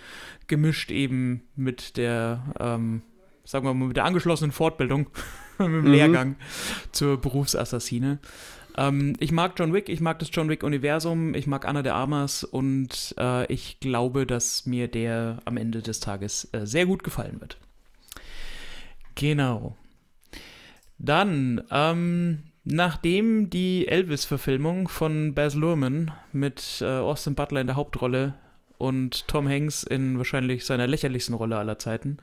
gemischt 0.47 0.91
eben 0.91 1.43
mit 1.55 1.97
der, 1.97 2.43
ähm, 2.59 3.01
sagen 3.43 3.65
wir 3.65 3.73
mal, 3.73 3.87
mit 3.87 3.97
der 3.97 4.05
angeschlossenen 4.05 4.51
Fortbildung, 4.51 5.07
mit 5.57 5.67
dem 5.67 5.81
Mhm. 5.81 5.91
Lehrgang 5.91 6.35
zur 6.91 7.19
Berufsassassine. 7.19 8.19
Ähm, 8.77 9.13
ich 9.19 9.31
mag 9.31 9.53
John 9.57 9.73
Wick, 9.73 9.89
ich 9.89 9.99
mag 9.99 10.19
das 10.19 10.29
John 10.31 10.49
Wick-Universum, 10.49 11.33
ich 11.35 11.47
mag 11.47 11.67
Anna 11.67 11.81
de 11.81 11.91
Armas 11.91 12.43
und 12.43 13.13
äh, 13.17 13.51
ich 13.51 13.79
glaube, 13.79 14.25
dass 14.25 14.65
mir 14.65 14.87
der 14.87 15.39
am 15.45 15.57
Ende 15.57 15.81
des 15.81 15.99
Tages 15.99 16.47
äh, 16.53 16.65
sehr 16.65 16.85
gut 16.85 17.03
gefallen 17.03 17.41
wird. 17.41 17.57
Genau. 19.15 19.75
Dann, 20.99 21.63
ähm, 21.71 22.43
nachdem 22.63 23.49
die 23.49 23.87
Elvis-Verfilmung 23.87 24.87
von 24.87 25.33
Baz 25.33 25.55
Luhrmann 25.55 26.11
mit 26.31 26.79
äh, 26.81 26.85
Austin 26.85 27.35
Butler 27.35 27.61
in 27.61 27.67
der 27.67 27.75
Hauptrolle 27.75 28.35
und 28.77 29.27
Tom 29.27 29.47
Hanks 29.47 29.83
in 29.83 30.17
wahrscheinlich 30.17 30.65
seiner 30.65 30.87
lächerlichsten 30.87 31.35
Rolle 31.35 31.57
aller 31.57 31.79
Zeiten 31.79 32.17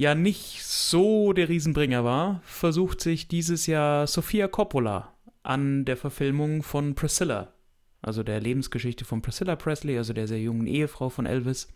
ja 0.00 0.14
nicht 0.14 0.64
so 0.64 1.34
der 1.34 1.50
Riesenbringer 1.50 2.04
war, 2.04 2.40
versucht 2.42 3.02
sich 3.02 3.28
dieses 3.28 3.66
Jahr 3.66 4.06
Sofia 4.06 4.48
Coppola 4.48 5.12
an 5.42 5.84
der 5.84 5.98
Verfilmung 5.98 6.62
von 6.62 6.94
Priscilla, 6.94 7.52
also 8.00 8.22
der 8.22 8.40
Lebensgeschichte 8.40 9.04
von 9.04 9.20
Priscilla 9.20 9.56
Presley, 9.56 9.98
also 9.98 10.14
der 10.14 10.26
sehr 10.26 10.40
jungen 10.40 10.66
Ehefrau 10.66 11.10
von 11.10 11.26
Elvis. 11.26 11.68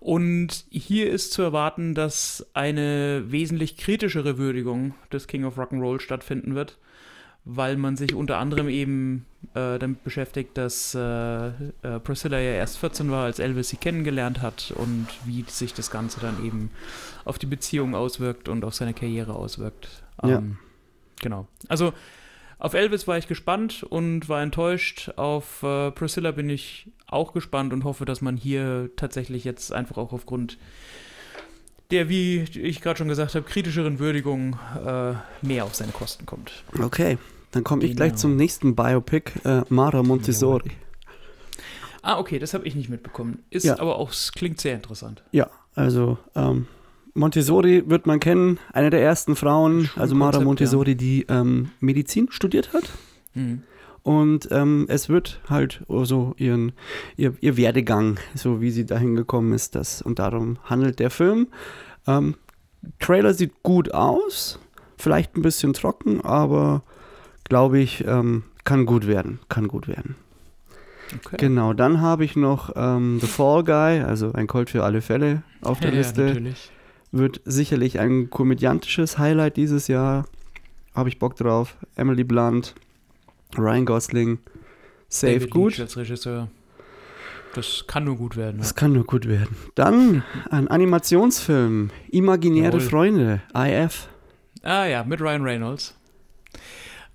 Und 0.00 0.66
hier 0.70 1.10
ist 1.10 1.32
zu 1.32 1.42
erwarten, 1.42 1.94
dass 1.94 2.46
eine 2.52 3.24
wesentlich 3.28 3.76
kritischere 3.76 4.36
Würdigung 4.36 4.94
des 5.12 5.26
King 5.26 5.44
of 5.44 5.58
Rock'n'Roll 5.58 6.00
stattfinden 6.00 6.54
wird, 6.54 6.78
weil 7.46 7.76
man 7.76 7.96
sich 7.96 8.14
unter 8.14 8.38
anderem 8.38 8.68
eben 8.68 9.24
äh, 9.54 9.78
damit 9.78 10.04
beschäftigt, 10.04 10.58
dass 10.58 10.94
äh, 10.94 11.46
äh, 11.48 12.00
Priscilla 12.02 12.38
ja 12.38 12.52
erst 12.52 12.78
14 12.78 13.10
war, 13.10 13.24
als 13.24 13.38
Elvis 13.38 13.70
sie 13.70 13.76
kennengelernt 13.76 14.42
hat 14.42 14.74
und 14.76 15.06
wie 15.24 15.44
sich 15.48 15.72
das 15.72 15.90
Ganze 15.90 16.20
dann 16.20 16.44
eben 16.44 16.70
auf 17.24 17.38
die 17.38 17.46
Beziehung 17.46 17.94
auswirkt 17.94 18.48
und 18.48 18.64
auf 18.64 18.74
seine 18.74 18.92
Karriere 18.92 19.34
auswirkt. 19.34 20.02
Ja. 20.22 20.38
Ähm, 20.38 20.58
Genau. 21.24 21.46
Also 21.68 21.92
auf 22.64 22.72
Elvis 22.74 23.06
war 23.06 23.18
ich 23.18 23.28
gespannt 23.28 23.82
und 23.82 24.28
war 24.28 24.42
enttäuscht. 24.42 25.10
Auf 25.16 25.62
äh, 25.62 25.90
Priscilla 25.90 26.30
bin 26.30 26.48
ich 26.48 26.88
auch 27.06 27.32
gespannt 27.34 27.72
und 27.74 27.84
hoffe, 27.84 28.04
dass 28.06 28.20
man 28.22 28.36
hier 28.38 28.90
tatsächlich 28.96 29.44
jetzt 29.44 29.72
einfach 29.72 29.98
auch 29.98 30.12
aufgrund 30.12 30.56
der, 31.90 32.08
wie 32.08 32.40
ich 32.54 32.80
gerade 32.80 32.96
schon 32.96 33.08
gesagt 33.08 33.34
habe, 33.34 33.44
kritischeren 33.44 33.98
Würdigung 33.98 34.56
äh, 34.84 35.12
mehr 35.42 35.64
auf 35.64 35.74
seine 35.74 35.92
Kosten 35.92 36.24
kommt. 36.24 36.64
Okay, 36.80 37.18
dann 37.52 37.62
komme 37.64 37.84
ich 37.84 37.90
Genau. 37.90 37.98
gleich 37.98 38.14
zum 38.16 38.36
nächsten 38.36 38.74
Biopic, 38.74 39.32
äh, 39.44 39.62
Mara 39.68 40.02
Montessori. 40.02 40.70
Ah, 42.00 42.18
okay, 42.18 42.38
das 42.38 42.54
habe 42.54 42.66
ich 42.66 42.74
nicht 42.74 42.88
mitbekommen. 42.88 43.44
Ist 43.50 43.64
Ja. 43.64 43.78
aber 43.78 43.96
auch, 43.96 44.10
es 44.10 44.32
klingt 44.32 44.58
sehr 44.60 44.74
interessant. 44.74 45.22
Ja, 45.32 45.50
also 45.74 46.16
ähm, 46.34 46.66
Montessori 47.14 47.84
wird 47.86 48.06
man 48.06 48.20
kennen, 48.20 48.58
eine 48.72 48.90
der 48.90 49.00
ersten 49.00 49.36
Frauen, 49.36 49.88
also 49.96 50.14
Mara 50.14 50.40
Montessori, 50.40 50.96
die 50.96 51.26
ähm, 51.28 51.70
Medizin 51.80 52.26
studiert 52.30 52.72
hat. 52.72 52.90
Mhm. 53.34 53.62
Und 54.02 54.48
ähm, 54.50 54.84
es 54.88 55.08
wird 55.08 55.40
halt 55.48 55.82
so 55.88 56.34
ihren, 56.36 56.72
ihr, 57.16 57.34
ihr 57.40 57.56
Werdegang, 57.56 58.18
so 58.34 58.60
wie 58.60 58.70
sie 58.70 58.84
dahin 58.84 59.14
gekommen 59.14 59.52
ist, 59.52 59.74
das, 59.74 60.02
und 60.02 60.18
darum 60.18 60.58
handelt 60.64 60.98
der 60.98 61.10
Film. 61.10 61.48
Ähm, 62.06 62.34
Trailer 62.98 63.32
sieht 63.32 63.62
gut 63.62 63.94
aus, 63.94 64.58
vielleicht 64.98 65.36
ein 65.36 65.42
bisschen 65.42 65.72
trocken, 65.72 66.20
aber 66.20 66.82
glaube 67.44 67.78
ich, 67.78 68.04
ähm, 68.06 68.44
kann 68.64 68.84
gut 68.84 69.06
werden, 69.06 69.38
kann 69.48 69.68
gut 69.68 69.88
werden. 69.88 70.16
Okay. 71.14 71.36
Genau, 71.38 71.72
dann 71.72 72.00
habe 72.00 72.24
ich 72.24 72.34
noch 72.34 72.72
ähm, 72.76 73.18
The 73.20 73.26
Fall 73.26 73.62
Guy, 73.64 74.00
also 74.02 74.32
ein 74.32 74.46
Colt 74.46 74.68
für 74.68 74.84
alle 74.84 75.00
Fälle 75.00 75.42
auf 75.62 75.80
der 75.80 75.90
ja, 75.90 75.96
Liste. 75.96 76.22
Ja, 76.22 76.28
natürlich. 76.28 76.72
Wird 77.16 77.40
sicherlich 77.44 78.00
ein 78.00 78.28
komödiantisches 78.28 79.18
Highlight 79.18 79.56
dieses 79.56 79.86
Jahr. 79.86 80.26
Habe 80.96 81.08
ich 81.08 81.20
Bock 81.20 81.36
drauf. 81.36 81.76
Emily 81.94 82.24
Blunt, 82.24 82.74
Ryan 83.56 83.86
Gosling. 83.86 84.38
Safe 85.08 85.34
David 85.34 85.50
gut. 85.50 85.72
Leitch 85.72 85.80
als 85.80 85.96
Regisseur. 85.96 86.48
Das 87.54 87.84
kann 87.86 88.02
nur 88.02 88.16
gut 88.16 88.36
werden. 88.36 88.58
Das 88.58 88.74
kann 88.74 88.92
nur 88.92 89.04
gut 89.04 89.28
werden. 89.28 89.54
Dann 89.76 90.24
ein 90.50 90.66
Animationsfilm. 90.66 91.90
Imaginäre 92.10 92.78
Jawohl. 92.78 92.80
Freunde. 92.80 93.42
IF. 93.56 94.08
Ah 94.64 94.86
ja, 94.86 95.04
mit 95.04 95.20
Ryan 95.20 95.42
Reynolds. 95.44 95.94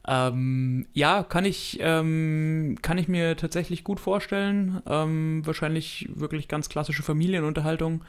Ähm, 0.08 0.88
ja, 0.94 1.24
kann 1.24 1.44
ich, 1.44 1.78
ähm, 1.82 2.78
kann 2.82 2.98
ich 2.98 3.10
mir 3.10 3.36
tatsächlich 3.36 3.84
gut 3.84 4.00
vorstellen. 4.00 4.82
Ähm, 4.88 5.42
wahrscheinlich 5.46 6.08
wirklich 6.16 6.48
ganz 6.48 6.70
klassische 6.70 7.04
Familienunterhaltung. 7.04 8.06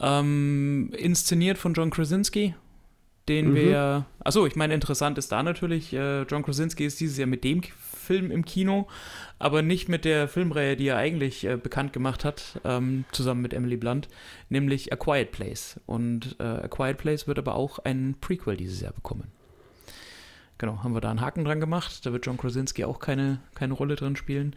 Ähm, 0.00 0.90
inszeniert 0.96 1.58
von 1.58 1.72
John 1.74 1.90
Krasinski, 1.90 2.54
den 3.28 3.50
Mhm. 3.50 3.54
wir. 3.54 4.06
Achso, 4.20 4.46
ich 4.46 4.56
meine, 4.56 4.74
interessant 4.74 5.16
ist 5.18 5.32
da 5.32 5.42
natürlich, 5.42 5.92
äh, 5.92 6.22
John 6.22 6.42
Krasinski 6.42 6.84
ist 6.84 7.00
dieses 7.00 7.16
Jahr 7.16 7.26
mit 7.26 7.44
dem 7.44 7.62
Film 7.62 8.30
im 8.30 8.44
Kino, 8.44 8.86
aber 9.38 9.62
nicht 9.62 9.88
mit 9.88 10.04
der 10.04 10.28
Filmreihe, 10.28 10.76
die 10.76 10.88
er 10.88 10.96
eigentlich 10.96 11.44
äh, 11.44 11.56
bekannt 11.56 11.92
gemacht 11.92 12.24
hat, 12.24 12.60
ähm, 12.64 13.04
zusammen 13.10 13.40
mit 13.40 13.52
Emily 13.54 13.76
Blunt, 13.76 14.08
nämlich 14.48 14.92
A 14.92 14.96
Quiet 14.96 15.32
Place. 15.32 15.80
Und 15.86 16.36
äh, 16.38 16.42
A 16.44 16.68
Quiet 16.68 16.98
Place 16.98 17.26
wird 17.26 17.38
aber 17.38 17.54
auch 17.56 17.78
ein 17.80 18.16
Prequel 18.20 18.56
dieses 18.56 18.80
Jahr 18.80 18.92
bekommen. 18.92 19.32
Genau, 20.58 20.82
haben 20.82 20.94
wir 20.94 21.00
da 21.00 21.10
einen 21.10 21.20
Haken 21.20 21.44
dran 21.44 21.60
gemacht. 21.60 22.04
Da 22.06 22.12
wird 22.12 22.24
John 22.24 22.38
Krasinski 22.38 22.84
auch 22.84 22.98
keine, 22.98 23.40
keine 23.54 23.74
Rolle 23.74 23.96
drin 23.96 24.16
spielen. 24.16 24.54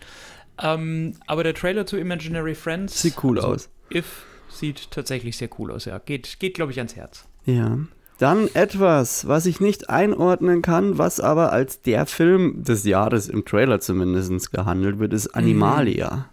Ähm, 0.62 1.16
aber 1.28 1.44
der 1.44 1.54
Trailer 1.54 1.86
zu 1.86 1.98
Imaginary 1.98 2.56
Friends 2.56 3.02
Sieht 3.02 3.22
cool 3.24 3.38
also 3.38 3.54
aus. 3.54 3.70
If 3.94 4.26
sieht 4.50 4.92
tatsächlich 4.92 5.38
sehr 5.38 5.50
cool 5.60 5.72
aus, 5.72 5.86
ja. 5.86 5.98
Geht, 6.00 6.40
geht 6.40 6.56
glaube 6.56 6.72
ich, 6.72 6.78
ans 6.80 6.96
Herz. 6.96 7.26
Ja. 7.46 7.78
Dann 8.18 8.50
etwas, 8.54 9.28
was 9.30 9.46
ich 9.46 9.62
nicht 9.62 9.90
einordnen 9.90 10.62
kann, 10.62 10.98
was 10.98 11.22
aber 11.22 11.54
als 11.54 11.82
der 11.82 12.06
Film 12.06 12.64
des 12.64 12.84
Jahres 12.84 13.30
im 13.30 13.46
Trailer 13.46 13.80
zumindest 13.80 14.52
gehandelt 14.52 15.00
wird, 15.00 15.14
ist 15.14 15.28
Animalia. 15.28 16.30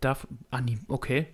Darf. 0.00 0.26
Nee, 0.64 0.78
okay. 0.88 1.26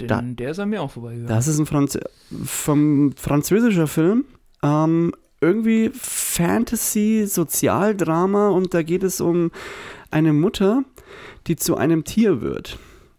Den, 0.00 0.08
Da- 0.08 0.20
der 0.22 0.50
ist 0.50 0.58
an 0.58 0.68
mir 0.70 0.82
auch 0.82 0.90
vorbeigegangen. 0.90 1.28
Das 1.28 1.46
ist 1.48 1.58
ein 1.58 1.66
Franz 1.66 1.98
vom 2.44 3.12
französischer 3.16 3.86
Film. 3.86 4.24
Ähm, 4.62 5.12
irgendwie 5.40 5.90
Fantasy, 5.94 7.24
Sozialdrama 7.26 8.48
und 8.48 8.74
da 8.74 8.82
geht 8.82 9.02
es 9.02 9.20
um 9.20 9.50
eine 10.10 10.32
Mutter, 10.32 10.84
die 11.46 11.56
zu 11.56 11.76
einem 11.76 12.04
Tier 12.04 12.40
wird. 12.40 12.78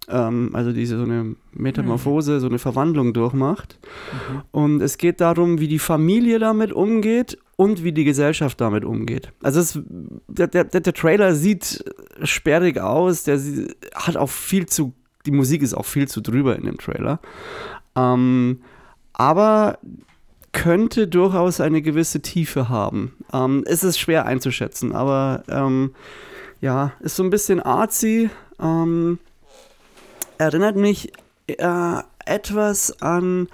Ähm, 0.10 0.52
also 0.54 0.72
diese 0.72 0.98
so 0.98 1.04
eine 1.04 1.36
Metamorphose, 1.54 2.40
so 2.40 2.48
eine 2.48 2.60
Verwandlung 2.60 3.14
durchmacht. 3.14 3.80
Mhm. 4.12 4.42
Und 4.52 4.82
es 4.82 4.98
geht 4.98 5.22
darum, 5.22 5.60
wie 5.60 5.68
die 5.68 5.80
Familie 5.80 6.40
damit 6.40 6.72
umgeht 6.72 7.38
und 7.56 7.84
wie 7.84 7.92
die 7.92 8.04
Gesellschaft 8.04 8.60
damit 8.62 8.86
umgeht. 8.86 9.32
Also 9.42 9.60
es, 9.60 9.80
der, 10.28 10.48
der, 10.48 10.66
der 10.66 10.94
Trailer 10.94 11.34
sieht 11.36 11.84
sperrig 12.24 12.80
aus, 12.80 13.24
der 13.24 13.40
hat 13.96 14.18
auch 14.18 14.30
viel 14.30 14.66
zu, 14.66 14.94
die 15.26 15.32
Musik 15.32 15.62
ist 15.62 15.74
auch 15.74 15.86
viel 15.86 16.08
zu 16.08 16.22
drüber 16.22 16.56
in 16.56 16.66
dem 16.66 16.78
Trailer. 16.78 17.20
Ähm, 17.96 18.62
aber 19.14 19.80
könnte 20.52 21.08
durchaus 21.08 21.60
eine 21.60 21.82
gewisse 21.82 22.22
Tiefe 22.22 22.70
haben. 22.70 23.14
Ähm, 23.34 23.64
es 23.68 23.84
ist 23.84 24.00
schwer 24.00 24.26
einzuschätzen, 24.26 24.94
aber 24.94 25.44
ähm, 25.50 25.94
ja, 26.62 26.94
ist 27.02 27.18
so 27.18 27.24
ein 27.24 27.30
bisschen 27.30 27.60
artsy. 27.60 28.30
Ähm, 28.60 29.20
erinnert 30.38 30.76
mich 30.76 31.12
äh, 31.48 31.98
etwas 32.26 33.02
an 33.02 33.48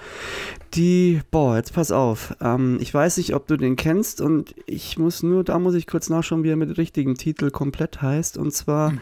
die, 0.73 1.21
boah, 1.31 1.57
jetzt 1.57 1.73
pass 1.73 1.91
auf. 1.91 2.35
Ähm, 2.41 2.77
ich 2.79 2.93
weiß 2.93 3.17
nicht, 3.17 3.35
ob 3.35 3.47
du 3.47 3.57
den 3.57 3.75
kennst 3.75 4.21
und 4.21 4.55
ich 4.65 4.97
muss 4.97 5.23
nur, 5.23 5.43
da 5.43 5.59
muss 5.59 5.75
ich 5.75 5.87
kurz 5.87 6.09
nachschauen, 6.09 6.43
wie 6.43 6.49
er 6.49 6.55
mit 6.55 6.77
richtigen 6.77 7.15
Titel 7.15 7.51
komplett 7.51 8.01
heißt. 8.01 8.37
Und 8.37 8.51
zwar 8.53 8.91
Mhm. 8.91 8.99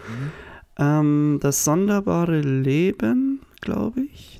ähm, 0.78 1.40
Das 1.42 1.64
sonderbare 1.64 2.42
Leben, 2.42 3.42
glaube 3.62 4.02
ich. 4.02 4.40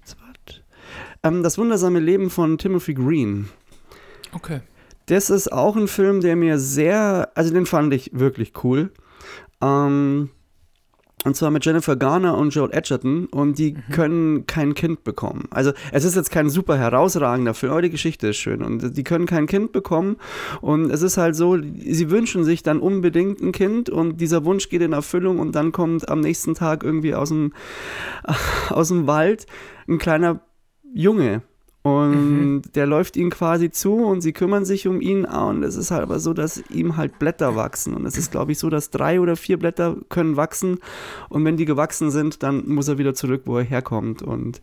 Ähm, 1.24 1.44
das 1.44 1.58
wundersame 1.58 2.00
Leben 2.00 2.30
von 2.30 2.58
Timothy 2.58 2.94
Green. 2.94 3.50
Okay. 4.32 4.62
Das 5.08 5.30
ist 5.30 5.52
auch 5.52 5.76
ein 5.76 5.88
Film, 5.88 6.22
der 6.22 6.36
mir 6.36 6.60
sehr, 6.60 7.32
also 7.36 7.54
den 7.54 7.66
fand 7.66 7.94
ich 7.94 8.12
wirklich 8.14 8.54
cool. 8.64 8.92
Ähm, 9.62 10.30
und 11.26 11.36
zwar 11.36 11.52
mit 11.52 11.66
Jennifer 11.66 11.98
Garner 11.98 12.38
und 12.38 12.54
Joel 12.56 12.72
Edgerton. 12.72 13.26
Und 13.26 13.58
die 13.58 13.74
können 13.92 14.48
kein 14.48 14.74
Kind 14.74 15.04
bekommen. 15.04 15.48
Also 15.52 15.74
es 15.92 16.06
ist 16.06 16.16
jetzt 16.16 16.32
kein 16.32 16.50
super 16.50 16.78
herausragender 16.78 17.54
Film, 17.54 17.74
aber 17.74 17.82
die 17.82 17.90
Geschichte 17.90 18.30
ist 18.30 18.38
schön. 18.38 18.64
Und 18.64 18.96
die 18.96 19.04
können 19.04 19.26
kein 19.26 19.46
Kind 19.46 19.74
bekommen. 19.74 20.16
Und 20.62 20.90
es 20.92 21.02
ist 21.02 21.18
halt 21.18 21.36
so, 21.36 21.58
sie 21.58 22.10
wünschen 22.10 22.46
sich 22.46 22.64
dann 22.64 22.80
unbedingt 22.80 23.42
ein 23.42 23.52
Kind. 23.52 23.90
Und 23.90 24.22
dieser 24.22 24.46
Wunsch 24.46 24.70
geht 24.70 24.82
in 24.82 24.94
Erfüllung. 24.94 25.40
Und 25.40 25.56
dann 25.56 25.74
kommt 25.74 26.08
am 26.08 26.22
nächsten 26.22 26.54
Tag 26.54 26.84
irgendwie 26.84 27.14
aus 27.14 27.30
dem, 27.30 27.54
aus 28.70 28.88
dem 28.88 29.06
Wald 29.06 29.46
ein 29.90 29.98
kleiner 29.98 30.40
Junge 30.94 31.42
und 31.82 32.64
der 32.76 32.86
läuft 32.86 33.16
ihnen 33.16 33.30
quasi 33.30 33.72
zu 33.72 33.96
und 33.96 34.22
sie 34.22 34.34
kümmern 34.34 34.66
sich 34.66 34.88
um 34.88 35.00
ihn. 35.00 35.26
Ah, 35.26 35.50
Und 35.50 35.64
es 35.64 35.76
ist 35.76 35.92
halt 35.92 36.04
aber 36.04 36.20
so, 36.20 36.34
dass 36.34 36.62
ihm 36.70 36.98
halt 36.98 37.20
Blätter 37.20 37.56
wachsen. 37.56 37.94
Und 37.94 38.06
es 38.06 38.18
ist, 38.18 38.32
glaube 38.32 38.52
ich, 38.52 38.60
so, 38.60 38.70
dass 38.70 38.90
drei 38.90 39.22
oder 39.22 39.38
vier 39.38 39.58
Blätter 39.58 39.96
können 40.10 40.36
wachsen. 40.36 40.80
Und 41.30 41.46
wenn 41.46 41.56
die 41.56 41.66
gewachsen 41.66 42.12
sind, 42.12 42.44
dann 42.44 42.68
muss 42.68 42.90
er 42.90 42.98
wieder 42.98 43.14
zurück, 43.14 43.44
wo 43.46 43.58
er 43.58 43.64
herkommt. 43.64 44.22
Und 44.22 44.62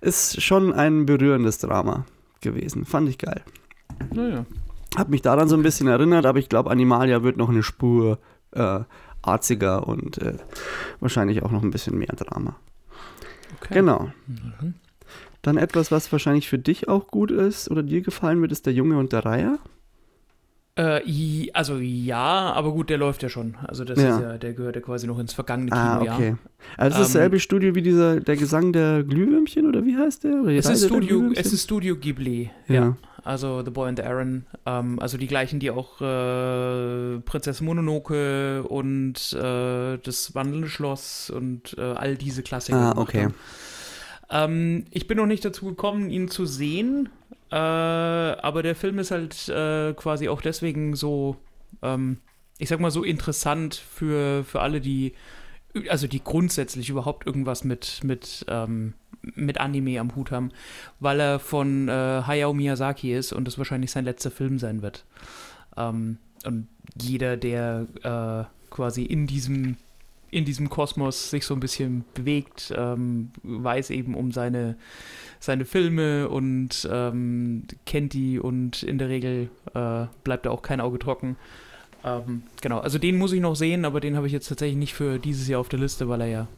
ist 0.00 0.42
schon 0.42 0.72
ein 0.72 1.06
berührendes 1.06 1.58
Drama 1.58 2.04
gewesen. 2.40 2.84
Fand 2.84 3.08
ich 3.08 3.18
geil. 3.18 3.42
Naja. 4.12 4.44
Hab 4.96 5.08
mich 5.08 5.22
daran 5.22 5.48
so 5.48 5.56
ein 5.56 5.62
bisschen 5.62 5.86
erinnert, 5.86 6.26
aber 6.26 6.38
ich 6.38 6.48
glaube, 6.48 6.70
Animalia 6.70 7.22
wird 7.22 7.36
noch 7.36 7.48
eine 7.48 7.62
Spur 7.62 8.18
äh, 8.52 8.80
arziger 9.22 9.86
und 9.86 10.18
äh, 10.18 10.34
wahrscheinlich 11.00 11.42
auch 11.42 11.50
noch 11.50 11.62
ein 11.62 11.70
bisschen 11.70 11.98
mehr 11.98 12.14
Drama. 12.16 12.56
Okay. 13.60 13.74
Genau. 13.74 14.10
Mhm. 14.26 14.74
Dann 15.42 15.56
etwas, 15.56 15.90
was 15.92 16.10
wahrscheinlich 16.12 16.48
für 16.48 16.58
dich 16.58 16.88
auch 16.88 17.08
gut 17.08 17.30
ist 17.30 17.70
oder 17.70 17.82
dir 17.82 18.00
gefallen 18.00 18.40
wird, 18.40 18.52
ist 18.52 18.66
der 18.66 18.72
Junge 18.72 18.98
und 18.98 19.12
der 19.12 19.24
Reiher. 19.24 19.58
Äh, 20.78 21.48
also 21.54 21.78
ja, 21.78 22.52
aber 22.52 22.72
gut, 22.72 22.90
der 22.90 22.98
läuft 22.98 23.22
ja 23.22 23.28
schon. 23.30 23.54
Also 23.66 23.84
das 23.84 23.98
Ja. 23.98 24.16
ist 24.16 24.22
ja, 24.22 24.38
der 24.38 24.52
gehört 24.52 24.76
ja 24.76 24.82
quasi 24.82 25.06
noch 25.06 25.18
ins 25.18 25.32
vergangene 25.32 25.70
Kino, 25.70 25.80
Ah, 25.82 26.00
okay. 26.02 26.36
Also 26.76 26.98
das 26.98 27.08
ist 27.08 27.14
Ähm, 27.14 27.20
dasselbe 27.20 27.40
Studio 27.40 27.74
wie 27.74 27.82
dieser, 27.82 28.20
der 28.20 28.36
Gesang 28.36 28.72
der 28.74 29.02
Glühwürmchen 29.02 29.66
oder 29.66 29.86
wie 29.86 29.96
heißt 29.96 30.24
der? 30.24 30.44
Es 30.48 30.68
ist, 30.68 30.84
Studio, 30.86 31.30
es 31.34 31.52
ist 31.52 31.64
Studio 31.64 31.96
Ghibli, 31.96 32.50
Ja. 32.68 32.74
ja. 32.74 32.96
Also 33.24 33.64
The 33.64 33.70
Boy 33.72 33.88
and 33.88 33.98
the 33.98 34.04
Aaron, 34.04 34.46
ähm, 34.66 35.00
also 35.00 35.16
die 35.18 35.26
gleichen, 35.26 35.58
die 35.58 35.70
auch 35.72 36.00
äh, 36.00 37.18
Prinzessin 37.20 37.66
Mononoke 37.66 38.62
und 38.68 39.32
äh, 39.32 39.98
das 39.98 40.34
wandelnde 40.34 40.68
Schloss 40.68 41.30
und 41.30 41.74
äh, 41.76 41.80
all 41.80 42.16
diese 42.16 42.42
Klassiker. 42.42 42.94
Ah, 42.96 43.00
okay. 43.00 43.24
haben. 43.24 43.34
Ähm, 44.30 44.84
ich 44.90 45.06
bin 45.06 45.18
noch 45.18 45.26
nicht 45.26 45.44
dazu 45.44 45.66
gekommen, 45.66 46.10
ihn 46.10 46.28
zu 46.28 46.46
sehen, 46.46 47.08
äh, 47.50 47.56
aber 47.56 48.62
der 48.62 48.74
Film 48.74 48.98
ist 48.98 49.10
halt 49.10 49.48
äh, 49.48 49.92
quasi 49.94 50.28
auch 50.28 50.42
deswegen 50.42 50.96
so, 50.96 51.36
ähm, 51.82 52.18
ich 52.58 52.68
sag 52.68 52.80
mal 52.80 52.90
so 52.90 53.04
interessant 53.04 53.74
für, 53.74 54.44
für 54.44 54.60
alle, 54.60 54.80
die, 54.80 55.14
also 55.88 56.06
die 56.06 56.22
grundsätzlich 56.22 56.90
überhaupt 56.90 57.26
irgendwas 57.26 57.62
mit, 57.62 58.00
mit, 58.02 58.44
ähm, 58.48 58.94
mit 59.22 59.58
Anime 59.60 60.00
am 60.00 60.16
Hut 60.16 60.30
haben, 60.30 60.50
weil 60.98 61.20
er 61.20 61.38
von 61.38 61.88
äh, 61.88 61.92
Hayao 62.26 62.52
Miyazaki 62.52 63.14
ist 63.14 63.32
und 63.32 63.46
das 63.46 63.58
wahrscheinlich 63.58 63.90
sein 63.90 64.04
letzter 64.04 64.30
Film 64.30 64.58
sein 64.58 64.82
wird. 64.82 65.04
Ähm, 65.76 66.18
und 66.44 66.68
jeder, 67.00 67.36
der 67.36 67.86
äh, 68.02 68.70
quasi 68.70 69.02
in 69.02 69.26
diesem 69.26 69.76
in 70.36 70.44
diesem 70.44 70.68
Kosmos 70.68 71.30
sich 71.30 71.46
so 71.46 71.54
ein 71.54 71.60
bisschen 71.60 72.04
bewegt, 72.12 72.70
ähm, 72.76 73.30
weiß 73.42 73.88
eben 73.88 74.14
um 74.14 74.32
seine, 74.32 74.76
seine 75.40 75.64
Filme 75.64 76.28
und 76.28 76.86
ähm, 76.92 77.64
kennt 77.86 78.12
die 78.12 78.38
und 78.38 78.82
in 78.82 78.98
der 78.98 79.08
Regel 79.08 79.48
äh, 79.72 80.04
bleibt 80.24 80.44
da 80.44 80.50
auch 80.50 80.60
kein 80.60 80.82
Auge 80.82 80.98
trocken. 80.98 81.36
Ähm, 82.04 82.42
genau, 82.60 82.80
also 82.80 82.98
den 82.98 83.16
muss 83.16 83.32
ich 83.32 83.40
noch 83.40 83.56
sehen, 83.56 83.86
aber 83.86 84.00
den 84.00 84.14
habe 84.14 84.26
ich 84.26 84.32
jetzt 84.34 84.48
tatsächlich 84.48 84.76
nicht 84.76 84.92
für 84.92 85.18
dieses 85.18 85.48
Jahr 85.48 85.60
auf 85.60 85.70
der 85.70 85.78
Liste, 85.78 86.06
weil 86.10 86.20
er 86.20 86.26
ja, 86.26 86.48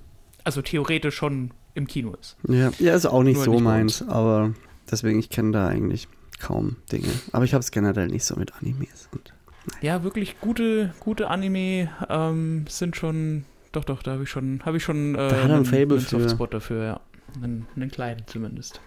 also 0.42 0.60
theoretisch 0.60 1.14
schon 1.14 1.52
im 1.74 1.86
Kino 1.86 2.14
ist. 2.20 2.36
Ja, 2.48 2.72
ja 2.80 2.96
ist 2.96 3.06
auch 3.06 3.22
nicht 3.22 3.36
Nur 3.36 3.44
so 3.44 3.52
nicht 3.52 3.62
meins, 3.62 4.02
aber 4.08 4.54
deswegen, 4.90 5.20
ich 5.20 5.30
kenne 5.30 5.52
da 5.52 5.68
eigentlich 5.68 6.08
kaum 6.40 6.78
Dinge. 6.90 7.08
Aber 7.30 7.44
ich 7.44 7.54
habe 7.54 7.60
es 7.60 7.70
generell 7.70 8.08
nicht 8.08 8.24
so 8.24 8.34
mit 8.34 8.54
Animes. 8.60 9.08
Und, 9.12 9.32
Ja, 9.80 10.02
wirklich 10.02 10.40
gute, 10.40 10.92
gute 10.98 11.28
Anime 11.28 11.90
ähm, 12.08 12.64
sind 12.68 12.96
schon, 12.96 13.44
doch, 13.72 13.84
doch, 13.84 14.02
da 14.02 14.12
habe 14.12 14.22
ich 14.24 14.30
schon, 14.30 14.60
habe 14.64 14.76
ich 14.76 14.82
schon 14.84 15.14
äh, 15.14 15.28
Da 15.28 15.42
hat 15.44 15.50
einen 15.50 15.64
für. 15.64 16.00
Softspot 16.00 16.54
dafür, 16.54 16.84
ja. 16.84 17.00
Einen, 17.42 17.66
einen 17.76 17.90
kleinen 17.90 18.26
zumindest. 18.26 18.80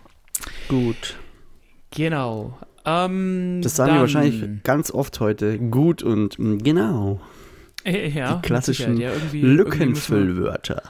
gut. 0.67 1.17
Genau. 1.91 2.57
Ähm, 2.85 3.59
Das 3.61 3.75
sagen 3.75 3.93
wir 3.93 3.99
wahrscheinlich 4.01 4.63
ganz 4.63 4.91
oft 4.91 5.19
heute. 5.19 5.59
Gut 5.59 6.01
und 6.01 6.39
mm, 6.39 6.57
genau. 6.59 7.21
Äh, 7.83 8.09
ja, 8.09 8.35
die 8.35 8.41
klassischen 8.47 8.97
ja, 8.97 9.11
Lückenfüllwörter. 9.33 10.83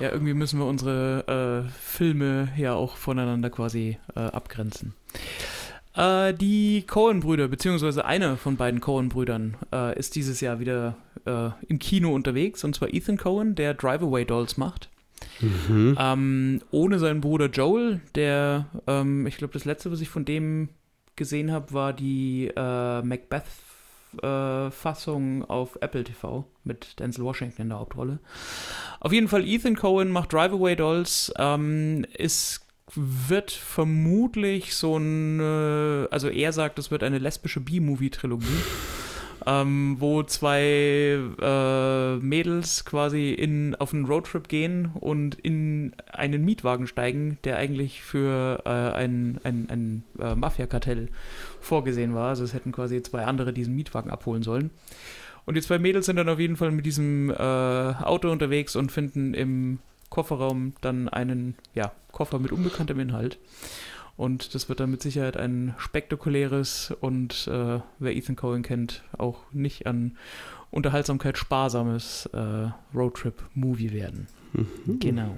ja, 0.00 0.10
irgendwie 0.10 0.34
müssen 0.34 0.58
wir 0.58 0.66
unsere 0.66 1.64
äh, 1.66 1.70
Filme 1.80 2.48
ja 2.56 2.74
auch 2.74 2.96
voneinander 2.96 3.50
quasi 3.50 3.98
äh, 4.14 4.20
abgrenzen. 4.20 4.94
Äh, 5.96 6.34
die 6.34 6.84
Cohen-Brüder, 6.86 7.48
beziehungsweise 7.48 8.04
einer 8.04 8.36
von 8.36 8.56
beiden 8.56 8.80
Cohen-Brüdern, 8.80 9.56
äh, 9.72 9.98
ist 9.98 10.14
dieses 10.14 10.40
Jahr 10.40 10.60
wieder 10.60 10.96
äh, 11.24 11.50
im 11.68 11.78
Kino 11.78 12.14
unterwegs, 12.14 12.62
und 12.64 12.74
zwar 12.74 12.92
Ethan 12.92 13.16
Cohen, 13.16 13.54
der 13.54 13.74
Drive-Away 13.74 14.26
Dolls 14.26 14.56
macht. 14.56 14.90
Mhm. 15.40 15.96
Ähm, 15.98 16.62
ohne 16.70 16.98
seinen 16.98 17.20
Bruder 17.20 17.46
Joel, 17.46 18.00
der, 18.14 18.66
ähm, 18.86 19.26
ich 19.26 19.38
glaube, 19.38 19.54
das 19.54 19.64
letzte, 19.64 19.90
was 19.90 20.00
ich 20.00 20.08
von 20.08 20.24
dem 20.24 20.68
gesehen 21.16 21.50
habe, 21.50 21.72
war 21.72 21.92
die 21.94 22.52
äh, 22.54 23.02
Macbeth-Fassung 23.02 25.44
auf 25.44 25.78
Apple 25.80 26.04
TV 26.04 26.46
mit 26.64 27.00
Denzel 27.00 27.24
Washington 27.24 27.62
in 27.62 27.70
der 27.70 27.78
Hauptrolle. 27.78 28.18
Auf 29.00 29.12
jeden 29.12 29.28
Fall, 29.28 29.46
Ethan 29.46 29.76
Cohen 29.76 30.10
macht 30.10 30.34
Drive 30.34 30.52
Away 30.52 30.76
Dolls. 30.76 31.32
Ähm, 31.38 32.04
es 32.14 32.65
wird 32.94 33.50
vermutlich 33.50 34.74
so 34.74 34.96
ein, 34.96 35.40
äh, 35.40 36.08
also 36.10 36.28
er 36.28 36.52
sagt, 36.52 36.78
es 36.78 36.90
wird 36.90 37.02
eine 37.02 37.18
lesbische 37.18 37.60
B-Movie-Trilogie. 37.60 38.46
ähm, 39.46 39.96
wo 40.00 40.24
zwei 40.24 41.20
äh, 41.40 42.16
Mädels 42.16 42.84
quasi 42.84 43.30
in, 43.30 43.76
auf 43.76 43.94
einen 43.94 44.04
Roadtrip 44.04 44.48
gehen 44.48 44.90
und 44.94 45.36
in 45.36 45.92
einen 46.12 46.44
Mietwagen 46.44 46.88
steigen, 46.88 47.38
der 47.44 47.56
eigentlich 47.56 48.02
für 48.02 48.62
äh, 48.64 48.68
ein, 48.68 49.38
ein, 49.44 49.68
ein 49.70 50.04
äh, 50.18 50.34
Mafia-Kartell 50.34 51.08
vorgesehen 51.60 52.14
war. 52.14 52.30
Also 52.30 52.42
es 52.42 52.54
hätten 52.54 52.72
quasi 52.72 53.00
zwei 53.02 53.24
andere 53.24 53.52
diesen 53.52 53.76
Mietwagen 53.76 54.10
abholen 54.10 54.42
sollen. 54.42 54.70
Und 55.44 55.54
die 55.54 55.62
zwei 55.62 55.78
Mädels 55.78 56.06
sind 56.06 56.16
dann 56.16 56.28
auf 56.28 56.40
jeden 56.40 56.56
Fall 56.56 56.72
mit 56.72 56.84
diesem 56.84 57.30
äh, 57.30 57.34
Auto 57.34 58.30
unterwegs 58.32 58.74
und 58.74 58.90
finden 58.90 59.32
im 59.32 59.78
Kofferraum 60.10 60.74
dann 60.80 61.08
einen 61.08 61.56
ja, 61.74 61.92
Koffer 62.12 62.38
mit 62.38 62.52
unbekanntem 62.52 63.00
Inhalt. 63.00 63.38
Und 64.16 64.54
das 64.54 64.68
wird 64.68 64.80
dann 64.80 64.90
mit 64.90 65.02
Sicherheit 65.02 65.36
ein 65.36 65.74
spektakuläres 65.76 66.94
und, 67.00 67.46
äh, 67.48 67.80
wer 67.98 68.16
Ethan 68.16 68.36
Cohen 68.36 68.62
kennt, 68.62 69.02
auch 69.18 69.40
nicht 69.52 69.86
an 69.86 70.16
Unterhaltsamkeit 70.70 71.36
sparsames 71.36 72.26
äh, 72.32 72.70
Roadtrip-Movie 72.94 73.92
werden. 73.92 74.26
Mhm. 74.54 74.98
Genau. 75.00 75.36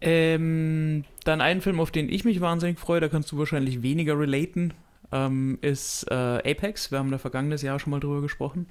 Ähm, 0.00 1.04
dann 1.24 1.40
ein 1.40 1.60
Film, 1.60 1.80
auf 1.80 1.90
den 1.90 2.08
ich 2.08 2.24
mich 2.24 2.40
wahnsinnig 2.40 2.78
freue, 2.78 3.00
da 3.00 3.08
kannst 3.08 3.32
du 3.32 3.38
wahrscheinlich 3.38 3.82
weniger 3.82 4.18
relaten, 4.18 4.74
ähm, 5.12 5.58
ist 5.60 6.06
äh, 6.10 6.14
Apex. 6.14 6.90
Wir 6.90 6.98
haben 6.98 7.10
da 7.10 7.18
vergangenes 7.18 7.62
Jahr 7.62 7.78
schon 7.78 7.90
mal 7.90 8.00
drüber 8.00 8.20
gesprochen. 8.20 8.66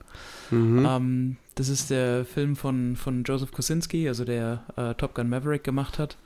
Mhm. 0.52 0.86
Ähm, 0.88 1.38
das 1.56 1.70
ist 1.70 1.90
der 1.90 2.26
Film 2.26 2.56
von, 2.56 2.96
von 2.96 3.24
Joseph 3.24 3.52
Kosinski, 3.52 4.08
also 4.08 4.26
der 4.26 4.64
äh, 4.76 4.94
Top 4.96 5.16
Gun 5.16 5.30
Maverick 5.30 5.64
gemacht 5.64 5.98
hat, 5.98 6.18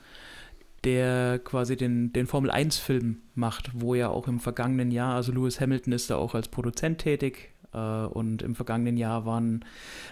der 0.84 1.40
quasi 1.40 1.78
den, 1.78 2.12
den 2.12 2.28
Formel 2.28 2.52
1-Film 2.52 3.22
macht, 3.36 3.72
wo 3.74 3.96
ja 3.96 4.10
auch 4.10 4.28
im 4.28 4.40
vergangenen 4.40 4.92
Jahr, 4.92 5.16
also 5.16 5.32
Lewis 5.32 5.62
Hamilton 5.62 5.94
ist 5.94 6.10
da 6.10 6.18
auch 6.18 6.36
als 6.36 6.50
Produzent 6.50 7.00
tätig. 7.00 7.52
Äh, 7.74 7.78
und 7.78 8.42
im 8.42 8.56
vergangenen 8.56 8.98
Jahr 8.98 9.26
waren, 9.26 9.64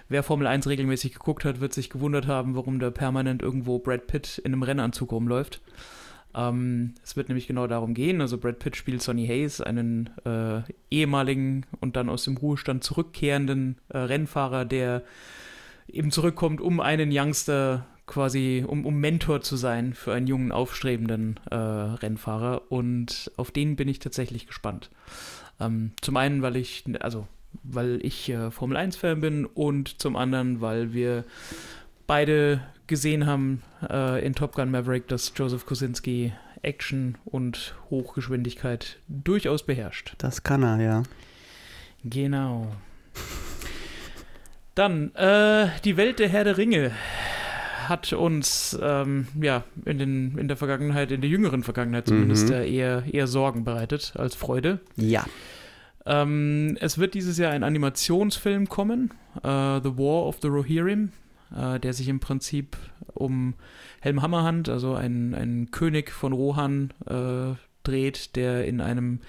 wer 0.08 0.24
Formel 0.24 0.48
1 0.48 0.68
regelmäßig 0.68 1.14
geguckt 1.14 1.46
hat, 1.46 1.60
wird 1.60 1.74
sich 1.74 1.90
gewundert 1.90 2.28
haben, 2.28 2.56
warum 2.56 2.80
da 2.80 2.92
permanent 2.92 3.42
irgendwo 3.42 3.80
Brad 3.80 4.08
Pitt 4.08 4.38
in 4.40 4.54
einem 4.54 4.64
Rennanzug 4.64 5.12
rumläuft. 5.12 5.62
Ähm, 6.36 6.94
es 7.04 7.16
wird 7.16 7.30
nämlich 7.30 7.48
genau 7.48 7.68
darum 7.68 7.94
gehen. 7.94 8.22
Also 8.22 8.38
Brad 8.38 8.60
Pitt 8.60 8.76
spielt 8.76 9.02
Sonny 9.02 9.28
Hayes, 9.28 9.62
einen 9.62 10.10
äh, 10.26 10.62
ehemaligen 10.92 11.66
und 11.80 11.96
dann 11.96 12.10
aus 12.10 12.24
dem 12.24 12.38
Ruhestand 12.38 12.84
zurückkehrenden 12.84 13.78
äh, 13.90 13.98
Rennfahrer, 13.98 14.66
der 14.66 15.04
eben 15.88 16.12
zurückkommt, 16.12 16.62
um 16.62 16.80
einen 16.80 17.10
Youngster 17.12 17.86
quasi, 18.06 18.66
um, 18.68 18.86
um 18.86 19.00
Mentor 19.00 19.42
zu 19.42 19.56
sein 19.56 19.94
für 19.94 20.14
einen 20.14 20.28
jungen, 20.28 20.52
aufstrebenden 20.52 21.40
äh, 21.50 21.56
Rennfahrer. 21.56 22.72
Und 22.72 23.32
auf 23.38 23.52
den 23.52 23.76
bin 23.76 23.88
ich 23.88 24.00
tatsächlich 24.00 24.48
gespannt. 24.48 24.90
Ähm, 25.60 25.92
zum 26.02 26.18
einen, 26.18 26.42
weil 26.42 26.56
ich, 26.56 26.86
also 27.02 27.28
weil 27.64 28.00
ich 28.04 28.30
äh, 28.30 28.52
Formel 28.52 28.78
1-Fan 28.78 29.22
bin 29.22 29.46
und 29.46 30.02
zum 30.02 30.16
anderen, 30.16 30.62
weil 30.62 30.94
wir 30.94 31.24
beide 32.08 32.62
gesehen 32.90 33.26
haben 33.26 33.62
äh, 33.90 34.26
in 34.26 34.36
Top 34.36 34.56
Gun 34.56 34.70
Maverick, 34.72 35.08
dass 35.08 35.32
Joseph 35.36 35.66
Kosinski 35.66 36.34
Action 36.62 37.18
und 37.24 37.74
Hochgeschwindigkeit 37.90 38.98
durchaus 39.08 39.66
beherrscht. 39.66 40.16
Das 40.18 40.44
kann 40.44 40.62
er, 40.64 40.82
ja. 40.82 41.04
Genau. 42.04 42.68
Dann, 44.76 45.14
äh, 45.16 45.68
die 45.84 45.98
Welt 45.98 46.20
der 46.20 46.30
Herr 46.30 46.44
der 46.44 46.58
Ringe 46.58 46.92
hat 47.88 48.14
uns 48.14 48.78
ähm, 48.82 49.28
ja 49.42 49.64
in, 49.86 49.98
den, 49.98 50.38
in 50.38 50.48
der 50.48 50.58
Vergangenheit, 50.58 51.12
in 51.12 51.22
der 51.22 51.30
jüngeren 51.30 51.64
Vergangenheit 51.64 52.08
zumindest, 52.08 52.50
Mhm. 52.50 52.54
äh, 52.56 52.70
eher, 52.70 53.04
eher 53.12 53.28
Sorgen 53.28 53.64
bereitet 53.64 54.14
als 54.16 54.36
Freude. 54.36 54.80
Ja. 54.96 55.26
Ähm, 56.06 56.78
es 56.80 56.98
wird 56.98 57.14
dieses 57.14 57.38
Jahr 57.38 57.52
ein 57.52 57.64
Animationsfilm 57.64 58.70
kommen, 58.70 59.12
äh, 59.38 59.80
The 59.82 59.98
War 59.98 60.28
of 60.28 60.38
the 60.42 60.48
Rohirrim, 60.48 61.12
äh, 61.56 61.80
der 61.80 61.94
sich 61.94 62.08
im 62.08 62.20
Prinzip 62.20 62.78
um 63.14 63.56
Helm 64.02 64.22
Hammerhand, 64.22 64.70
also 64.70 64.94
ein, 64.94 65.34
ein 65.34 65.72
König 65.72 66.12
von 66.12 66.34
Rohan, 66.34 66.94
äh, 67.06 67.56
dreht, 67.84 68.36
der 68.36 68.66
in 68.66 68.82
einem 68.82 69.20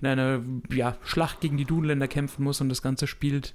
in 0.00 0.08
einer 0.08 0.42
ja, 0.72 0.96
Schlacht 1.04 1.40
gegen 1.40 1.56
die 1.56 1.64
Dunländer 1.64 2.08
kämpfen 2.08 2.44
muss 2.44 2.60
und 2.60 2.68
das 2.68 2.82
Ganze 2.82 3.06
spielt, 3.06 3.54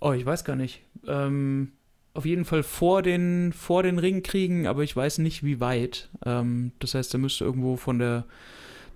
oh, 0.00 0.12
ich 0.12 0.24
weiß 0.24 0.44
gar 0.44 0.56
nicht, 0.56 0.82
ähm, 1.06 1.72
auf 2.14 2.24
jeden 2.24 2.44
Fall 2.44 2.62
vor 2.62 3.02
den, 3.02 3.52
vor 3.52 3.82
den 3.82 3.98
Ringkriegen, 3.98 4.66
aber 4.66 4.82
ich 4.82 4.94
weiß 4.94 5.18
nicht, 5.18 5.42
wie 5.42 5.60
weit. 5.60 6.10
Ähm, 6.24 6.72
das 6.78 6.94
heißt, 6.94 7.14
er 7.14 7.18
müsste 7.18 7.44
irgendwo 7.44 7.76
von 7.76 7.98
der 7.98 8.24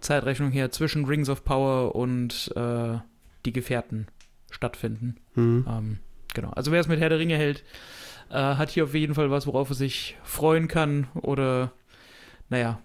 Zeitrechnung 0.00 0.52
her 0.52 0.70
zwischen 0.70 1.04
Rings 1.04 1.28
of 1.28 1.44
Power 1.44 1.94
und 1.96 2.52
äh, 2.54 2.98
die 3.44 3.52
Gefährten 3.52 4.06
stattfinden. 4.50 5.16
Mhm. 5.34 5.66
Ähm, 5.68 5.98
genau. 6.32 6.50
Also 6.50 6.70
wer 6.70 6.80
es 6.80 6.88
mit 6.88 7.00
Herr 7.00 7.08
der 7.08 7.18
Ringe 7.18 7.36
hält, 7.36 7.64
äh, 8.30 8.34
hat 8.34 8.70
hier 8.70 8.84
auf 8.84 8.94
jeden 8.94 9.14
Fall 9.14 9.30
was, 9.30 9.46
worauf 9.46 9.68
er 9.70 9.74
sich 9.74 10.16
freuen 10.22 10.68
kann. 10.68 11.06
Oder, 11.14 11.72
naja, 12.48 12.80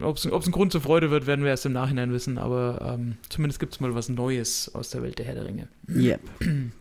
ob 0.00 0.16
es 0.16 0.24
ein 0.24 0.52
Grund 0.52 0.72
zur 0.72 0.80
Freude 0.80 1.10
wird, 1.10 1.26
werden 1.26 1.42
wir 1.44 1.50
erst 1.50 1.66
im 1.66 1.72
Nachhinein 1.72 2.12
wissen. 2.12 2.38
Aber 2.38 2.94
ähm, 2.94 3.16
zumindest 3.28 3.60
gibt 3.60 3.74
es 3.74 3.80
mal 3.80 3.94
was 3.94 4.08
Neues 4.08 4.74
aus 4.74 4.90
der 4.90 5.02
Welt 5.02 5.18
der 5.18 5.26
Herr 5.26 5.34
der 5.34 5.44
Ringe. 5.44 5.68
Yep. 5.88 6.20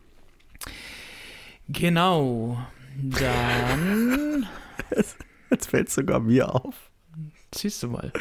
Genau. 1.69 2.57
Dann 2.97 4.45
Jetzt 5.49 5.69
fällt 5.69 5.89
sogar 5.89 6.19
mir 6.19 6.53
auf. 6.53 6.75
siehst 7.53 7.83
du 7.83 7.87
mal. 7.89 8.11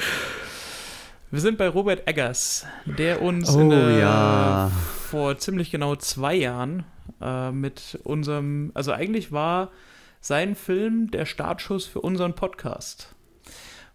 Wir 1.31 1.41
sind 1.41 1.59
bei 1.59 1.69
Robert 1.69 2.07
Eggers, 2.09 2.67
der 2.87 3.23
uns 3.23 3.55
Oh, 3.55 3.61
in 3.61 3.71
der, 3.71 3.91
ja. 3.99 4.71
Vor 5.11 5.37
ziemlich 5.39 5.73
genau 5.73 5.97
zwei 5.97 6.37
Jahren 6.37 6.85
äh, 7.21 7.51
mit 7.51 7.99
unserem, 8.05 8.71
also 8.75 8.93
eigentlich 8.93 9.33
war 9.33 9.73
sein 10.21 10.55
Film 10.55 11.11
der 11.11 11.27
Startschuss 11.27 11.85
für 11.85 12.01
unseren 12.01 12.35
Podcast, 12.35 13.13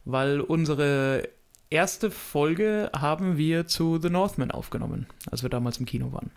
weil 0.03 0.41
unsere 0.41 1.29
erste 1.69 2.11
Folge 2.11 2.91
haben 2.93 3.37
wir 3.37 3.65
zu 3.65 3.97
The 4.01 4.09
Northman 4.09 4.51
aufgenommen, 4.51 5.07
als 5.31 5.41
wir 5.41 5.49
damals 5.49 5.77
im 5.77 5.85
Kino 5.85 6.11
waren. 6.11 6.31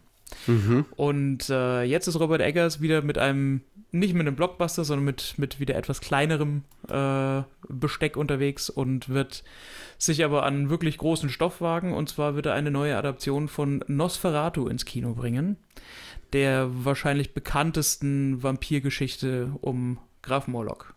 Mhm. 0.49 0.87
Und 0.97 1.49
äh, 1.51 1.83
jetzt 1.83 2.07
ist 2.07 2.19
Robert 2.19 2.41
Eggers 2.41 2.81
wieder 2.81 3.03
mit 3.03 3.19
einem, 3.19 3.61
nicht 3.93 4.15
mit 4.15 4.27
einem 4.27 4.37
Blockbuster, 4.37 4.85
sondern 4.85 5.05
mit, 5.05 5.35
mit 5.37 5.61
wieder 5.61 5.77
etwas 5.77 6.01
kleinerem 6.01 6.65
äh, 6.89 7.43
Besteck 7.69 8.17
unterwegs 8.17 8.71
und 8.71 9.09
wird 9.09 9.45
sich 9.99 10.25
aber 10.25 10.45
an 10.45 10.71
wirklich 10.71 10.99
großen 10.99 11.29
Stoff 11.29 11.61
wagen. 11.61 11.95
Und 11.95 12.09
zwar 12.09 12.35
wird 12.35 12.47
er 12.47 12.55
eine 12.55 12.71
neue 12.71 12.97
Adaption 12.97 13.49
von 13.49 13.85
Nosferatu 13.87 14.69
ins 14.69 14.85
Kino 14.85 15.15
bringen. 15.15 15.57
Der 16.33 16.69
wahrscheinlich 16.85 17.33
bekanntesten 17.33 18.43
Vampirgeschichte 18.43 19.53
um 19.61 19.99
Graf 20.23 20.47
Morlock. 20.47 20.95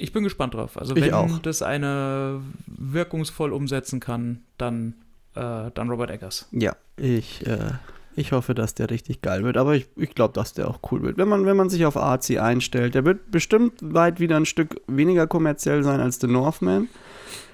Ich 0.00 0.12
bin 0.12 0.22
gespannt 0.22 0.54
drauf. 0.54 0.78
Also 0.78 0.94
wenn 0.94 1.12
auch. 1.12 1.38
das 1.40 1.60
einer 1.60 2.40
wirkungsvoll 2.66 3.52
umsetzen 3.52 3.98
kann, 3.98 4.44
dann, 4.56 4.94
äh, 5.34 5.70
dann 5.74 5.90
Robert 5.90 6.10
Eggers. 6.10 6.48
Ja, 6.52 6.76
ich, 6.96 7.44
äh, 7.46 7.72
ich 8.18 8.32
hoffe, 8.32 8.54
dass 8.54 8.74
der 8.74 8.90
richtig 8.90 9.22
geil 9.22 9.44
wird. 9.44 9.56
Aber 9.56 9.74
ich, 9.74 9.88
ich 9.96 10.14
glaube, 10.14 10.34
dass 10.34 10.52
der 10.52 10.68
auch 10.68 10.80
cool 10.90 11.02
wird. 11.02 11.18
Wenn 11.18 11.28
man, 11.28 11.46
wenn 11.46 11.56
man 11.56 11.70
sich 11.70 11.86
auf 11.86 11.96
Arzi 11.96 12.38
einstellt, 12.38 12.94
der 12.94 13.04
wird 13.04 13.30
bestimmt 13.30 13.74
weit 13.80 14.18
wieder 14.18 14.36
ein 14.36 14.46
Stück 14.46 14.80
weniger 14.86 15.26
kommerziell 15.26 15.82
sein 15.84 16.00
als 16.00 16.20
The 16.20 16.26
Northman. 16.26 16.88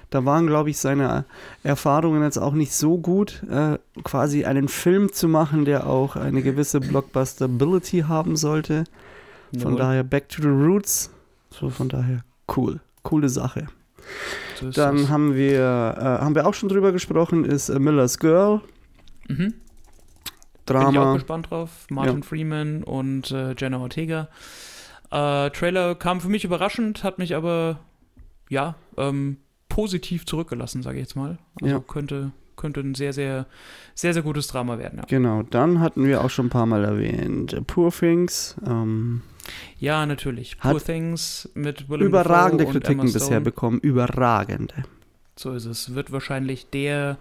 Da 0.09 0.25
waren, 0.25 0.47
glaube 0.47 0.69
ich, 0.69 0.77
seine 0.77 1.25
Erfahrungen 1.63 2.23
jetzt 2.23 2.37
auch 2.37 2.53
nicht 2.53 2.73
so 2.73 2.97
gut, 2.97 3.43
äh, 3.49 3.77
quasi 4.03 4.45
einen 4.45 4.67
Film 4.67 5.11
zu 5.11 5.27
machen, 5.27 5.65
der 5.65 5.87
auch 5.87 6.15
eine 6.15 6.41
gewisse 6.41 6.79
Blockbusterability 6.79 8.05
haben 8.07 8.35
sollte. 8.35 8.85
Von 9.51 9.73
Jawohl. 9.73 9.77
daher 9.77 10.03
Back 10.03 10.29
to 10.29 10.41
the 10.41 10.47
Roots. 10.47 11.11
So 11.49 11.69
von 11.69 11.89
daher 11.89 12.23
cool. 12.55 12.79
Coole 13.03 13.29
Sache. 13.29 13.67
Dann 14.73 15.09
haben 15.09 15.35
wir, 15.35 15.95
äh, 15.97 16.03
haben 16.23 16.35
wir 16.35 16.47
auch 16.47 16.53
schon 16.53 16.69
drüber 16.69 16.91
gesprochen, 16.91 17.45
ist 17.45 17.69
Miller's 17.69 18.19
Girl. 18.19 18.61
Mhm. 19.27 19.53
Bin 20.65 20.75
ich 20.77 20.83
auch 20.87 20.91
Drama. 20.93 21.13
gespannt 21.13 21.49
drauf. 21.51 21.69
Martin 21.89 22.23
Freeman 22.23 22.83
und 22.83 23.31
äh, 23.31 23.53
Jenna 23.57 23.77
Ortega. 23.79 24.29
Äh, 25.11 25.49
Trailer 25.51 25.95
kam 25.95 26.19
für 26.21 26.29
mich 26.29 26.43
überraschend, 26.43 27.03
hat 27.03 27.19
mich 27.19 27.35
aber 27.35 27.79
ja 28.49 28.75
ähm, 28.97 29.37
positiv 29.69 30.25
zurückgelassen, 30.25 30.81
sage 30.81 30.97
ich 30.97 31.03
jetzt 31.03 31.15
mal. 31.15 31.37
Also 31.61 31.75
Ja. 31.75 31.79
könnte, 31.85 32.31
könnte 32.55 32.79
ein 32.79 32.95
sehr, 32.95 33.13
sehr, 33.13 33.45
sehr, 33.93 34.13
sehr 34.13 34.23
gutes 34.23 34.47
Drama 34.47 34.77
werden. 34.79 34.99
Ja, 34.99 35.05
Genau, 35.07 35.43
dann 35.43 35.79
hatten 35.81 36.05
wir 36.05 36.23
auch 36.23 36.29
schon 36.29 36.47
ein 36.47 36.49
paar 36.49 36.65
Mal 36.65 36.83
erwähnt. 36.83 37.53
äh, 37.53 37.61
Poor 37.61 37.91
Things. 37.91 38.55
Ähm, 38.65 39.21
ja 39.77 40.05
natürlich. 40.07 40.57
Poor 40.57 40.79
Things 40.83 41.47
mit 41.53 41.87
Willem 41.89 42.07
überragende 42.07 42.65
Kritiken 42.65 43.11
bisher 43.13 43.39
bekommen. 43.39 43.79
Überragende. 43.79 44.73
So 45.37 45.51
ist 45.51 45.65
es. 45.65 45.93
Wird 45.93 46.11
wahrscheinlich 46.11 46.69
der 46.71 47.17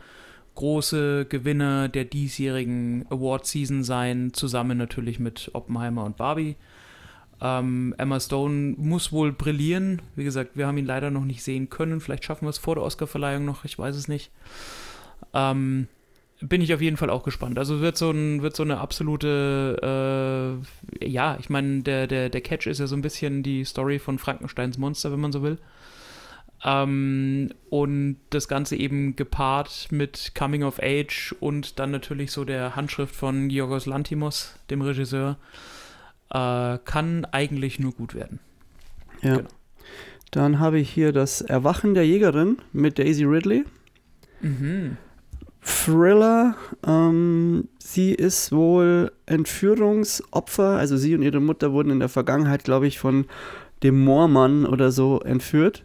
große 0.54 1.26
Gewinner 1.26 1.88
der 1.88 2.04
diesjährigen 2.04 3.06
Award-Season 3.10 3.82
sein, 3.82 4.32
zusammen 4.32 4.78
natürlich 4.78 5.18
mit 5.18 5.50
Oppenheimer 5.52 6.04
und 6.04 6.16
Barbie. 6.16 6.56
Ähm, 7.40 7.94
Emma 7.98 8.20
Stone 8.20 8.74
muss 8.78 9.12
wohl 9.12 9.32
brillieren. 9.32 10.00
Wie 10.16 10.24
gesagt, 10.24 10.52
wir 10.54 10.66
haben 10.66 10.78
ihn 10.78 10.86
leider 10.86 11.10
noch 11.10 11.24
nicht 11.24 11.42
sehen 11.42 11.70
können. 11.70 12.00
Vielleicht 12.00 12.24
schaffen 12.24 12.46
wir 12.46 12.50
es 12.50 12.58
vor 12.58 12.76
der 12.76 12.84
Oscarverleihung 12.84 13.44
noch, 13.44 13.64
ich 13.64 13.78
weiß 13.78 13.96
es 13.96 14.08
nicht. 14.08 14.30
Ähm, 15.32 15.88
bin 16.40 16.60
ich 16.60 16.74
auf 16.74 16.80
jeden 16.80 16.96
Fall 16.96 17.10
auch 17.10 17.22
gespannt. 17.22 17.58
Also 17.58 17.80
wird 17.80 17.96
so, 17.96 18.10
ein, 18.10 18.42
wird 18.42 18.56
so 18.56 18.62
eine 18.62 18.78
absolute, 18.78 20.60
äh, 21.00 21.06
ja, 21.06 21.36
ich 21.40 21.50
meine, 21.50 21.82
der, 21.82 22.06
der, 22.06 22.28
der 22.28 22.40
Catch 22.40 22.66
ist 22.66 22.80
ja 22.80 22.86
so 22.86 22.96
ein 22.96 23.02
bisschen 23.02 23.42
die 23.42 23.64
Story 23.64 23.98
von 23.98 24.18
Frankensteins 24.18 24.78
Monster, 24.78 25.12
wenn 25.12 25.20
man 25.20 25.32
so 25.32 25.42
will. 25.42 25.58
Ähm, 26.64 27.50
und 27.68 28.16
das 28.30 28.48
Ganze 28.48 28.76
eben 28.76 29.16
gepaart 29.16 29.88
mit 29.90 30.32
Coming 30.34 30.62
of 30.62 30.80
Age 30.82 31.34
und 31.40 31.78
dann 31.78 31.90
natürlich 31.90 32.32
so 32.32 32.44
der 32.44 32.74
Handschrift 32.74 33.14
von 33.14 33.50
Yorgos 33.50 33.84
Lantimos, 33.84 34.54
dem 34.70 34.80
Regisseur, 34.80 35.36
äh, 36.30 36.78
kann 36.84 37.26
eigentlich 37.26 37.78
nur 37.78 37.92
gut 37.92 38.14
werden. 38.14 38.40
Ja. 39.20 39.36
Genau. 39.36 39.48
Dann 40.30 40.58
habe 40.58 40.80
ich 40.80 40.90
hier 40.90 41.12
das 41.12 41.42
Erwachen 41.42 41.94
der 41.94 42.06
Jägerin 42.06 42.56
mit 42.72 42.98
Daisy 42.98 43.24
Ridley. 43.24 43.64
Mhm. 44.40 44.96
Thriller. 45.60 46.56
Ähm, 46.84 47.68
sie 47.78 48.12
ist 48.12 48.52
wohl 48.52 49.12
Entführungsopfer. 49.26 50.76
Also 50.76 50.96
sie 50.96 51.14
und 51.14 51.22
ihre 51.22 51.40
Mutter 51.40 51.72
wurden 51.72 51.90
in 51.90 52.00
der 52.00 52.08
Vergangenheit, 52.08 52.64
glaube 52.64 52.86
ich, 52.86 52.98
von 52.98 53.26
dem 53.82 54.02
Moormann 54.02 54.66
oder 54.66 54.90
so 54.90 55.20
entführt 55.20 55.83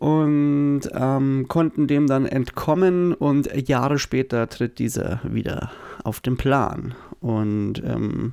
und 0.00 0.80
ähm, 0.94 1.44
konnten 1.46 1.86
dem 1.86 2.06
dann 2.06 2.24
entkommen 2.24 3.12
und 3.12 3.68
Jahre 3.68 3.98
später 3.98 4.48
tritt 4.48 4.78
dieser 4.78 5.20
wieder 5.24 5.72
auf 6.04 6.20
den 6.20 6.38
Plan. 6.38 6.94
Und 7.20 7.82
ähm, 7.84 8.32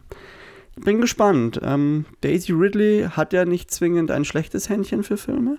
ich 0.78 0.86
bin 0.86 1.02
gespannt. 1.02 1.60
Ähm, 1.62 2.06
Daisy 2.22 2.54
Ridley 2.54 3.10
hat 3.12 3.34
ja 3.34 3.44
nicht 3.44 3.70
zwingend 3.70 4.12
ein 4.12 4.24
schlechtes 4.24 4.70
Händchen 4.70 5.04
für 5.04 5.18
Filme. 5.18 5.58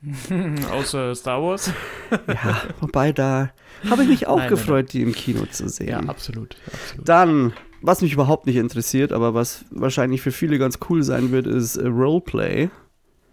Außer 0.72 1.14
Star 1.16 1.42
Wars. 1.42 1.72
Ja, 2.28 2.62
wobei 2.80 3.10
da 3.10 3.50
habe 3.88 4.04
ich 4.04 4.08
mich 4.08 4.26
auch 4.28 4.36
Nein, 4.36 4.46
nein, 4.46 4.50
gefreut, 4.50 4.92
die 4.92 5.02
im 5.02 5.12
Kino 5.12 5.44
zu 5.46 5.68
sehen. 5.68 5.88
Ja, 5.88 5.98
absolut. 5.98 6.56
absolut. 6.72 7.08
Dann, 7.08 7.52
was 7.82 8.00
mich 8.00 8.12
überhaupt 8.12 8.46
nicht 8.46 8.56
interessiert, 8.56 9.10
aber 9.10 9.34
was 9.34 9.64
wahrscheinlich 9.70 10.22
für 10.22 10.32
viele 10.32 10.58
ganz 10.58 10.78
cool 10.88 11.02
sein 11.02 11.32
wird, 11.32 11.48
ist 11.48 11.76
äh, 11.78 11.88
Roleplay. 11.88 12.70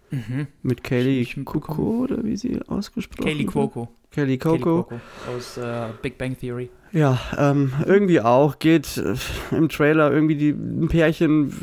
Mhm. 0.10 0.48
Mit 0.64 0.84
Cuoco 0.84 1.40
mitbekommen. 1.40 2.00
oder 2.00 2.24
wie 2.24 2.38
sie 2.38 2.60
ausgesprochen? 2.68 3.46
Cuoco. 3.46 3.90
Kaylee 4.12 4.38
Kaylee 4.38 4.60
Cuoco. 4.60 4.84
Cuoco 4.84 5.02
aus 5.36 5.58
äh, 5.58 5.90
Big 6.02 6.18
Bang 6.18 6.38
Theory. 6.40 6.70
Ja, 6.94 7.20
ähm, 7.38 7.74
irgendwie 7.86 8.22
auch. 8.22 8.60
Geht 8.60 8.98
äh, 8.98 9.16
im 9.52 9.68
Trailer 9.70 10.12
irgendwie 10.12 10.36
die 10.36 10.52
ein 10.52 10.88
Pärchen 10.88 11.54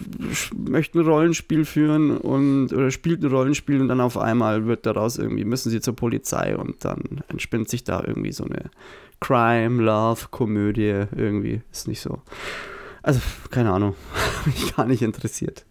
möchte 0.56 0.98
ein 0.98 1.06
Rollenspiel 1.06 1.64
führen 1.64 2.16
und 2.18 2.72
oder 2.72 2.90
spielt 2.90 3.22
ein 3.22 3.30
Rollenspiel 3.30 3.80
und 3.80 3.88
dann 3.88 4.00
auf 4.00 4.18
einmal 4.18 4.66
wird 4.66 4.84
daraus 4.86 5.18
irgendwie, 5.18 5.44
müssen 5.44 5.70
sie 5.70 5.80
zur 5.80 5.96
Polizei 5.96 6.56
und 6.56 6.84
dann 6.84 7.22
entspinnt 7.28 7.70
sich 7.70 7.84
da 7.84 8.04
irgendwie 8.06 8.32
so 8.32 8.44
eine 8.44 8.70
Crime, 9.20 9.82
Love, 9.82 10.26
Komödie 10.30 11.06
irgendwie. 11.16 11.62
Ist 11.72 11.88
nicht 11.88 12.00
so. 12.00 12.20
Also, 13.02 13.20
keine 13.50 13.72
Ahnung. 13.72 13.94
Mich 14.44 14.76
gar 14.76 14.86
nicht 14.86 15.02
interessiert. 15.02 15.64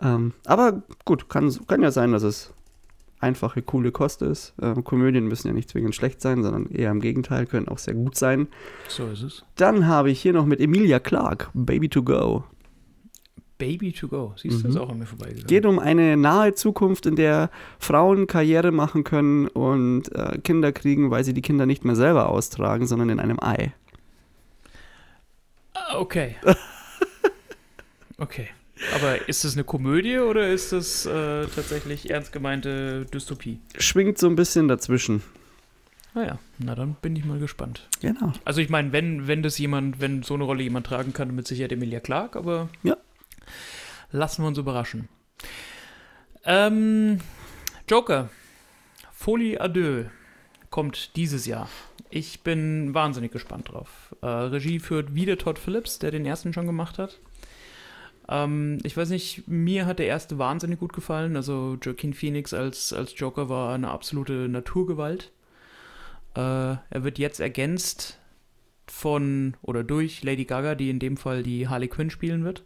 Ähm, 0.00 0.32
aber 0.46 0.82
gut, 1.04 1.28
kann, 1.28 1.52
kann 1.66 1.82
ja 1.82 1.90
sein, 1.90 2.12
dass 2.12 2.22
es 2.22 2.52
einfache, 3.20 3.62
coole 3.62 3.92
Kost 3.92 4.22
ist. 4.22 4.54
Ähm, 4.60 4.82
Komödien 4.84 5.26
müssen 5.28 5.48
ja 5.48 5.54
nicht 5.54 5.68
zwingend 5.70 5.94
schlecht 5.94 6.20
sein, 6.20 6.42
sondern 6.42 6.66
eher 6.66 6.90
im 6.90 7.00
Gegenteil, 7.00 7.46
können 7.46 7.68
auch 7.68 7.78
sehr 7.78 7.94
gut 7.94 8.16
sein. 8.16 8.48
So 8.88 9.06
ist 9.08 9.22
es. 9.22 9.44
Dann 9.56 9.86
habe 9.86 10.10
ich 10.10 10.20
hier 10.20 10.32
noch 10.32 10.46
mit 10.46 10.60
Emilia 10.60 10.98
Clarke, 10.98 11.48
Baby 11.54 11.88
to 11.88 12.02
Go. 12.02 12.44
Baby 13.58 13.92
to 13.92 14.08
go. 14.08 14.34
Siehst 14.36 14.58
du, 14.64 14.66
Mhm. 14.66 14.70
ist 14.74 14.76
auch 14.76 14.88
an 14.90 14.98
mir 14.98 15.06
vorbeigegangen. 15.06 15.46
Geht 15.46 15.66
um 15.66 15.78
eine 15.78 16.16
nahe 16.16 16.52
Zukunft, 16.54 17.06
in 17.06 17.14
der 17.14 17.48
Frauen 17.78 18.26
Karriere 18.26 18.72
machen 18.72 19.04
können 19.04 19.46
und 19.46 20.12
äh, 20.16 20.38
Kinder 20.42 20.72
kriegen, 20.72 21.12
weil 21.12 21.22
sie 21.22 21.32
die 21.32 21.42
Kinder 21.42 21.64
nicht 21.64 21.84
mehr 21.84 21.94
selber 21.94 22.28
austragen, 22.28 22.88
sondern 22.88 23.08
in 23.10 23.20
einem 23.20 23.38
Ei. 23.40 23.72
Ah, 25.74 25.96
Okay. 25.98 26.34
okay. 28.18 28.48
Aber 28.94 29.28
ist 29.28 29.44
das 29.44 29.54
eine 29.54 29.64
Komödie 29.64 30.18
oder 30.18 30.48
ist 30.48 30.72
das 30.72 31.06
äh, 31.06 31.46
tatsächlich 31.46 32.10
ernst 32.10 32.32
gemeinte 32.32 33.06
Dystopie? 33.06 33.60
Schwingt 33.78 34.18
so 34.18 34.26
ein 34.28 34.36
bisschen 34.36 34.68
dazwischen. 34.68 35.22
Naja, 36.14 36.38
na 36.58 36.74
dann 36.74 36.94
bin 37.00 37.16
ich 37.16 37.24
mal 37.24 37.38
gespannt. 37.38 37.88
Genau. 38.00 38.32
Also 38.44 38.60
ich 38.60 38.68
meine, 38.68 38.92
wenn, 38.92 39.26
wenn 39.28 39.42
das 39.42 39.56
jemand, 39.58 40.00
wenn 40.00 40.22
so 40.22 40.34
eine 40.34 40.44
Rolle 40.44 40.62
jemand 40.62 40.86
tragen 40.86 41.12
kann, 41.12 41.34
mit 41.34 41.46
Sicherheit 41.46 41.72
Emilia 41.72 42.00
Clarke, 42.00 42.38
aber 42.38 42.68
Ja. 42.82 42.96
lassen 44.10 44.42
wir 44.42 44.48
uns 44.48 44.58
überraschen. 44.58 45.08
Ähm, 46.44 47.18
Joker, 47.88 48.28
Folie 49.12 49.60
à 49.60 49.68
deux 49.68 50.06
kommt 50.70 51.16
dieses 51.16 51.46
Jahr. 51.46 51.68
Ich 52.10 52.40
bin 52.42 52.92
wahnsinnig 52.94 53.32
gespannt 53.32 53.70
drauf. 53.70 54.14
Äh, 54.20 54.26
Regie 54.26 54.80
führt 54.80 55.14
wieder 55.14 55.38
Todd 55.38 55.58
Phillips, 55.58 55.98
der 55.98 56.10
den 56.10 56.26
ersten 56.26 56.52
schon 56.52 56.66
gemacht 56.66 56.98
hat. 56.98 57.20
Ähm, 58.32 58.78
ich 58.82 58.96
weiß 58.96 59.10
nicht, 59.10 59.46
mir 59.46 59.84
hat 59.84 59.98
der 59.98 60.06
erste 60.06 60.38
wahnsinnig 60.38 60.80
gut 60.80 60.94
gefallen. 60.94 61.36
Also 61.36 61.76
Joaquin 61.80 62.14
Phoenix 62.14 62.54
als, 62.54 62.92
als 62.92 63.12
Joker 63.16 63.50
war 63.50 63.74
eine 63.74 63.90
absolute 63.90 64.48
Naturgewalt. 64.48 65.30
Äh, 66.34 66.40
er 66.40 67.04
wird 67.04 67.18
jetzt 67.18 67.40
ergänzt 67.40 68.18
von 68.86 69.54
oder 69.60 69.84
durch 69.84 70.24
Lady 70.24 70.46
Gaga, 70.46 70.74
die 70.74 70.88
in 70.88 70.98
dem 70.98 71.18
Fall 71.18 71.42
die 71.42 71.68
Harley 71.68 71.88
Quinn 71.88 72.10
spielen 72.10 72.44
wird. 72.44 72.64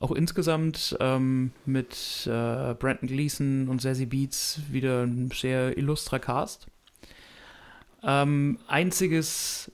Auch 0.00 0.12
insgesamt 0.12 0.96
ähm, 1.00 1.52
mit 1.64 2.26
äh, 2.26 2.74
Brandon 2.74 3.08
Gleason 3.08 3.68
und 3.68 3.80
Zazie 3.80 4.06
Beats 4.06 4.60
wieder 4.70 5.04
ein 5.04 5.30
sehr 5.30 5.78
illustrer 5.78 6.18
Cast. 6.18 6.66
Ähm, 8.02 8.58
einziges 8.66 9.72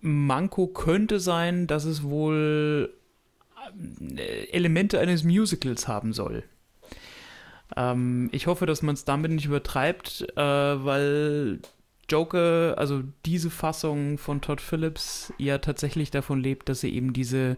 Manko 0.00 0.68
könnte 0.68 1.20
sein, 1.20 1.66
dass 1.66 1.84
es 1.84 2.02
wohl 2.02 2.94
Elemente 4.52 4.98
eines 4.98 5.24
Musicals 5.24 5.88
haben 5.88 6.12
soll. 6.12 6.44
Ähm, 7.76 8.28
ich 8.32 8.46
hoffe, 8.46 8.66
dass 8.66 8.82
man 8.82 8.94
es 8.94 9.04
damit 9.04 9.30
nicht 9.30 9.46
übertreibt, 9.46 10.26
äh, 10.36 10.40
weil 10.40 11.60
Joker, 12.08 12.74
also 12.76 13.02
diese 13.24 13.50
Fassung 13.50 14.18
von 14.18 14.40
Todd 14.40 14.60
Phillips, 14.60 15.32
ja 15.38 15.58
tatsächlich 15.58 16.10
davon 16.10 16.40
lebt, 16.40 16.68
dass 16.68 16.80
sie 16.80 16.92
eben 16.92 17.12
diese 17.12 17.56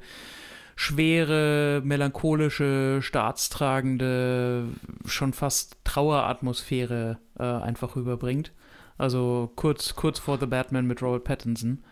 schwere, 0.77 1.81
melancholische, 1.85 3.01
staatstragende, 3.03 4.69
schon 5.07 5.33
fast 5.33 5.77
Traueratmosphäre 5.85 7.19
äh, 7.39 7.43
einfach 7.43 7.97
rüberbringt. 7.97 8.53
Also 8.99 9.51
kurz, 9.57 9.95
kurz 9.95 10.19
vor 10.19 10.39
The 10.39 10.47
Batman 10.47 10.87
mit 10.87 11.03
Robert 11.03 11.25
Pattinson. 11.25 11.83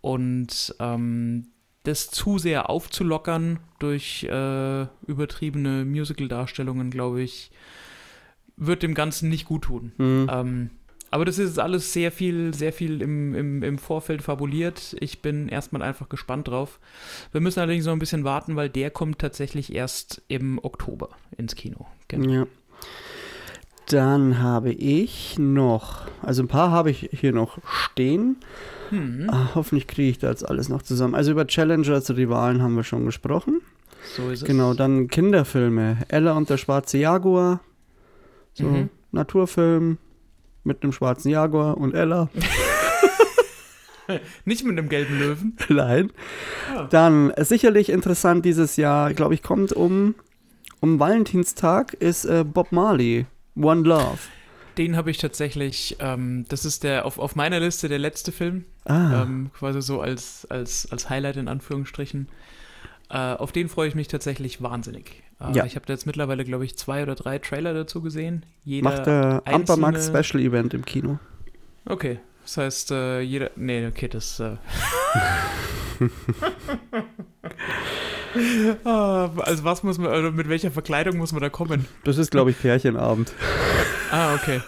Und 0.00 0.74
ähm, 0.78 1.48
das 1.86 2.10
zu 2.10 2.38
sehr 2.38 2.68
aufzulockern 2.68 3.60
durch 3.78 4.24
äh, 4.24 4.86
übertriebene 5.06 5.84
Musical-Darstellungen, 5.84 6.90
glaube 6.90 7.22
ich, 7.22 7.50
wird 8.56 8.82
dem 8.82 8.94
Ganzen 8.94 9.28
nicht 9.28 9.44
gut 9.44 9.62
tun. 9.62 9.92
Mhm. 9.98 10.30
Ähm, 10.30 10.70
aber 11.10 11.24
das 11.24 11.38
ist 11.38 11.58
alles 11.58 11.92
sehr 11.92 12.10
viel, 12.10 12.52
sehr 12.52 12.72
viel 12.72 13.00
im, 13.00 13.34
im, 13.34 13.62
im 13.62 13.78
Vorfeld 13.78 14.22
fabuliert. 14.22 14.96
Ich 15.00 15.22
bin 15.22 15.48
erstmal 15.48 15.82
einfach 15.82 16.08
gespannt 16.08 16.48
drauf. 16.48 16.80
Wir 17.32 17.40
müssen 17.40 17.60
allerdings 17.60 17.86
noch 17.86 17.92
ein 17.92 18.00
bisschen 18.00 18.24
warten, 18.24 18.56
weil 18.56 18.68
der 18.68 18.90
kommt 18.90 19.20
tatsächlich 19.20 19.72
erst 19.72 20.22
im 20.28 20.58
Oktober 20.62 21.10
ins 21.36 21.54
Kino. 21.54 21.86
Genau. 22.08 22.30
Ja. 22.30 22.46
Dann 23.88 24.40
habe 24.42 24.70
ich 24.72 25.38
noch, 25.38 26.06
also 26.22 26.42
ein 26.42 26.48
paar 26.48 26.70
habe 26.70 26.90
ich 26.90 27.08
hier 27.12 27.32
noch 27.32 27.58
stehen. 27.64 28.36
Hm, 28.90 29.28
Ah, 29.30 29.50
hoffentlich 29.54 29.86
kriege 29.86 30.10
ich 30.10 30.18
da 30.18 30.30
jetzt 30.30 30.48
alles 30.48 30.68
noch 30.68 30.82
zusammen. 30.82 31.14
Also 31.14 31.30
über 31.32 31.46
Challengers, 31.46 32.10
Rivalen 32.10 32.62
haben 32.62 32.74
wir 32.76 32.84
schon 32.84 33.04
gesprochen. 33.04 33.60
so 34.16 34.30
ist 34.30 34.42
es. 34.42 34.46
Genau, 34.46 34.74
dann 34.74 35.08
Kinderfilme. 35.08 35.98
Ella 36.08 36.32
und 36.32 36.50
der 36.50 36.56
schwarze 36.56 36.98
Jaguar. 36.98 37.60
So, 38.54 38.64
Mhm. 38.64 38.90
Naturfilm 39.12 39.98
mit 40.64 40.82
einem 40.82 40.92
schwarzen 40.92 41.30
Jaguar 41.30 41.76
und 41.78 41.94
Ella. 41.94 42.28
Nicht 44.44 44.64
mit 44.64 44.78
einem 44.78 44.88
gelben 44.88 45.18
Löwen. 45.18 45.56
Nein. 45.68 46.12
Dann 46.90 47.30
äh, 47.30 47.44
sicherlich 47.44 47.88
interessant 47.90 48.44
dieses 48.44 48.76
Jahr, 48.76 49.12
glaube 49.14 49.34
ich, 49.34 49.42
kommt 49.42 49.72
um, 49.72 50.14
um 50.80 51.00
Valentinstag, 51.00 51.94
ist 51.94 52.24
äh, 52.24 52.44
Bob 52.44 52.70
Marley, 52.70 53.26
One 53.56 53.82
Love. 53.88 54.18
Den 54.78 54.96
habe 54.96 55.10
ich 55.10 55.16
tatsächlich, 55.18 55.96
ähm, 56.00 56.44
das 56.48 56.64
ist 56.66 56.84
der 56.84 57.06
auf, 57.06 57.18
auf 57.18 57.34
meiner 57.34 57.60
Liste 57.60 57.88
der 57.88 57.98
letzte 57.98 58.30
Film. 58.30 58.64
Ah, 58.84 59.22
ähm, 59.22 59.50
quasi 59.58 59.80
so 59.80 60.00
als, 60.02 60.46
als, 60.50 60.90
als 60.92 61.08
Highlight 61.08 61.36
in 61.38 61.48
Anführungsstrichen. 61.48 62.28
Äh, 63.08 63.16
auf 63.16 63.52
den 63.52 63.68
freue 63.70 63.88
ich 63.88 63.94
mich 63.94 64.08
tatsächlich 64.08 64.60
wahnsinnig. 64.62 65.22
Äh, 65.40 65.52
Ja. 65.56 65.64
Ich 65.64 65.76
habe 65.76 65.86
da 65.86 65.92
jetzt 65.94 66.04
mittlerweile, 66.06 66.44
glaube 66.44 66.64
ich, 66.66 66.76
zwei 66.76 67.02
oder 67.02 67.14
drei 67.14 67.38
Trailer 67.38 67.72
dazu 67.72 68.02
gesehen. 68.02 68.44
Jeder 68.64 68.84
macht 68.90 69.06
der 69.06 69.42
Ampermax 69.46 70.08
einzelne- 70.10 70.22
Special 70.24 70.42
Event 70.42 70.74
im 70.74 70.84
Kino. 70.84 71.18
Okay, 71.86 72.18
das 72.42 72.56
heißt, 72.58 72.90
äh, 72.90 73.20
jeder. 73.20 73.50
Nee, 73.56 73.86
okay, 73.86 74.08
das. 74.08 74.42
Ah, 78.84 79.30
also 79.38 79.64
was 79.64 79.82
muss 79.82 79.96
man, 79.96 80.08
oder 80.08 80.30
mit 80.30 80.48
welcher 80.48 80.70
Verkleidung 80.70 81.16
muss 81.16 81.32
man 81.32 81.40
da 81.40 81.48
kommen? 81.48 81.86
Das 82.04 82.18
ist, 82.18 82.30
glaube 82.30 82.50
ich, 82.50 82.60
Pärchenabend. 82.60 83.32
Ah, 84.12 84.34
okay. 84.36 84.60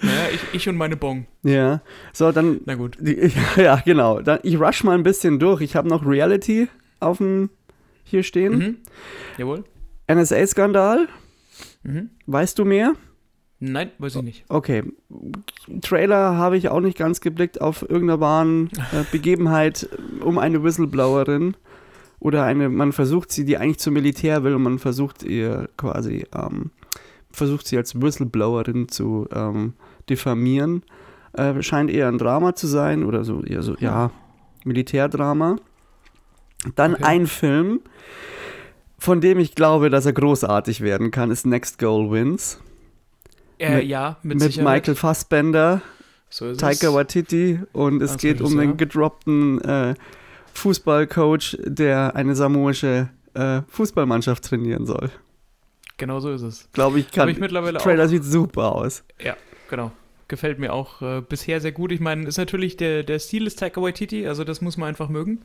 Naja, 0.00 0.28
ich, 0.32 0.40
ich 0.54 0.68
und 0.68 0.76
meine 0.76 0.96
Bong. 0.96 1.26
Ja, 1.42 1.82
so, 2.14 2.32
dann, 2.32 2.60
Na 2.64 2.74
gut. 2.74 2.96
die, 2.98 3.30
ja, 3.56 3.82
genau. 3.84 4.20
Dann, 4.22 4.38
ich 4.44 4.58
rush 4.58 4.82
mal 4.82 4.94
ein 4.94 5.02
bisschen 5.02 5.38
durch. 5.38 5.60
Ich 5.60 5.76
habe 5.76 5.88
noch 5.88 6.06
Reality 6.06 6.68
auf 6.98 7.18
dem 7.18 7.50
hier 8.02 8.22
stehen. 8.22 8.58
Mhm. 8.58 8.76
Jawohl. 9.36 9.64
NSA-Skandal. 10.10 11.08
Mhm. 11.82 12.10
Weißt 12.26 12.58
du 12.58 12.64
mehr? 12.64 12.94
Nein, 13.58 13.90
weiß 13.98 14.16
ich 14.16 14.22
nicht. 14.22 14.44
Okay. 14.48 14.82
Trailer 15.82 16.36
habe 16.36 16.56
ich 16.56 16.68
auch 16.68 16.80
nicht 16.80 16.96
ganz 16.98 17.20
geblickt 17.20 17.60
auf 17.60 17.82
irgendeiner 17.82 18.20
wahren 18.20 18.70
äh, 18.92 19.04
Begebenheit 19.10 19.88
um 20.22 20.38
eine 20.38 20.62
Whistleblowerin. 20.62 21.56
Oder 22.18 22.44
eine, 22.44 22.68
man 22.68 22.92
versucht 22.92 23.30
sie, 23.30 23.44
die 23.44 23.58
eigentlich 23.58 23.78
zum 23.78 23.94
Militär 23.94 24.42
will 24.42 24.54
und 24.54 24.62
man 24.62 24.78
versucht 24.78 25.22
ihr 25.22 25.68
quasi, 25.76 26.26
ähm, 26.34 26.70
versucht 27.30 27.66
sie 27.66 27.76
als 27.76 28.00
Whistleblowerin 28.00 28.88
zu 28.88 29.28
ähm, 29.32 29.74
diffamieren. 30.08 30.82
Äh, 31.34 31.62
scheint 31.62 31.90
eher 31.90 32.08
ein 32.08 32.18
Drama 32.18 32.54
zu 32.54 32.66
sein 32.66 33.04
oder 33.04 33.22
so, 33.24 33.42
eher 33.42 33.62
so, 33.62 33.76
ja, 33.78 34.10
Militärdrama. 34.64 35.56
Dann 36.74 36.94
Okay. 36.94 37.04
ein 37.04 37.26
Film, 37.26 37.80
von 38.98 39.20
dem 39.20 39.38
ich 39.38 39.54
glaube, 39.54 39.90
dass 39.90 40.06
er 40.06 40.14
großartig 40.14 40.80
werden 40.80 41.10
kann, 41.10 41.30
ist 41.30 41.46
Next 41.46 41.78
Goal 41.78 42.10
Wins. 42.10 42.58
Äh, 43.58 43.76
Mit- 43.76 43.84
ja, 43.86 44.16
mit, 44.22 44.38
Mit. 44.40 44.56
Michael 44.56 44.94
Fassbender, 44.94 45.82
so 46.30 46.54
Taika. 46.54 46.92
Waititi 46.92 47.60
und 47.72 48.02
es 48.02 48.12
Als 48.12 48.22
geht 48.22 48.40
um 48.40 48.46
Regisseur. 48.46 48.62
einen 48.62 48.76
gedroppten 48.78 49.60
äh, 49.60 49.94
Fußballcoach, 50.56 51.58
der 51.64 52.16
eine 52.16 52.34
samoische 52.34 53.08
äh, 53.34 53.62
Fußballmannschaft 53.68 54.44
trainieren 54.44 54.86
soll. 54.86 55.10
Genau 55.98 56.20
so 56.20 56.30
ist 56.30 56.42
es. 56.42 56.68
Glaube 56.72 57.00
ich, 57.00 57.10
kann. 57.10 57.28
ich 57.28 57.38
mittlerweile 57.38 57.78
Trailer 57.78 58.08
sieht 58.08 58.24
super 58.24 58.72
aus. 58.72 59.02
auch. 59.24 59.34
Genau. 59.70 59.92
Gefällt 60.28 60.58
mir 60.58 60.72
auch 60.72 61.00
äh, 61.02 61.20
bisher 61.20 61.60
sehr 61.60 61.72
gut. 61.72 61.92
Ich 61.92 62.00
meine, 62.00 62.26
ist 62.26 62.36
natürlich 62.36 62.76
der, 62.76 63.02
der 63.04 63.18
Stil 63.18 63.46
ist 63.46 63.58
Taika 63.60 63.80
Waititi, 63.80 64.26
also 64.26 64.44
das 64.44 64.60
muss 64.60 64.76
man 64.76 64.88
einfach 64.88 65.08
mögen. 65.08 65.42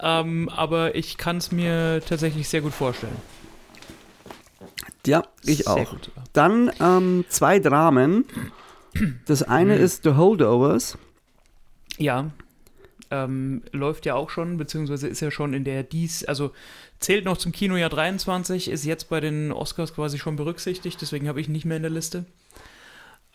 Ähm, 0.00 0.48
aber 0.48 0.94
ich 0.94 1.16
kann 1.18 1.36
es 1.36 1.52
mir 1.52 2.00
tatsächlich 2.06 2.48
sehr 2.48 2.60
gut 2.62 2.72
vorstellen. 2.72 3.16
Ja, 5.06 5.22
ich 5.44 5.58
Sehr 5.64 5.72
auch. 5.72 5.90
gut. 5.90 6.10
Dann 6.32 6.70
ähm, 6.80 7.24
zwei 7.28 7.58
Dramen. 7.58 8.24
Das 9.26 9.42
eine 9.42 9.76
Mhm. 9.76 9.82
ist 9.84 10.04
The 10.04 10.10
Holdovers. 10.14 10.98
Ja, 11.98 12.30
ähm, 13.12 13.62
läuft 13.72 14.06
ja 14.06 14.14
auch 14.14 14.30
schon, 14.30 14.56
beziehungsweise 14.56 15.06
ist 15.06 15.20
ja 15.20 15.30
schon 15.30 15.52
in 15.52 15.64
der 15.64 15.82
dies, 15.82 16.24
also 16.24 16.50
zählt 16.98 17.24
noch 17.24 17.36
zum 17.36 17.52
Kinojahr 17.52 17.90
23, 17.90 18.68
ist 18.70 18.84
jetzt 18.84 19.10
bei 19.10 19.20
den 19.20 19.52
Oscars 19.52 19.94
quasi 19.94 20.18
schon 20.18 20.36
berücksichtigt, 20.36 21.00
deswegen 21.00 21.28
habe 21.28 21.40
ich 21.40 21.46
ihn 21.48 21.52
nicht 21.52 21.66
mehr 21.66 21.76
in 21.76 21.82
der 21.82 21.92
Liste. 21.92 22.24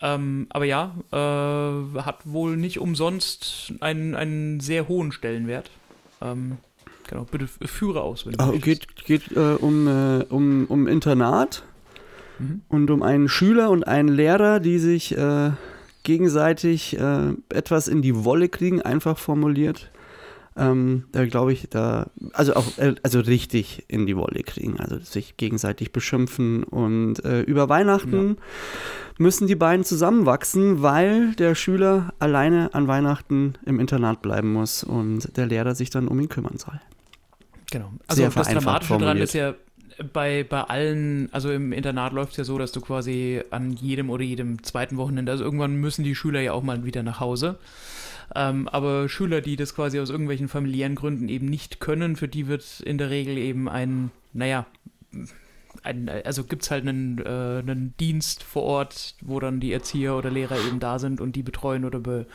Ähm, 0.00 0.46
aber 0.50 0.64
ja, 0.64 0.94
äh, 1.12 2.00
hat 2.00 2.18
wohl 2.24 2.56
nicht 2.56 2.78
umsonst 2.78 3.72
einen, 3.80 4.14
einen 4.14 4.60
sehr 4.60 4.88
hohen 4.88 5.12
Stellenwert. 5.12 5.70
Ähm, 6.20 6.58
genau, 7.08 7.24
bitte 7.24 7.46
führe 7.46 8.02
aus, 8.02 8.26
wenn 8.26 8.34
du 8.34 8.44
Oh, 8.44 8.58
geht 8.58 8.96
geht 9.04 9.32
äh, 9.32 9.54
um, 9.60 9.86
äh, 9.86 10.24
um, 10.28 10.66
um 10.66 10.86
Internat 10.86 11.62
Mhm. 12.38 12.62
und 12.68 12.90
um 12.90 13.02
einen 13.02 13.28
Schüler 13.28 13.70
und 13.70 13.84
einen 13.84 14.08
Lehrer, 14.08 14.60
die 14.60 14.78
sich 14.78 15.16
äh, 15.16 15.50
gegenseitig 16.08 16.98
äh, 16.98 17.34
etwas 17.50 17.86
in 17.86 18.00
die 18.00 18.24
Wolle 18.24 18.48
kriegen, 18.48 18.80
einfach 18.80 19.18
formuliert. 19.18 19.90
Ähm, 20.56 21.04
da 21.12 21.26
glaube 21.26 21.52
ich, 21.52 21.68
da, 21.68 22.06
also 22.32 22.54
auch, 22.54 22.78
äh, 22.78 22.94
also 23.02 23.20
richtig 23.20 23.84
in 23.88 24.06
die 24.06 24.16
Wolle 24.16 24.42
kriegen, 24.42 24.80
also 24.80 24.98
sich 24.98 25.36
gegenseitig 25.36 25.92
beschimpfen 25.92 26.64
und 26.64 27.22
äh, 27.26 27.42
über 27.42 27.68
Weihnachten 27.68 28.38
müssen 29.18 29.46
die 29.48 29.54
beiden 29.54 29.84
zusammenwachsen, 29.84 30.80
weil 30.80 31.34
der 31.34 31.54
Schüler 31.54 32.14
alleine 32.18 32.72
an 32.72 32.88
Weihnachten 32.88 33.58
im 33.66 33.78
Internat 33.78 34.22
bleiben 34.22 34.50
muss 34.54 34.82
und 34.82 35.36
der 35.36 35.44
Lehrer 35.44 35.74
sich 35.74 35.90
dann 35.90 36.08
um 36.08 36.18
ihn 36.18 36.30
kümmern 36.30 36.56
soll. 36.56 36.80
Genau. 37.70 37.92
Also 38.06 38.22
Sehr 38.22 38.30
das 38.30 38.48
Dramatische 38.48 38.96
daran 38.96 39.18
ist 39.18 39.34
ja 39.34 39.54
bei, 40.12 40.44
bei 40.44 40.62
allen, 40.62 41.28
also 41.32 41.50
im 41.50 41.72
Internat 41.72 42.12
läuft 42.12 42.32
es 42.32 42.38
ja 42.38 42.44
so, 42.44 42.58
dass 42.58 42.72
du 42.72 42.80
quasi 42.80 43.42
an 43.50 43.72
jedem 43.72 44.10
oder 44.10 44.24
jedem 44.24 44.62
zweiten 44.62 44.96
Wochenende, 44.96 45.32
also 45.32 45.44
irgendwann 45.44 45.76
müssen 45.76 46.04
die 46.04 46.14
Schüler 46.14 46.40
ja 46.40 46.52
auch 46.52 46.62
mal 46.62 46.84
wieder 46.84 47.02
nach 47.02 47.20
Hause. 47.20 47.58
Ähm, 48.34 48.68
aber 48.68 49.08
Schüler, 49.08 49.40
die 49.40 49.56
das 49.56 49.74
quasi 49.74 50.00
aus 50.00 50.10
irgendwelchen 50.10 50.48
familiären 50.48 50.94
Gründen 50.94 51.28
eben 51.28 51.46
nicht 51.46 51.80
können, 51.80 52.16
für 52.16 52.28
die 52.28 52.46
wird 52.46 52.80
in 52.80 52.98
der 52.98 53.10
Regel 53.10 53.38
eben 53.38 53.68
ein, 53.68 54.10
naja, 54.32 54.66
ein, 55.82 56.08
also 56.08 56.44
gibt 56.44 56.62
es 56.62 56.70
halt 56.70 56.86
einen, 56.86 57.18
äh, 57.18 57.28
einen 57.60 57.94
Dienst 57.98 58.42
vor 58.42 58.64
Ort, 58.64 59.14
wo 59.22 59.40
dann 59.40 59.60
die 59.60 59.72
Erzieher 59.72 60.16
oder 60.16 60.30
Lehrer 60.30 60.58
eben 60.66 60.80
da 60.80 60.98
sind 60.98 61.20
und 61.20 61.36
die 61.36 61.42
betreuen 61.42 61.84
oder 61.84 62.00
be, 62.00 62.26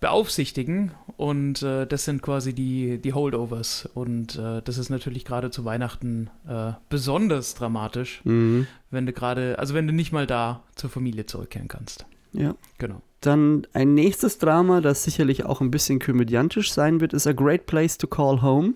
beaufsichtigen. 0.00 0.92
Und 1.16 1.62
äh, 1.62 1.86
das 1.86 2.04
sind 2.04 2.22
quasi 2.22 2.54
die, 2.54 2.98
die 2.98 3.12
Holdovers. 3.12 3.88
Und 3.94 4.36
äh, 4.36 4.62
das 4.62 4.78
ist 4.78 4.88
natürlich 4.88 5.24
gerade 5.24 5.50
zu 5.50 5.64
Weihnachten 5.64 6.30
äh, 6.48 6.72
besonders 6.88 7.54
dramatisch, 7.54 8.22
Mhm. 8.24 8.66
wenn 8.90 9.06
du 9.06 9.12
gerade, 9.12 9.58
also 9.58 9.74
wenn 9.74 9.86
du 9.86 9.92
nicht 9.92 10.12
mal 10.12 10.26
da 10.26 10.62
zur 10.74 10.90
Familie 10.90 11.26
zurückkehren 11.26 11.68
kannst. 11.68 12.06
Ja. 12.32 12.54
Genau. 12.78 13.02
Dann 13.20 13.66
ein 13.74 13.92
nächstes 13.94 14.38
Drama, 14.38 14.80
das 14.80 15.04
sicherlich 15.04 15.44
auch 15.44 15.60
ein 15.60 15.70
bisschen 15.70 15.98
komödiantisch 15.98 16.72
sein 16.72 17.00
wird, 17.00 17.12
ist 17.12 17.26
A 17.26 17.32
Great 17.32 17.66
Place 17.66 17.98
to 17.98 18.06
Call 18.06 18.40
Home. 18.40 18.74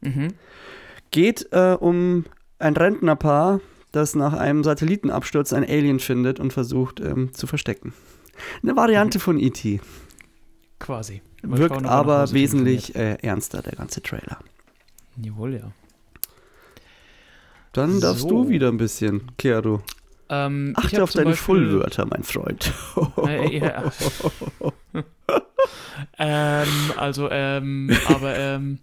Mhm. 0.00 0.28
Geht 1.10 1.48
äh, 1.52 1.76
um 1.78 2.24
ein 2.58 2.76
Rentnerpaar, 2.76 3.60
das 3.92 4.14
nach 4.14 4.32
einem 4.32 4.64
Satellitenabsturz 4.64 5.52
ein 5.52 5.64
Alien 5.64 6.00
findet 6.00 6.40
und 6.40 6.52
versucht 6.52 7.00
ähm, 7.00 7.34
zu 7.34 7.46
verstecken. 7.46 7.92
Eine 8.62 8.74
Variante 8.74 9.20
von 9.20 9.38
E.T. 9.38 9.80
Quasi. 10.78 11.22
Wirkt 11.42 11.82
er 11.82 11.90
aber 11.90 12.30
wesentlich 12.32 12.94
äh, 12.94 13.16
ernster, 13.22 13.62
der 13.62 13.72
ganze 13.72 14.02
Trailer. 14.02 14.38
Jawohl, 15.22 15.54
ja. 15.54 15.70
Dann 17.72 18.00
darfst 18.00 18.22
So. 18.22 18.28
du 18.28 18.48
wieder 18.48 18.68
ein 18.68 18.76
bisschen, 18.76 19.32
Kero. 19.36 19.82
Ähm, 20.28 20.72
Achte 20.76 21.02
auf 21.02 21.12
deine 21.12 21.30
Beispiel- 21.30 21.44
Fullwörter, 21.44 22.06
mein 22.06 22.22
Freund. 22.22 22.72
Äh, 23.26 23.58
ja. 23.58 23.92
ähm, 26.18 26.68
also, 26.96 27.28
ähm, 27.30 27.90
aber 28.08 28.36
ähm, 28.36 28.78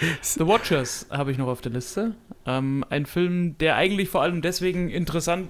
The 0.22 0.46
Watchers 0.46 1.06
habe 1.10 1.32
ich 1.32 1.38
noch 1.38 1.48
auf 1.48 1.60
der 1.60 1.72
Liste. 1.72 2.14
Ähm, 2.46 2.84
ein 2.88 3.04
Film, 3.06 3.58
der 3.58 3.76
eigentlich 3.76 4.08
vor 4.08 4.22
allem 4.22 4.42
deswegen 4.42 4.88
interessant 4.88 5.48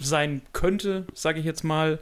sein 0.00 0.42
könnte, 0.52 1.06
sage 1.14 1.38
ich 1.40 1.44
jetzt 1.44 1.64
mal, 1.64 1.98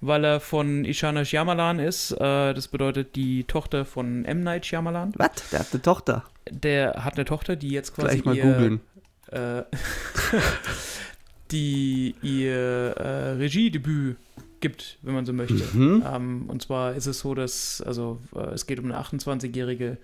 weil 0.00 0.24
er 0.24 0.40
von 0.40 0.84
Ishana 0.84 1.24
Shyamalan 1.24 1.78
ist. 1.78 2.12
Äh, 2.12 2.54
das 2.54 2.68
bedeutet 2.68 3.16
die 3.16 3.44
Tochter 3.44 3.84
von 3.84 4.24
M. 4.24 4.42
Night 4.42 4.66
Shyamalan. 4.66 5.12
Was? 5.16 5.30
Der 5.50 5.60
hat 5.60 5.68
eine 5.72 5.82
Tochter. 5.82 6.24
Der 6.50 7.04
hat 7.04 7.14
eine 7.14 7.24
Tochter, 7.24 7.56
die 7.56 7.70
jetzt 7.70 7.94
quasi 7.94 8.18
Gleich 8.20 8.24
mal 8.24 8.36
ihr, 8.36 8.42
googeln. 8.44 8.80
äh, 9.30 9.62
die 11.50 12.14
ihr 12.22 12.94
äh, 12.96 13.30
Regiedebüt 13.32 14.16
gibt, 14.64 14.96
wenn 15.02 15.12
man 15.12 15.26
so 15.26 15.34
möchte. 15.34 15.62
Mhm. 15.74 16.02
Ähm, 16.10 16.44
und 16.48 16.62
zwar 16.62 16.94
ist 16.94 17.04
es 17.04 17.18
so, 17.18 17.34
dass, 17.34 17.82
also 17.82 18.18
äh, 18.34 18.54
es 18.54 18.64
geht 18.64 18.78
um 18.78 18.86
eine 18.86 18.98
28-jährige 18.98 19.98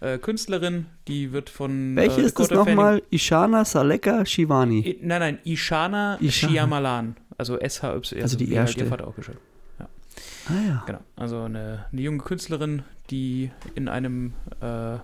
äh, 0.00 0.18
Künstlerin, 0.18 0.84
die 1.08 1.32
wird 1.32 1.48
von 1.48 1.96
Welche 1.96 2.20
äh, 2.20 2.26
ist 2.26 2.38
das 2.38 2.50
nochmal? 2.50 3.02
Ishana 3.08 3.64
Saleka 3.64 4.26
Shivani. 4.26 4.80
I, 4.80 4.98
nein, 5.00 5.20
nein, 5.20 5.38
Ishana, 5.44 6.18
Ishana. 6.20 6.52
Shyamalan. 6.52 7.16
Also 7.38 7.56
SHY. 7.56 8.20
Also 8.20 8.36
die 8.36 8.50
wie 8.50 8.58
halt 8.58 8.68
erste. 8.68 8.80
Ihr 8.80 8.86
Vater 8.88 9.08
auch 9.08 9.16
geschrieben. 9.16 9.38
Ah 9.80 10.60
ja. 10.68 10.82
Genau. 10.86 11.00
Also 11.16 11.40
eine, 11.44 11.86
eine 11.90 12.00
junge 12.02 12.18
Künstlerin, 12.18 12.82
die 13.08 13.50
in 13.74 13.88
einem, 13.88 14.34
äh, 14.60 14.98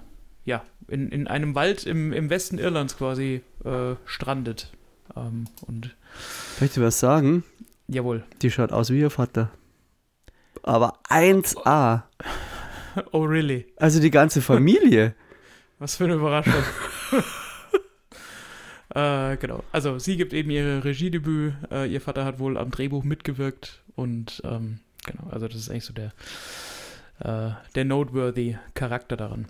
ja, 0.44 0.64
in, 0.86 1.08
in 1.10 1.28
einem 1.28 1.54
Wald 1.54 1.86
im, 1.86 2.12
im 2.12 2.28
Westen 2.28 2.58
Irlands 2.58 2.98
quasi 2.98 3.40
äh, 3.64 3.94
strandet. 4.04 4.70
Ähm, 5.16 5.46
und 5.66 5.94
dir 6.60 6.82
was 6.82 7.00
sagen? 7.00 7.44
Jawohl. 7.88 8.24
Die 8.42 8.50
schaut 8.50 8.72
aus 8.72 8.90
wie 8.90 9.00
ihr 9.00 9.10
Vater. 9.10 9.50
Aber 10.62 10.98
1A. 11.08 12.02
Oh, 13.12 13.22
really? 13.22 13.66
Also 13.76 14.00
die 14.00 14.10
ganze 14.10 14.42
Familie. 14.42 15.14
Was 15.78 15.96
für 15.96 16.04
eine 16.04 16.14
Überraschung. 16.14 16.64
äh, 18.94 19.36
genau. 19.36 19.62
Also 19.70 20.00
sie 20.00 20.16
gibt 20.16 20.32
eben 20.32 20.50
ihre 20.50 20.82
Regiedebüt. 20.82 21.54
Äh, 21.70 21.86
ihr 21.86 22.00
Vater 22.00 22.24
hat 22.24 22.40
wohl 22.40 22.58
am 22.58 22.72
Drehbuch 22.72 23.04
mitgewirkt 23.04 23.82
und 23.94 24.42
ähm, 24.44 24.80
genau, 25.06 25.30
also 25.30 25.46
das 25.46 25.56
ist 25.56 25.70
eigentlich 25.70 25.84
so 25.84 25.92
der, 25.92 26.12
äh, 27.20 27.52
der 27.76 27.84
noteworthy 27.84 28.58
Charakter 28.74 29.16
daran. 29.16 29.46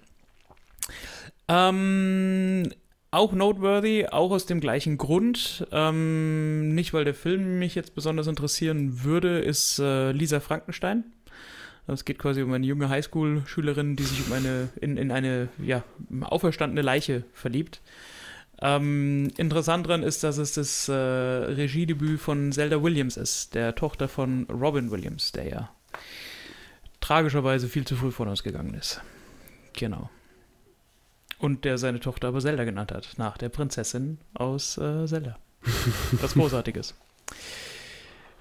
Ähm, 1.48 2.70
auch 3.10 3.32
noteworthy, 3.32 4.06
auch 4.06 4.30
aus 4.30 4.46
dem 4.46 4.60
gleichen 4.60 4.98
Grund. 4.98 5.66
Ähm, 5.72 6.74
nicht, 6.74 6.92
weil 6.92 7.04
der 7.04 7.14
Film 7.14 7.58
mich 7.58 7.74
jetzt 7.74 7.94
besonders 7.94 8.26
interessieren 8.26 9.04
würde, 9.04 9.38
ist 9.38 9.78
äh, 9.78 10.12
Lisa 10.12 10.40
Frankenstein. 10.40 11.04
Es 11.86 12.04
geht 12.04 12.18
quasi 12.18 12.42
um 12.42 12.52
eine 12.52 12.66
junge 12.66 12.90
Highschool-Schülerin, 12.90 13.96
die 13.96 14.02
sich 14.02 14.26
um 14.26 14.32
eine, 14.34 14.68
in, 14.78 14.98
in 14.98 15.10
eine 15.10 15.48
ja, 15.62 15.82
auferstandene 16.20 16.82
Leiche 16.82 17.24
verliebt. 17.32 17.80
Ähm, 18.60 19.30
interessant 19.38 19.86
dran 19.86 20.02
ist, 20.02 20.22
dass 20.22 20.36
es 20.36 20.52
das 20.52 20.88
äh, 20.88 20.92
Regiedebüt 20.92 22.20
von 22.20 22.52
Zelda 22.52 22.82
Williams 22.82 23.16
ist, 23.16 23.54
der 23.54 23.74
Tochter 23.74 24.08
von 24.08 24.44
Robin 24.50 24.90
Williams, 24.90 25.32
der 25.32 25.48
ja 25.48 25.70
tragischerweise 27.00 27.68
viel 27.68 27.86
zu 27.86 27.96
früh 27.96 28.10
von 28.10 28.28
uns 28.28 28.42
gegangen 28.42 28.74
ist. 28.74 29.00
Genau. 29.74 30.10
Und 31.38 31.64
der 31.64 31.78
seine 31.78 32.00
Tochter 32.00 32.28
aber 32.28 32.40
Zelda 32.40 32.64
genannt 32.64 32.90
hat, 32.92 33.08
nach 33.16 33.38
der 33.38 33.48
Prinzessin 33.48 34.18
aus 34.34 34.76
äh, 34.78 35.06
Zelda. 35.06 35.36
Was 36.20 36.34
Großartiges. 36.34 36.94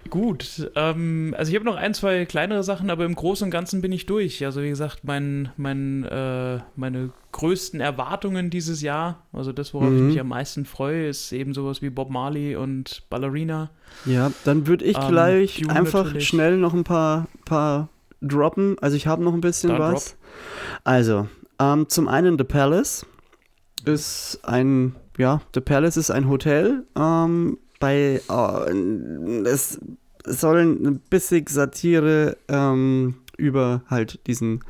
Gut, 0.09 0.71
ähm, 0.75 1.35
also 1.37 1.49
ich 1.49 1.55
habe 1.55 1.65
noch 1.65 1.75
ein, 1.75 1.93
zwei 1.93 2.23
kleinere 2.25 2.63
Sachen, 2.63 2.89
aber 2.89 3.03
im 3.03 3.13
Großen 3.13 3.43
und 3.45 3.51
Ganzen 3.51 3.81
bin 3.81 3.91
ich 3.91 4.05
durch. 4.05 4.45
Also 4.45 4.61
wie 4.63 4.69
gesagt, 4.69 4.99
mein, 5.03 5.49
mein, 5.57 6.05
äh, 6.05 6.59
meine 6.77 7.09
größten 7.33 7.81
Erwartungen 7.81 8.49
dieses 8.49 8.81
Jahr, 8.81 9.23
also 9.33 9.51
das, 9.51 9.73
worauf 9.73 9.93
ich 9.93 9.99
Mhm. 9.99 10.07
mich 10.07 10.19
am 10.21 10.29
meisten 10.29 10.65
freue, 10.65 11.07
ist 11.07 11.33
eben 11.33 11.53
sowas 11.53 11.81
wie 11.81 11.89
Bob 11.89 12.09
Marley 12.09 12.55
und 12.55 13.03
Ballerina. 13.09 13.69
Ja, 14.05 14.31
dann 14.45 14.65
würde 14.65 14.85
ich 14.85 14.95
Ähm, 14.97 15.07
gleich 15.09 15.59
Dune 15.59 15.73
einfach 15.75 16.05
natürlich. 16.05 16.27
schnell 16.27 16.57
noch 16.57 16.73
ein 16.73 16.85
paar, 16.85 17.27
paar 17.43 17.89
droppen. 18.21 18.77
Also 18.79 18.95
ich 18.95 19.07
habe 19.07 19.23
noch 19.25 19.33
ein 19.33 19.41
bisschen 19.41 19.71
Dann 19.71 19.79
was. 19.79 20.15
Also, 20.85 21.27
ähm, 21.59 21.89
zum 21.89 22.07
einen 22.07 22.37
The 22.37 22.43
Palace 22.43 23.05
ist 23.85 24.39
ein, 24.43 24.95
ja, 25.17 25.41
The 25.53 25.61
Palace 25.61 25.97
ist 25.97 26.11
ein 26.11 26.29
Hotel. 26.29 26.85
Ähm, 26.97 27.57
bei, 27.79 28.21
äh, 28.29 29.47
es 29.47 29.79
soll 30.25 30.59
ein 30.59 30.99
bisschen 31.09 31.45
Satire 31.47 32.37
ähm, 32.47 33.15
über 33.37 33.83
halt 33.87 34.25
diesen 34.27 34.63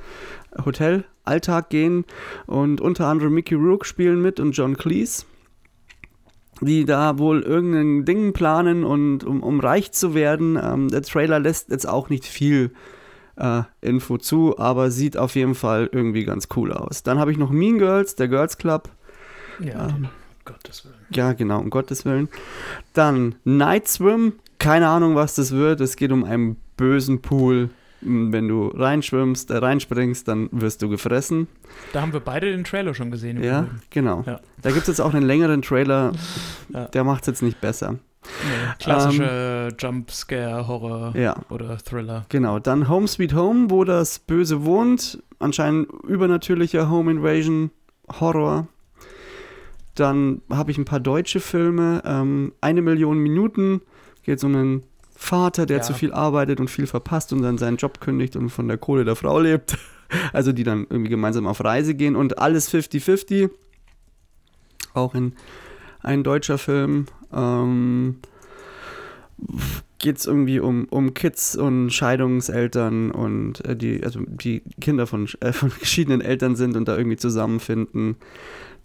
Hotelalltag 0.63 1.69
gehen 1.69 2.05
und 2.45 2.81
unter 2.81 3.07
anderem 3.07 3.33
Mickey 3.33 3.55
Rourke 3.55 3.85
spielen 3.85 4.21
mit 4.21 4.39
und 4.39 4.51
John 4.51 4.77
Cleese 4.77 5.25
die 6.61 6.85
da 6.85 7.17
wohl 7.17 7.41
irgendein 7.41 8.05
Ding 8.05 8.33
planen 8.33 8.83
und 8.83 9.23
um, 9.23 9.43
um 9.43 9.59
reich 9.59 9.91
zu 9.91 10.13
werden. 10.13 10.59
Ähm, 10.61 10.89
der 10.89 11.01
Trailer 11.03 11.39
lässt 11.39 11.69
jetzt 11.69 11.87
auch 11.87 12.09
nicht 12.09 12.25
viel 12.25 12.71
äh, 13.37 13.63
Info 13.81 14.17
zu, 14.17 14.57
aber 14.59 14.91
sieht 14.91 15.17
auf 15.17 15.35
jeden 15.35 15.55
Fall 15.55 15.89
irgendwie 15.91 16.25
ganz 16.25 16.47
cool 16.55 16.71
aus. 16.73 17.03
Dann 17.03 17.19
habe 17.19 17.31
ich 17.31 17.37
noch 17.37 17.49
Mean 17.51 17.77
Girls, 17.77 18.15
der 18.15 18.27
Girls 18.27 18.57
Club. 18.57 18.89
Ja, 19.59 19.87
Ähm, 19.89 20.07
Gottes 20.45 20.85
Willen. 20.85 20.95
Ja, 21.09 21.33
genau, 21.33 21.59
um 21.59 21.69
Gottes 21.69 22.05
Willen. 22.05 22.29
Dann 22.93 23.35
Night 23.43 23.87
Swim. 23.87 24.33
Keine 24.59 24.87
Ahnung, 24.87 25.15
was 25.15 25.35
das 25.35 25.51
wird. 25.51 25.81
Es 25.81 25.95
geht 25.97 26.11
um 26.11 26.23
einen 26.23 26.57
bösen 26.77 27.21
Pool. 27.21 27.69
Wenn 28.01 28.47
du 28.47 28.67
reinschwimmst, 28.67 29.49
äh, 29.51 29.57
reinspringst, 29.57 30.27
dann 30.27 30.49
wirst 30.51 30.81
du 30.83 30.89
gefressen. 30.89 31.47
Da 31.93 32.01
haben 32.01 32.13
wir 32.13 32.19
beide 32.19 32.51
den 32.51 32.63
Trailer 32.63 32.93
schon 32.93 33.09
gesehen. 33.11 33.37
im 33.37 33.43
Ja, 33.43 33.61
Übrigen. 33.61 33.81
genau. 33.89 34.23
Ja. 34.25 34.39
Da 34.61 34.69
gibt 34.69 34.81
es 34.83 34.87
jetzt 34.87 35.01
auch 35.01 35.13
einen 35.13 35.25
längeren 35.25 35.61
Trailer. 35.61 36.11
Ja. 36.73 36.85
Der 36.85 37.03
macht 37.05 37.21
es 37.23 37.27
jetzt 37.27 37.41
nicht 37.41 37.59
besser. 37.61 37.95
Nee, 38.43 38.73
klassische 38.79 39.69
Jumpscare-Horror 39.77 41.15
Ja, 41.17 41.35
oder 41.49 41.77
Thriller. 41.77 42.25
genau. 42.29 42.59
Dann 42.59 42.87
Home 42.89 43.07
Sweet 43.07 43.33
Home, 43.33 43.69
wo 43.69 43.83
das 43.83 44.19
Böse 44.19 44.65
wohnt. 44.65 45.21
Anscheinend 45.39 45.87
übernatürlicher 46.07 46.89
Home 46.89 47.11
Invasion 47.11 47.71
Horror. 48.19 48.67
Dann 49.95 50.41
habe 50.51 50.71
ich 50.71 50.77
ein 50.77 50.85
paar 50.85 50.99
deutsche 50.99 51.39
Filme. 51.39 52.01
Ähm, 52.05 52.53
eine 52.61 52.81
Million 52.81 53.17
Minuten 53.17 53.81
geht 54.23 54.43
um 54.43 54.55
einen 54.55 54.83
Vater, 55.15 55.65
der 55.65 55.77
Ja. 55.77 55.83
zu 55.83 55.93
viel 55.93 56.13
arbeitet 56.13 56.59
und 56.59 56.69
viel 56.69 56.85
verpasst 56.85 57.33
und 57.33 57.41
dann 57.41 57.57
seinen 57.57 57.77
Job 57.77 57.99
kündigt 57.99 58.35
und 58.35 58.49
von 58.49 58.67
der 58.67 58.77
Kohle 58.77 59.05
der 59.05 59.15
Frau 59.15 59.39
lebt. 59.39 59.77
Also 60.31 60.53
die 60.53 60.63
dann 60.63 60.87
irgendwie 60.89 61.09
gemeinsam 61.09 61.45
auf 61.47 61.61
Reise 61.61 61.93
gehen 61.93 62.15
und 62.15 62.37
alles 62.39 62.73
50-50. 62.73 63.49
Auch 64.93 65.13
in 65.15 65.33
ein 66.01 66.23
deutscher 66.23 66.57
Film. 66.57 67.07
Ähm, 67.33 68.17
geht 69.99 70.17
es 70.17 70.25
irgendwie 70.25 70.59
um, 70.59 70.85
um 70.89 71.13
Kids 71.13 71.55
und 71.55 71.89
Scheidungseltern 71.89 73.11
und 73.11 73.65
äh, 73.65 73.75
die, 73.75 74.03
also 74.03 74.21
die 74.27 74.61
Kinder 74.79 75.07
von, 75.07 75.27
äh, 75.39 75.53
von 75.53 75.71
geschiedenen 75.79 76.21
Eltern 76.21 76.55
sind 76.55 76.75
und 76.75 76.87
da 76.87 76.97
irgendwie 76.97 77.17
zusammenfinden. 77.17 78.15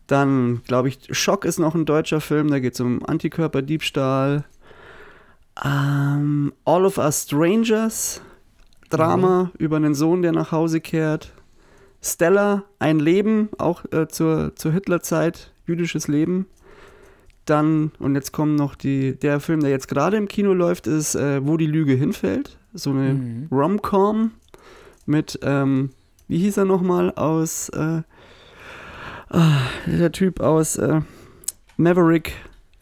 Dann, 0.06 0.62
glaube 0.66 0.88
ich, 0.88 0.98
Schock 1.10 1.44
ist 1.44 1.58
noch 1.58 1.74
ein 1.74 1.86
deutscher 1.86 2.20
Film, 2.20 2.50
da 2.50 2.58
geht 2.58 2.74
es 2.74 2.80
um 2.80 3.04
Antikörperdiebstahl. 3.04 4.44
Ähm, 5.64 6.52
All 6.64 6.84
of 6.84 6.98
Us 6.98 7.22
Strangers, 7.22 8.20
Drama 8.90 9.50
über 9.58 9.76
einen 9.76 9.94
Sohn, 9.94 10.22
der 10.22 10.32
nach 10.32 10.50
Hause 10.52 10.80
kehrt. 10.80 11.32
Stella, 12.02 12.64
ein 12.78 12.98
Leben, 12.98 13.48
auch 13.58 13.84
äh, 13.92 14.08
zur, 14.08 14.56
zur 14.56 14.72
Hitlerzeit, 14.72 15.52
jüdisches 15.66 16.08
Leben. 16.08 16.46
Dann, 17.44 17.90
und 17.98 18.14
jetzt 18.14 18.32
kommt 18.32 18.56
noch 18.56 18.74
die, 18.76 19.16
der 19.16 19.40
Film, 19.40 19.60
der 19.60 19.70
jetzt 19.70 19.88
gerade 19.88 20.16
im 20.16 20.28
Kino 20.28 20.52
läuft, 20.52 20.86
ist 20.86 21.14
äh, 21.16 21.44
Wo 21.44 21.56
die 21.56 21.66
Lüge 21.66 21.94
hinfällt. 21.94 22.56
So 22.72 22.90
eine 22.90 23.14
Mhm. 23.14 23.48
Rom-Com 23.50 24.30
mit, 25.06 25.38
ähm, 25.42 25.90
wie 26.28 26.38
hieß 26.38 26.56
er 26.58 26.64
nochmal, 26.64 27.10
aus, 27.12 27.68
äh, 27.70 28.02
ah, 29.30 29.58
der 29.86 30.12
Typ 30.12 30.40
aus 30.40 30.76
äh, 30.76 31.00
Maverick, 31.76 32.32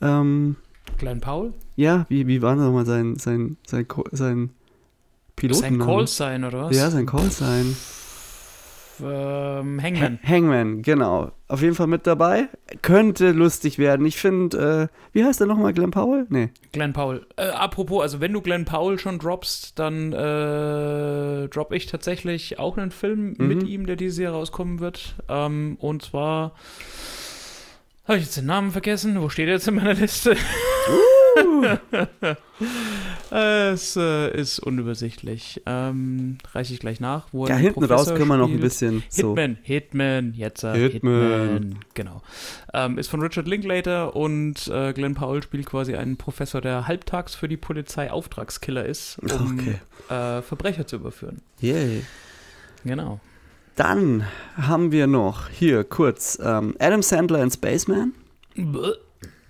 ähm, 0.03 0.57
Klein 0.99 1.21
Paul? 1.21 1.55
ja, 1.77 2.05
wie, 2.11 2.27
wie 2.27 2.43
war 2.43 2.55
nochmal 2.57 2.85
sein, 2.85 3.17
sein, 3.17 3.57
sein, 3.67 3.87
sein 4.13 4.51
Piloten? 5.37 5.61
Sein 5.61 5.79
Call 5.79 6.07
sein, 6.07 6.45
oder 6.45 6.65
was? 6.67 6.77
Ja, 6.77 6.91
sein 6.91 7.07
Call 7.07 7.31
sein. 7.31 7.75
Ähm, 9.05 9.83
Hangman. 9.83 10.19
Hangman, 10.23 10.83
genau. 10.83 11.33
Auf 11.49 11.63
jeden 11.63 11.75
Fall 11.75 11.87
mit 11.89 12.07
dabei. 12.07 12.49
Könnte 12.83 13.33
lustig 13.33 13.79
werden. 13.79 14.07
Ich 14.07 14.17
finde, 14.19 14.91
äh, 14.93 14.97
wie 15.13 15.25
heißt 15.25 15.41
der 15.41 15.47
nochmal? 15.47 15.73
Glenn 15.73 15.91
Powell? 15.91 16.27
Nee. 16.29 16.51
Glenn 16.73 16.93
Powell. 16.93 17.27
Äh, 17.37 17.49
apropos, 17.49 18.03
also 18.03 18.21
wenn 18.21 18.33
du 18.33 18.41
Glenn 18.41 18.65
Powell 18.65 18.99
schon 18.99 19.19
droppst, 19.19 19.79
dann 19.79 20.13
äh, 20.13 21.49
drop 21.49 21.73
ich 21.73 21.87
tatsächlich 21.87 22.59
auch 22.59 22.77
einen 22.79 22.91
Film 22.91 23.35
Mhm. 23.39 23.49
mit 23.49 23.63
ihm, 23.65 23.87
der 23.87 23.97
dieses 23.97 24.19
Jahr 24.19 24.33
rauskommen 24.33 24.81
wird. 24.81 25.15
Ähm, 25.29 25.77
und 25.81 26.03
zwar 26.03 26.53
habe 28.07 28.19
ich 28.19 28.25
jetzt 28.25 28.37
den 28.37 28.47
Namen 28.47 28.71
vergessen. 28.71 29.21
Wo 29.21 29.29
steht 29.29 29.49
er 29.49 29.55
jetzt 29.55 29.69
in 29.69 29.75
meiner 29.75 29.95
Liste? 29.95 30.37
Es 33.31 33.97
äh, 33.97 34.37
ist 34.39 34.59
unübersichtlich. 34.61 35.63
Ähm, 35.67 36.39
reiche 36.53 36.75
ich 36.75 36.81
gleich 36.81 37.01
nach. 37.01 37.27
Wo 37.33 37.47
Ja, 37.47 37.57
hinten 37.57 37.85
raus 37.85 37.89
Professor 38.07 38.17
können 38.17 38.29
wir 38.29 38.37
noch 38.37 38.49
ein 38.49 38.61
bisschen 38.61 39.03
so. 39.09 39.29
Hitman, 39.37 39.59
Hitman, 39.63 40.35
jetzt 40.35 40.65
äh, 40.65 40.91
Hitman. 40.91 41.77
genau. 41.95 42.23
Ähm, 42.75 42.99
ist 42.99 43.09
von 43.09 43.21
Richard 43.23 43.47
Linklater 43.49 44.15
und 44.17 44.69
äh, 44.69 44.93
Glenn 44.93 45.15
Powell 45.15 45.43
spielt 45.43 45.67
quasi 45.67 45.95
einen 45.95 46.17
Professor, 46.17 46.61
der 46.61 46.87
halbtags 46.87 47.35
für 47.35 47.49
die 47.49 47.57
Polizei 47.57 48.11
Auftragskiller 48.11 48.85
ist, 48.85 49.19
um 49.21 49.59
Okay. 49.59 49.77
äh, 50.09 50.43
Verbrecher 50.43 50.87
zu 50.87 50.97
überführen. 50.97 51.41
Yay. 51.61 52.03
Genau. 52.85 53.21
Dann 53.77 54.25
haben 54.57 54.93
wir 54.93 55.07
noch 55.07 55.49
hier 55.49 55.85
kurz 55.85 56.39
ähm, 56.43 56.75
Adam 56.79 57.03
Sandler 57.03 57.43
in 57.43 57.51
Spaceman. 57.51 58.13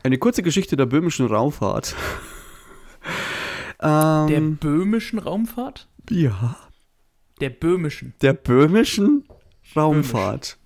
Eine 0.03 0.19
kurze 0.19 0.43
Geschichte 0.43 0.77
der 0.77 0.87
böhmischen 0.87 1.27
Raumfahrt. 1.27 1.95
Der 3.83 4.29
ähm, 4.29 4.57
böhmischen 4.57 5.19
Raumfahrt? 5.19 5.89
ja, 6.11 6.57
Der 7.41 7.49
böhmischen. 7.49 8.13
der 8.21 8.35
böhmischen 8.35 9.25
Raumfahrt. 9.75 10.59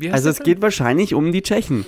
Heißt 0.00 0.12
Also 0.12 0.24
der 0.24 0.30
es 0.32 0.36
Film? 0.38 0.44
geht 0.46 0.62
wahrscheinlich 0.62 1.14
um 1.14 1.30
die 1.30 1.42
Tschechen. 1.42 1.86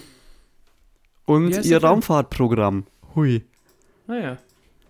Und 1.25 1.51
ihr 1.51 1.63
der? 1.81 1.83
Raumfahrtprogramm. 1.83 2.87
Hui. 3.17 3.45
Naja. 4.07 4.33
Ah, 4.35 4.39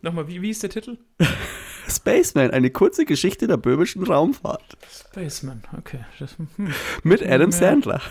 Nochmal, 0.03 0.28
wie, 0.28 0.43
wie 0.43 0.51
ist 0.51 0.62
der 0.62 0.68
Titel? 0.70 0.99
Spaceman, 1.88 2.51
eine 2.51 2.70
kurze 2.70 3.07
Geschichte 3.07 3.47
der 3.47 3.57
böhmischen 3.57 4.03
Raumfahrt. 4.05 4.76
Spaceman, 4.90 5.62
okay. 5.78 6.05
Das, 6.18 6.36
hm, 6.36 6.49
Mit 7.03 7.22
Adam 7.22 7.51
Ja. 7.51 7.57
Sandler. 7.57 8.03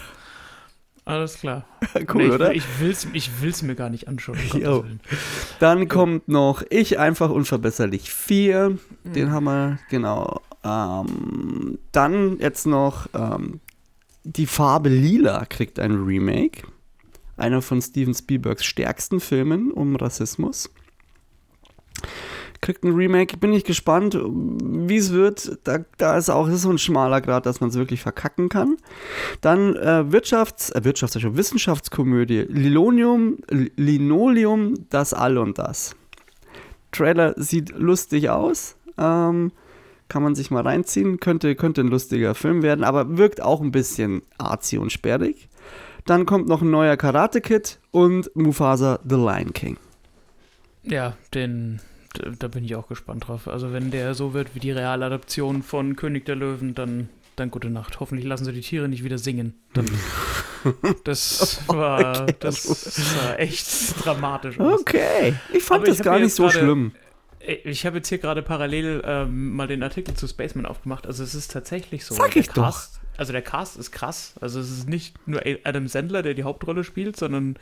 Alles 1.05 1.35
klar. 1.39 1.65
cool, 1.95 2.15
Nee, 2.15 2.25
ich, 2.27 2.31
oder? 2.31 2.53
Ich 2.53 2.63
will's, 2.79 3.07
ich 3.13 3.41
will's 3.41 3.61
mir 3.61 3.75
gar 3.75 3.89
nicht 3.89 4.07
anschauen. 4.07 4.37
Dann 5.59 5.87
kommt 5.87 6.27
noch 6.27 6.63
Ich 6.69 6.99
einfach 6.99 7.29
unverbesserlich 7.29 8.11
4. 8.11 8.77
Den 9.03 9.27
Mhm. 9.29 9.31
haben 9.31 9.43
wir, 9.45 9.79
genau. 9.89 10.41
Ähm, 10.63 11.79
dann 11.91 12.37
jetzt 12.39 12.67
noch 12.67 13.07
ähm, 13.15 13.59
Die 14.23 14.45
Farbe 14.45 14.89
Lila 14.89 15.45
kriegt 15.45 15.79
ein 15.79 16.03
Remake. 16.03 16.67
Einer 17.35 17.63
von 17.63 17.81
Steven 17.81 18.13
Spielbergs 18.13 18.63
stärksten 18.63 19.19
Filmen 19.19 19.71
um 19.71 19.95
Rassismus. 19.95 20.69
Kriegt 22.61 22.83
ein 22.83 22.93
Remake. 22.93 23.37
Bin 23.37 23.53
ich 23.53 23.63
gespannt, 23.63 24.15
wie 24.15 24.97
es 24.97 25.11
wird. 25.11 25.59
Da, 25.63 25.79
da 25.97 26.15
ist 26.17 26.29
auch 26.29 26.47
ist 26.47 26.61
so 26.61 26.69
ein 26.69 26.77
schmaler 26.77 27.19
Grad, 27.19 27.45
dass 27.45 27.59
man 27.59 27.71
es 27.71 27.75
wirklich 27.75 28.01
verkacken 28.01 28.49
kann. 28.49 28.77
Dann 29.41 29.75
äh, 29.75 30.05
Wirtschafts-, 30.11 30.71
äh, 30.75 30.81
Wirtschafts-, 30.83 31.15
also 31.15 31.35
Wissenschaftskomödie. 31.35 32.45
Lilonium, 32.47 33.39
Li- 33.49 33.71
Linoleum, 33.75 34.75
das 34.89 35.13
All 35.13 35.39
und 35.39 35.57
das. 35.57 35.95
Trailer 36.91 37.33
sieht 37.35 37.71
lustig 37.77 38.29
aus. 38.29 38.75
Ähm, 38.97 39.51
kann 40.07 40.21
man 40.21 40.35
sich 40.35 40.51
mal 40.51 40.61
reinziehen. 40.61 41.19
Könnte, 41.19 41.55
könnte 41.55 41.81
ein 41.81 41.87
lustiger 41.87 42.35
Film 42.35 42.61
werden, 42.61 42.83
aber 42.83 43.17
wirkt 43.17 43.41
auch 43.41 43.61
ein 43.61 43.71
bisschen 43.71 44.21
arzi 44.37 44.77
und 44.77 44.91
sperrig. 44.91 45.49
Dann 46.05 46.25
kommt 46.25 46.47
noch 46.47 46.61
ein 46.61 46.69
neuer 46.69 46.97
Karate 46.97 47.41
Kid 47.41 47.79
und 47.91 48.29
Mufasa 48.35 48.99
The 49.07 49.15
Lion 49.15 49.53
King. 49.53 49.77
Ja, 50.83 51.15
den, 51.33 51.79
da 52.39 52.47
bin 52.47 52.63
ich 52.63 52.75
auch 52.75 52.87
gespannt 52.87 53.27
drauf. 53.27 53.47
Also 53.47 53.71
wenn 53.73 53.91
der 53.91 54.13
so 54.13 54.33
wird 54.33 54.53
wie 54.55 54.59
die 54.59 54.71
Realadaption 54.71 55.63
von 55.63 55.95
König 55.95 56.25
der 56.25 56.35
Löwen, 56.35 56.75
dann, 56.75 57.09
dann 57.35 57.51
gute 57.51 57.69
Nacht. 57.69 57.99
Hoffentlich 57.99 58.25
lassen 58.27 58.45
sie 58.45 58.51
die 58.53 58.61
Tiere 58.61 58.87
nicht 58.89 59.03
wieder 59.03 59.17
singen. 59.17 59.53
Dann, 59.73 59.85
das 61.03 61.61
war, 61.67 62.23
Okay, 62.23 62.35
das 62.39 62.63
das- 62.63 62.95
sah 62.95 63.35
echt 63.35 64.05
dramatisch 64.05 64.59
aus. 64.59 64.81
Okay, 64.81 65.35
ich 65.53 65.63
fand 65.63 65.79
Aber 65.81 65.87
das 65.87 65.99
ich 65.99 66.03
gar 66.03 66.19
nicht 66.19 66.33
so 66.35 66.43
gerade- 66.43 66.59
schlimm. 66.59 66.91
Ich 67.63 67.87
habe 67.87 67.97
jetzt 67.97 68.09
hier 68.09 68.19
gerade 68.19 68.43
parallel 68.43 69.01
ähm, 69.03 69.55
mal 69.55 69.65
den 69.67 69.81
Artikel 69.81 70.13
zu 70.13 70.27
Spaceman 70.27 70.67
aufgemacht. 70.67 71.07
Also 71.07 71.23
es 71.23 71.33
ist 71.33 71.51
tatsächlich 71.51 72.05
so. 72.05 72.13
Sag 72.13 72.35
ich 72.35 72.49
doch. 72.49 72.83
Also 73.17 73.33
der 73.33 73.41
Cast 73.41 73.77
ist 73.77 73.91
krass. 73.91 74.33
Also 74.41 74.59
es 74.59 74.71
ist 74.71 74.89
nicht 74.89 75.15
nur 75.27 75.41
Adam 75.63 75.87
Sandler, 75.87 76.21
der 76.23 76.33
die 76.33 76.43
Hauptrolle 76.43 76.83
spielt, 76.83 77.17
sondern 77.17 77.57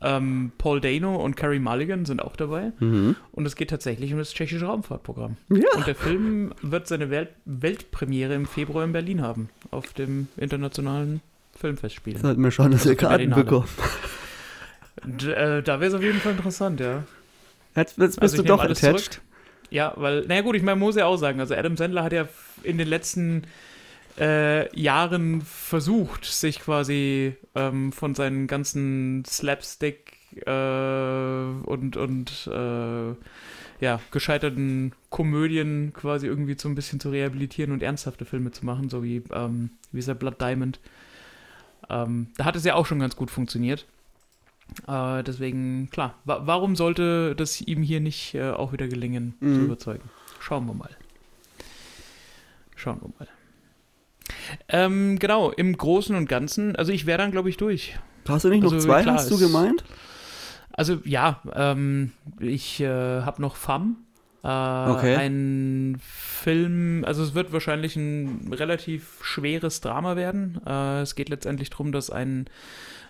ähm, 0.00 0.52
Paul 0.58 0.80
Dano 0.80 1.16
und 1.16 1.36
Carrie 1.36 1.58
Mulligan 1.58 2.04
sind 2.06 2.22
auch 2.22 2.36
dabei. 2.36 2.72
Mhm. 2.78 3.16
Und 3.32 3.46
es 3.46 3.56
geht 3.56 3.70
tatsächlich 3.70 4.12
um 4.12 4.18
das 4.18 4.32
tschechische 4.32 4.64
Raumfahrtprogramm. 4.64 5.36
Ja. 5.50 5.68
Und 5.76 5.86
der 5.86 5.94
Film 5.94 6.52
wird 6.62 6.86
seine 6.86 7.10
Welt 7.10 7.30
Weltpremiere 7.44 8.34
im 8.34 8.46
Februar 8.46 8.84
in 8.84 8.92
Berlin 8.92 9.20
haben, 9.22 9.50
auf 9.70 9.92
dem 9.92 10.28
internationalen 10.36 11.20
Filmfestspiel. 11.58 12.16
Sollten 12.18 12.42
wir 12.42 12.50
schauen, 12.50 12.70
dass 12.70 12.80
Also 12.82 12.90
wir 12.90 12.96
Karten 12.96 13.30
bekommen. 13.30 13.68
Äh, 15.04 15.62
da 15.62 15.80
wäre 15.80 15.86
es 15.86 15.94
auf 15.94 16.02
jeden 16.02 16.20
Fall 16.20 16.32
interessant, 16.32 16.80
ja. 16.80 17.04
Jetzt, 17.74 17.98
jetzt 17.98 18.20
bist 18.20 18.34
Also 18.34 18.42
du 18.42 18.48
doch 18.48 18.62
attached. 18.62 18.78
zurück. 18.78 19.20
Ja, 19.70 19.94
weil, 19.96 20.26
naja 20.26 20.42
gut, 20.42 20.54
ich 20.54 20.62
meine, 20.62 20.78
muss 20.78 20.96
ja 20.96 21.06
auch 21.06 21.16
sagen, 21.16 21.40
also 21.40 21.54
Adam 21.54 21.76
Sandler 21.76 22.04
hat 22.04 22.12
ja 22.12 22.28
in 22.62 22.76
den 22.78 22.88
letzten 22.88 23.44
äh, 24.18 24.78
Jahren 24.78 25.42
versucht, 25.42 26.24
sich 26.24 26.60
quasi 26.60 27.36
ähm, 27.54 27.92
von 27.92 28.14
seinen 28.14 28.46
ganzen 28.46 29.24
Slapstick 29.24 30.16
äh, 30.46 30.50
und, 30.50 31.96
und 31.96 32.46
äh, 32.52 33.14
ja, 33.80 34.00
gescheiterten 34.12 34.92
Komödien 35.10 35.92
quasi 35.92 36.26
irgendwie 36.26 36.56
so 36.56 36.68
ein 36.68 36.74
bisschen 36.74 37.00
zu 37.00 37.10
rehabilitieren 37.10 37.72
und 37.72 37.82
ernsthafte 37.82 38.24
Filme 38.24 38.52
zu 38.52 38.64
machen, 38.64 38.88
so 38.88 39.02
wie, 39.02 39.22
ähm, 39.32 39.70
wie 39.90 39.98
ist 39.98 40.08
der 40.08 40.14
Blood 40.14 40.40
Diamond. 40.40 40.78
Ähm, 41.90 42.28
da 42.36 42.44
hat 42.44 42.54
es 42.54 42.64
ja 42.64 42.74
auch 42.74 42.86
schon 42.86 43.00
ganz 43.00 43.16
gut 43.16 43.30
funktioniert. 43.30 43.86
Äh, 44.86 45.24
deswegen, 45.24 45.90
klar, 45.90 46.14
wa 46.24 46.42
warum 46.44 46.76
sollte 46.76 47.34
das 47.34 47.60
ihm 47.60 47.82
hier 47.82 48.00
nicht 48.00 48.34
äh, 48.34 48.50
auch 48.50 48.72
wieder 48.72 48.86
gelingen, 48.88 49.34
mhm. 49.40 49.54
zu 49.54 49.60
überzeugen? 49.62 50.10
Schauen 50.38 50.66
wir 50.66 50.74
mal. 50.74 50.90
Schauen 52.76 53.00
wir 53.00 53.10
mal. 53.18 53.28
Ähm, 54.68 55.18
genau, 55.18 55.50
im 55.50 55.76
Großen 55.76 56.14
und 56.16 56.28
Ganzen, 56.28 56.76
also 56.76 56.92
ich 56.92 57.06
wäre 57.06 57.18
dann, 57.18 57.30
glaube 57.30 57.48
ich, 57.48 57.56
durch. 57.56 57.98
Hast 58.28 58.44
du 58.44 58.48
nicht 58.48 58.62
also, 58.62 58.76
noch 58.76 58.82
zwei, 58.82 59.02
klar, 59.02 59.16
hast 59.16 59.30
du 59.30 59.38
gemeint? 59.38 59.84
Also 60.72 60.98
ja, 61.04 61.42
ähm, 61.54 62.12
ich 62.40 62.80
äh, 62.80 62.86
habe 63.22 63.42
noch 63.42 63.56
FAM. 63.56 63.96
Äh, 64.42 64.48
okay. 64.48 65.16
Ein 65.16 65.98
Film, 66.00 67.04
also 67.06 67.22
es 67.22 67.34
wird 67.34 67.52
wahrscheinlich 67.52 67.94
ein 67.96 68.52
relativ 68.52 69.20
schweres 69.22 69.80
Drama 69.80 70.16
werden. 70.16 70.60
Äh, 70.66 71.02
es 71.02 71.14
geht 71.14 71.28
letztendlich 71.28 71.70
darum, 71.70 71.92
dass 71.92 72.10
ein, 72.10 72.46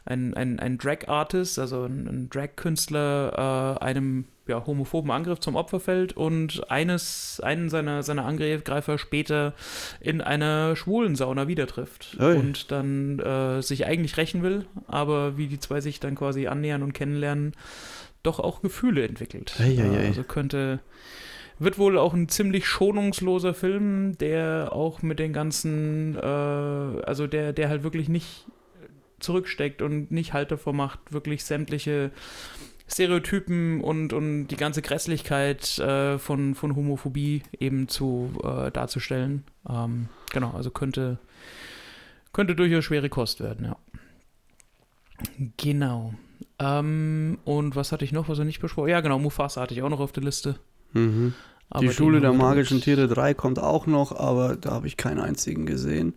ein, 0.04 0.34
ein, 0.34 0.58
ein 0.58 0.76
Drag-Artist, 0.78 1.58
also 1.58 1.84
ein, 1.84 2.06
ein 2.08 2.30
Drag-Künstler, 2.30 3.78
äh, 3.80 3.84
einem 3.84 4.26
ja, 4.48 4.66
homophoben 4.66 5.10
Angriff 5.10 5.40
zum 5.40 5.56
Opfer 5.56 5.80
fällt 5.80 6.16
und 6.16 6.70
eines, 6.70 7.40
einen 7.42 7.68
seiner, 7.68 8.02
seiner 8.02 8.24
Angreifer 8.24 8.98
später 8.98 9.54
in 10.00 10.20
einer 10.20 10.74
schwulen 10.76 11.14
Sauna 11.14 11.48
wieder 11.48 11.66
trifft 11.66 12.16
Oi. 12.20 12.36
und 12.36 12.70
dann 12.72 13.18
äh, 13.20 13.62
sich 13.62 13.86
eigentlich 13.86 14.16
rächen 14.16 14.42
will, 14.42 14.66
aber 14.86 15.36
wie 15.36 15.46
die 15.46 15.60
zwei 15.60 15.80
sich 15.80 16.00
dann 16.00 16.14
quasi 16.14 16.48
annähern 16.48 16.82
und 16.82 16.92
kennenlernen, 16.92 17.52
doch 18.22 18.40
auch 18.40 18.62
Gefühle 18.62 19.06
entwickelt. 19.06 19.54
Ei, 19.58 19.78
ei, 19.78 19.98
ei. 19.98 20.06
Also 20.08 20.22
könnte 20.22 20.80
wird 21.58 21.78
wohl 21.78 21.98
auch 21.98 22.14
ein 22.14 22.28
ziemlich 22.28 22.66
schonungsloser 22.66 23.54
Film, 23.54 24.18
der 24.18 24.70
auch 24.72 25.02
mit 25.02 25.18
den 25.18 25.32
ganzen, 25.32 26.16
äh, 26.16 26.20
also 26.20 27.26
der, 27.26 27.52
der 27.52 27.68
halt 27.68 27.82
wirklich 27.82 28.08
nicht 28.08 28.46
zurücksteckt 29.20 29.82
und 29.82 30.10
nicht 30.10 30.32
Halt 30.32 30.50
davor 30.50 30.72
macht, 30.72 30.98
wirklich 31.12 31.44
sämtliche 31.44 32.10
Stereotypen 32.92 33.80
und, 33.80 34.12
und 34.12 34.48
die 34.48 34.56
ganze 34.56 34.82
Grässlichkeit 34.82 35.78
äh, 35.78 36.18
von, 36.18 36.54
von 36.54 36.76
Homophobie 36.76 37.42
eben 37.58 37.88
zu 37.88 38.32
äh, 38.44 38.70
darzustellen. 38.70 39.44
Ähm, 39.68 40.08
genau, 40.32 40.52
also 40.52 40.70
könnte, 40.70 41.18
könnte 42.32 42.54
durchaus 42.54 42.84
schwere 42.84 43.08
Kost 43.08 43.40
werden, 43.40 43.66
ja. 43.66 43.76
Genau. 45.56 46.14
Ähm, 46.58 47.38
und 47.44 47.76
was 47.76 47.92
hatte 47.92 48.04
ich 48.04 48.12
noch, 48.12 48.28
was 48.28 48.38
er 48.38 48.44
nicht 48.44 48.60
besprochen? 48.60 48.90
Ja, 48.90 49.00
genau, 49.00 49.18
Mufasa 49.18 49.60
hatte 49.60 49.74
ich 49.74 49.82
auch 49.82 49.88
noch 49.88 50.00
auf 50.00 50.12
der 50.12 50.22
Liste. 50.22 50.56
Mhm. 50.92 51.34
Die 51.80 51.90
Schule 51.90 52.20
der 52.20 52.34
magischen 52.34 52.82
Tiere 52.82 53.08
3 53.08 53.32
kommt 53.32 53.58
auch 53.58 53.86
noch, 53.86 54.14
aber 54.14 54.56
da 54.56 54.72
habe 54.72 54.86
ich 54.86 54.98
keinen 54.98 55.20
einzigen 55.20 55.64
gesehen. 55.64 56.14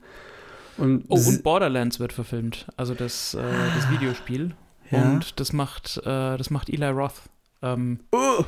Und 0.77 1.05
oh, 1.07 1.15
und 1.15 1.43
Borderlands 1.43 2.01
wird 2.01 2.11
verfilmt, 2.11 2.67
also 2.75 2.93
das, 2.93 3.33
äh, 3.35 3.41
das 3.75 3.89
Videospiel. 3.89 4.53
Ja. 4.91 5.01
Und 5.01 5.39
das 5.39 5.53
macht, 5.53 5.97
äh, 5.97 6.37
das 6.37 6.49
macht 6.49 6.69
Eli 6.69 6.87
Roth. 6.87 7.21
Ähm, 7.61 7.99
oh. 8.11 8.43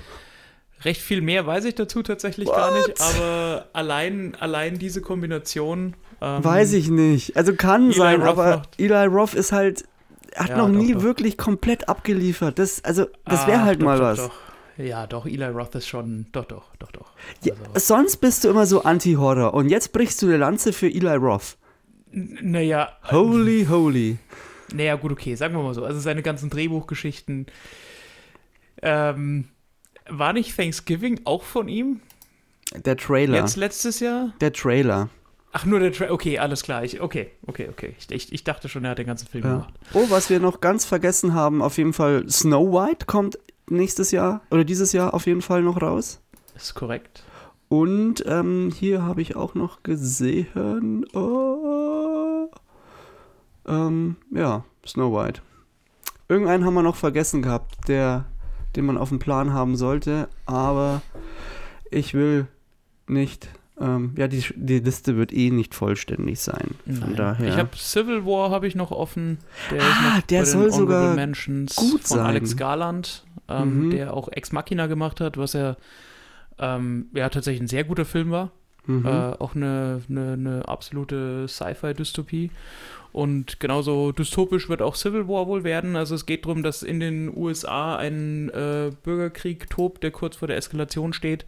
Recht 0.84 1.02
viel 1.02 1.22
mehr 1.22 1.48
weiß 1.48 1.66
ich 1.66 1.76
dazu 1.76 2.04
tatsächlich 2.04 2.48
What? 2.48 2.56
gar 2.56 2.78
nicht, 2.78 3.02
aber 3.02 3.66
allein, 3.74 4.36
allein 4.40 4.78
diese 4.78 5.02
Kombination. 5.02 5.96
Ähm, 6.22 6.44
weiß 6.44 6.74
ich 6.74 6.90
nicht. 6.90 7.36
Also 7.36 7.56
kann 7.56 7.86
Eli 7.86 7.94
sein, 7.94 8.22
Roth 8.22 8.30
aber 8.30 8.62
Eli 8.78 9.06
Roth 9.06 9.34
ist 9.34 9.52
halt, 9.52 9.86
hat 10.36 10.50
ja, 10.50 10.58
noch 10.58 10.68
doch, 10.68 10.76
nie 10.76 10.94
doch. 10.94 11.02
wirklich 11.02 11.38
komplett 11.38 11.90
abgeliefert. 11.90 12.60
Das, 12.60 12.84
also, 12.84 13.08
das 13.26 13.48
wäre 13.48 13.62
ah, 13.62 13.66
halt 13.66 13.82
doch, 13.82 13.86
mal 13.86 14.00
was. 14.00 14.30
Ja, 14.78 15.08
doch, 15.08 15.26
Eli 15.26 15.46
Roth 15.46 15.74
ist 15.74 15.88
schon, 15.88 16.28
doch, 16.32 16.46
doch, 16.46 16.76
doch, 16.78 16.92
doch. 16.92 17.14
Ja, 17.44 17.56
also. 17.74 17.96
Sonst 17.96 18.18
bist 18.18 18.44
du 18.44 18.50
immer 18.50 18.68
so 18.68 18.84
Anti-Horror 18.84 19.56
und 19.56 19.70
jetzt 19.70 19.92
brichst 19.94 20.22
du 20.22 20.28
eine 20.28 20.38
Lanze 20.38 20.74
für 20.74 20.88
Eli 20.88 21.16
Roth. 21.16 21.58
naja. 22.12 22.92
Holy, 23.10 23.66
holy. 23.68 24.20
Naja, 24.74 24.96
gut, 24.96 25.12
okay, 25.12 25.36
sagen 25.36 25.56
wir 25.56 25.64
mal 25.64 25.74
so. 25.74 25.86
Also 25.86 26.00
seine 26.00 26.22
ganzen 26.22 26.50
Drehbuchgeschichten. 26.50 27.48
Ähm, 28.82 29.48
war 30.10 30.34
nicht 30.34 30.56
Thanksgiving 30.56 31.22
auch 31.26 31.44
von 31.44 31.68
ihm? 31.68 32.02
Der 32.76 32.98
Trailer. 32.98 33.40
Jetzt 33.40 33.56
letztes 33.56 34.00
Jahr? 34.00 34.34
Der 34.42 34.54
Trailer. 34.54 35.10
Ach, 35.54 35.66
nur 35.66 35.80
der 35.80 35.92
Trailer. 35.92 36.12
Okay, 36.12 36.38
alles 36.38 36.64
klar. 36.64 36.84
Ich, 36.84 37.02
okay, 37.02 37.32
okay, 37.46 37.70
okay. 37.70 37.96
Ich, 37.98 38.12
ich, 38.12 38.34
ich, 38.34 38.44
dachte 38.44 38.70
schon, 38.70 38.84
er 38.84 38.92
hat 38.92 38.98
den 38.98 39.08
ganzen 39.08 39.28
Film 39.28 39.44
ja. 39.44 39.52
gemacht. 39.52 39.74
Oh, 39.94 40.06
was 40.10 40.30
wir 40.30 40.40
noch 40.40 40.62
ganz 40.62 40.86
vergessen 40.86 41.34
haben, 41.34 41.62
auf 41.62 41.78
jeden 41.78 41.94
Fall 41.94 42.30
Snow 42.30 42.72
White 42.72 43.06
kommt 43.06 43.40
nächstes 43.70 44.12
Jahr 44.12 44.42
oder 44.52 44.64
dieses 44.64 44.92
Jahr 44.94 45.14
auf 45.14 45.26
jeden 45.26 45.42
Fall 45.42 45.62
noch 45.62 45.82
raus. 45.82 46.22
Ist 46.56 46.74
korrekt. 46.74 47.24
Und 47.70 48.24
ähm, 48.26 48.72
hier 48.74 49.04
habe 49.04 49.22
ich 49.22 49.36
auch 49.36 49.54
noch 49.56 49.84
gesehen. 49.84 51.06
Oh, 51.14 51.57
ähm, 53.68 54.16
ja, 54.32 54.64
Snow 54.86 55.14
White. 55.14 55.42
Irgendeinen 56.30 56.66
haben 56.66 56.74
wir 56.74 56.84
noch 56.84 56.96
vergessen 56.96 57.42
gehabt, 57.42 57.88
der, 57.88 58.26
den 58.76 58.86
man 58.86 58.98
auf 58.98 59.10
dem 59.10 59.20
Plan 59.20 59.54
haben 59.54 59.76
sollte, 59.76 60.28
aber 60.46 61.02
ich 61.90 62.14
will 62.14 62.48
nicht. 63.08 63.50
Ähm, 63.80 64.14
ja, 64.18 64.28
die, 64.28 64.44
die 64.56 64.80
Liste 64.80 65.18
wird 65.18 65.32
eh 65.32 65.52
nicht 65.52 65.76
vollständig 65.76 66.40
sein. 66.40 66.76
Von 66.86 67.00
Nein. 67.00 67.16
daher. 67.16 67.48
Ich 67.48 67.58
habe 67.58 67.70
Civil 67.76 68.26
War 68.26 68.50
habe 68.50 68.68
ich 68.68 68.76
noch 68.76 68.92
offen. 68.92 69.38
Der, 69.72 69.82
ah, 69.82 70.20
der 70.30 70.46
soll 70.46 70.72
sogar 70.72 71.14
Mentions 71.14 71.76
gut 71.76 72.02
von 72.02 72.18
sein. 72.18 72.26
Alex 72.26 72.58
Garland, 72.58 73.24
ähm, 73.48 73.86
mhm. 73.86 73.90
der 73.92 74.14
auch 74.16 74.30
Ex 74.30 74.52
Machina 74.52 74.88
gemacht 74.88 75.22
hat, 75.22 75.38
was 75.38 75.54
er 75.54 75.78
ähm, 76.58 77.10
ja 77.14 77.30
tatsächlich 77.30 77.62
ein 77.62 77.68
sehr 77.68 77.84
guter 77.84 78.06
Film 78.06 78.32
war. 78.32 78.52
Mhm. 78.88 79.06
Äh, 79.06 79.10
auch 79.10 79.56
eine, 79.56 80.02
eine, 80.10 80.34
eine 80.34 80.68
absolute 80.68 81.48
Sci-Fi-Dystopie. 81.48 82.50
Und 83.14 83.60
genauso 83.60 84.12
dystopisch 84.12 84.70
wird 84.70 84.82
auch 84.82 84.96
Civil 84.96 85.28
War 85.28 85.48
wohl 85.48 85.64
werden. 85.64 85.96
Also 85.96 86.16
es 86.16 86.26
geht 86.26 86.46
darum, 86.46 86.64
dass 86.64 86.84
in 86.84 87.00
den 87.00 87.36
USA 87.36 87.96
ein 87.96 88.50
äh, 88.50 88.92
Bürgerkrieg 89.04 89.70
tobt, 89.70 90.04
der 90.04 90.12
kurz 90.12 90.38
vor 90.38 90.48
der 90.48 90.58
Eskalation 90.58 91.14
steht. 91.14 91.46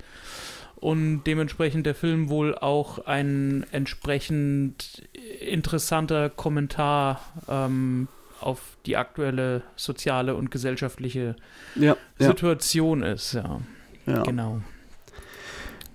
Und 0.78 1.24
dementsprechend 1.26 1.86
der 1.86 1.96
Film 1.96 2.30
wohl 2.30 2.56
auch 2.56 3.06
ein 3.06 3.66
entsprechend 3.72 5.04
interessanter 5.42 6.30
Kommentar 6.30 7.22
ähm, 7.50 8.08
auf 8.40 8.78
die 8.86 8.96
aktuelle 8.96 9.62
soziale 9.76 10.36
und 10.36 10.52
gesellschaftliche 10.52 11.36
ja, 11.76 11.98
Situation 12.18 13.02
ja. 13.02 13.12
ist. 13.12 13.34
Ja. 13.34 13.60
ja. 14.06 14.24
Genau. 14.24 14.62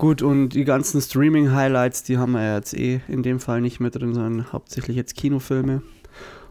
Gut, 0.05 0.21
und 0.21 0.51
die 0.51 0.65
ganzen 0.65 1.01
Streaming-Highlights, 1.01 2.03
die 2.03 2.19
haben 2.19 2.33
wir 2.33 2.43
ja 2.43 2.57
jetzt 2.57 2.75
eh 2.75 3.01
in 3.09 3.23
dem 3.23 3.41
Fall 3.41 3.63
nicht 3.63 3.81
mit 3.81 3.95
drin, 3.95 4.13
sondern 4.13 4.53
hauptsächlich 4.53 4.99
jetzt 4.99 5.17
Kinofilme. 5.17 5.81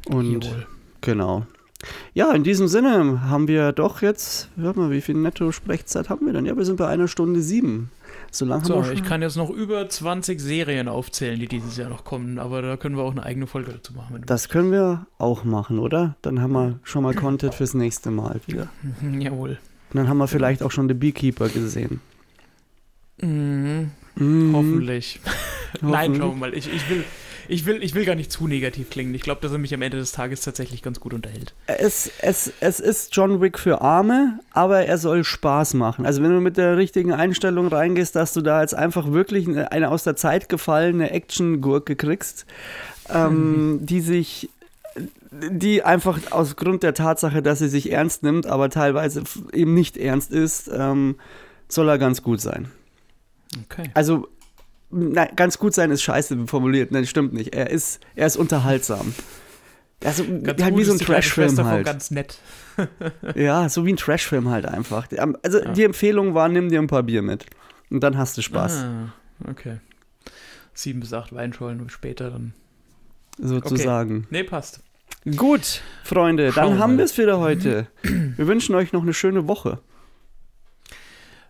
Und 0.09 0.43
Jawohl. 0.43 0.65
genau. 1.01 1.45
Ja, 2.15 2.31
in 2.31 2.43
diesem 2.43 2.67
Sinne 2.67 3.29
haben 3.29 3.47
wir 3.47 3.71
doch 3.71 4.01
jetzt, 4.01 4.49
hör 4.55 4.75
mal, 4.75 4.89
wie 4.89 5.01
viel 5.01 5.13
Netto-Sprechzeit 5.13 6.09
haben 6.09 6.25
wir 6.25 6.33
denn? 6.33 6.47
Ja, 6.47 6.57
wir 6.57 6.65
sind 6.65 6.77
bei 6.77 6.87
einer 6.87 7.07
Stunde 7.07 7.43
sieben. 7.43 7.91
So 8.31 8.43
lange 8.43 8.65
so, 8.65 8.73
haben 8.73 8.81
wir 8.81 8.85
schon. 8.85 8.95
Ich 8.95 9.03
kann 9.03 9.21
jetzt 9.21 9.37
noch 9.37 9.51
über 9.51 9.87
20 9.87 10.41
Serien 10.41 10.87
aufzählen, 10.87 11.39
die 11.39 11.47
dieses 11.47 11.77
Jahr 11.77 11.89
noch 11.89 12.05
kommen, 12.05 12.39
aber 12.39 12.63
da 12.63 12.75
können 12.75 12.97
wir 12.97 13.03
auch 13.03 13.11
eine 13.11 13.21
eigene 13.21 13.45
Folge 13.45 13.73
dazu 13.73 13.93
machen. 13.93 14.23
Das 14.25 14.49
können 14.49 14.71
wir 14.71 15.05
auch 15.19 15.43
machen, 15.43 15.77
oder? 15.77 16.15
Dann 16.23 16.41
haben 16.41 16.53
wir 16.53 16.79
schon 16.81 17.03
mal 17.03 17.13
Content 17.13 17.53
fürs 17.53 17.75
nächste 17.75 18.09
Mal 18.09 18.41
wieder. 18.47 18.69
Jawohl. 19.19 19.59
Und 19.91 19.97
dann 19.97 20.09
haben 20.09 20.17
wir 20.17 20.27
vielleicht 20.27 20.63
auch 20.63 20.71
schon 20.71 20.87
The 20.87 20.95
Beekeeper 20.95 21.49
gesehen. 21.49 22.01
Mhm. 23.21 23.91
Mhm. 24.15 24.55
Hoffentlich. 24.55 25.19
Nein, 25.81 26.15
schauen 26.15 26.31
wir 26.31 26.37
mal. 26.37 26.53
Ich, 26.53 26.71
ich, 26.71 26.89
will, 26.89 27.03
ich, 27.47 27.65
will, 27.65 27.83
ich 27.83 27.95
will 27.95 28.05
gar 28.05 28.15
nicht 28.15 28.31
zu 28.31 28.47
negativ 28.47 28.89
klingen. 28.89 29.13
Ich 29.13 29.21
glaube, 29.21 29.41
dass 29.41 29.51
er 29.51 29.57
mich 29.57 29.73
am 29.73 29.81
Ende 29.81 29.97
des 29.97 30.11
Tages 30.11 30.41
tatsächlich 30.41 30.81
ganz 30.81 30.99
gut 30.99 31.13
unterhält. 31.13 31.53
Es, 31.67 32.11
es, 32.19 32.51
es 32.59 32.79
ist 32.79 33.15
John 33.15 33.41
Wick 33.41 33.57
für 33.57 33.81
Arme, 33.81 34.39
aber 34.51 34.85
er 34.85 34.97
soll 34.97 35.23
Spaß 35.23 35.73
machen. 35.73 36.05
Also 36.05 36.21
wenn 36.21 36.31
du 36.31 36.41
mit 36.41 36.57
der 36.57 36.77
richtigen 36.77 37.11
Einstellung 37.11 37.67
reingehst, 37.67 38.15
dass 38.15 38.33
du 38.33 38.41
da 38.41 38.61
jetzt 38.61 38.75
einfach 38.75 39.11
wirklich 39.11 39.47
eine 39.47 39.89
aus 39.89 40.03
der 40.03 40.15
Zeit 40.15 40.47
gefallene 40.49 41.11
Action-Gurke 41.11 41.95
kriegst, 41.95 42.45
ähm, 43.09 43.73
mhm. 43.73 43.85
die 43.85 44.01
sich 44.01 44.49
die 45.31 45.81
einfach 45.81 46.19
aus 46.31 46.55
Grund 46.55 46.83
der 46.83 46.93
Tatsache, 46.93 47.41
dass 47.41 47.57
sie 47.57 47.67
sich 47.67 47.91
ernst 47.91 48.21
nimmt, 48.21 48.45
aber 48.45 48.69
teilweise 48.69 49.23
eben 49.51 49.73
nicht 49.73 49.97
ernst 49.97 50.31
ist, 50.31 50.69
ähm, 50.71 51.15
soll 51.67 51.89
er 51.89 51.97
ganz 51.97 52.21
gut 52.21 52.39
sein. 52.39 52.69
Okay. 53.65 53.89
Also, 53.93 54.27
na, 54.89 55.25
ganz 55.25 55.57
gut 55.57 55.73
sein 55.73 55.91
ist 55.91 56.01
scheiße 56.03 56.47
formuliert. 56.47 56.91
Nein, 56.91 57.05
stimmt 57.05 57.33
nicht. 57.33 57.53
Er 57.55 57.69
ist, 57.69 57.99
er 58.15 58.27
ist 58.27 58.37
unterhaltsam. 58.37 59.13
Also, 60.03 60.23
ganz 60.25 60.61
halt 60.61 60.77
wie 60.77 60.83
so 60.83 60.93
ein 60.93 60.99
Trashfilm 60.99 61.63
halt. 61.63 61.85
Ganz 61.85 62.11
nett. 62.11 62.37
ja, 63.35 63.69
so 63.69 63.85
wie 63.85 63.93
ein 63.93 63.97
Trashfilm 63.97 64.49
halt 64.49 64.65
einfach. 64.65 65.07
Also, 65.43 65.59
ja. 65.59 65.71
die 65.71 65.83
Empfehlung 65.83 66.33
war, 66.33 66.49
nimm 66.49 66.69
dir 66.69 66.79
ein 66.79 66.87
paar 66.87 67.03
Bier 67.03 67.21
mit. 67.21 67.45
Und 67.89 68.01
dann 68.01 68.17
hast 68.17 68.37
du 68.37 68.41
Spaß. 68.41 68.83
Ah, 68.83 69.13
okay. 69.49 69.77
Sieben 70.73 70.99
bis 70.99 71.13
acht 71.13 71.33
Weinschollen 71.33 71.89
später 71.89 72.31
dann. 72.31 72.53
Sozusagen. 73.37 74.17
Okay. 74.17 74.27
Nee, 74.31 74.43
passt. 74.43 74.81
Gut, 75.37 75.81
Freunde, 76.03 76.51
Schauen 76.51 76.71
dann 76.71 76.79
haben 76.79 76.97
wir 76.97 77.05
es 77.05 77.13
für 77.13 77.37
heute. 77.37 77.87
Wir 78.01 78.47
wünschen 78.47 78.75
euch 78.75 78.91
noch 78.91 79.03
eine 79.03 79.13
schöne 79.13 79.47
Woche. 79.47 79.79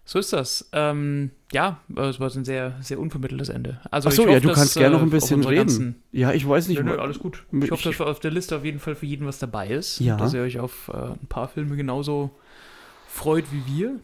So 0.06 0.20
ist 0.20 0.34
das. 0.34 0.70
Ähm, 0.74 1.32
ja, 1.54 1.80
äh, 1.96 2.02
es 2.02 2.20
war 2.20 2.30
ein 2.36 2.44
sehr, 2.46 2.76
sehr 2.82 3.00
unvermitteltes 3.00 3.48
Ende. 3.50 3.80
Also 3.90 4.10
Ach 4.10 4.12
so, 4.14 4.24
ich 4.24 4.28
hoffe, 4.28 4.34
ja, 4.34 4.40
du 4.42 4.48
dass, 4.50 4.58
kannst 4.58 4.74
gerne 4.76 4.96
noch 4.96 5.02
äh, 5.02 5.06
ein 5.06 5.10
bisschen 5.10 5.40
auf 5.42 5.46
unsere 5.48 5.62
reden. 5.62 6.04
Ja, 6.12 6.34
ich 6.34 6.48
weiß 6.48 6.68
nicht. 6.68 6.78
Nö, 6.84 6.84
nö, 6.92 6.98
alles 6.98 7.20
gut. 7.20 7.44
Ich- 7.54 7.64
Ich 7.64 7.72
hoffe, 7.72 7.84
dass 7.90 8.02
auf 8.02 8.20
der 8.20 8.32
Liste 8.32 8.58
auf 8.58 8.66
jeden 8.66 8.80
Fall 8.80 8.96
für 8.96 9.06
jeden 9.06 9.26
was 9.26 9.40
dabei 9.40 9.70
ist. 9.70 10.00
Ja. 10.00 10.18
Dass 10.18 10.34
ihr 10.34 10.42
euch 10.42 10.60
auf 10.60 10.90
äh, 10.94 10.98
ein 10.98 11.28
paar 11.30 11.48
Filme 11.48 11.78
genauso 11.78 12.32
freut 13.08 13.46
wie 13.52 13.64
wir. 13.78 14.00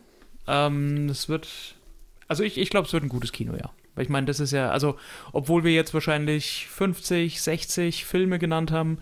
Ähm, 0.47 1.11
wird, 1.27 1.47
also 2.27 2.43
ich, 2.43 2.57
ich 2.57 2.69
glaube, 2.69 2.87
es 2.87 2.93
wird 2.93 3.03
ein 3.03 3.09
gutes 3.09 3.31
Kino, 3.33 3.53
ja. 3.55 3.69
Weil 3.95 4.03
ich 4.03 4.09
meine, 4.09 4.25
das 4.27 4.39
ist 4.39 4.51
ja, 4.51 4.69
also, 4.71 4.95
obwohl 5.33 5.65
wir 5.65 5.73
jetzt 5.73 5.93
wahrscheinlich 5.93 6.67
50, 6.69 7.41
60 7.41 8.05
Filme 8.05 8.39
genannt 8.39 8.71
haben, 8.71 8.99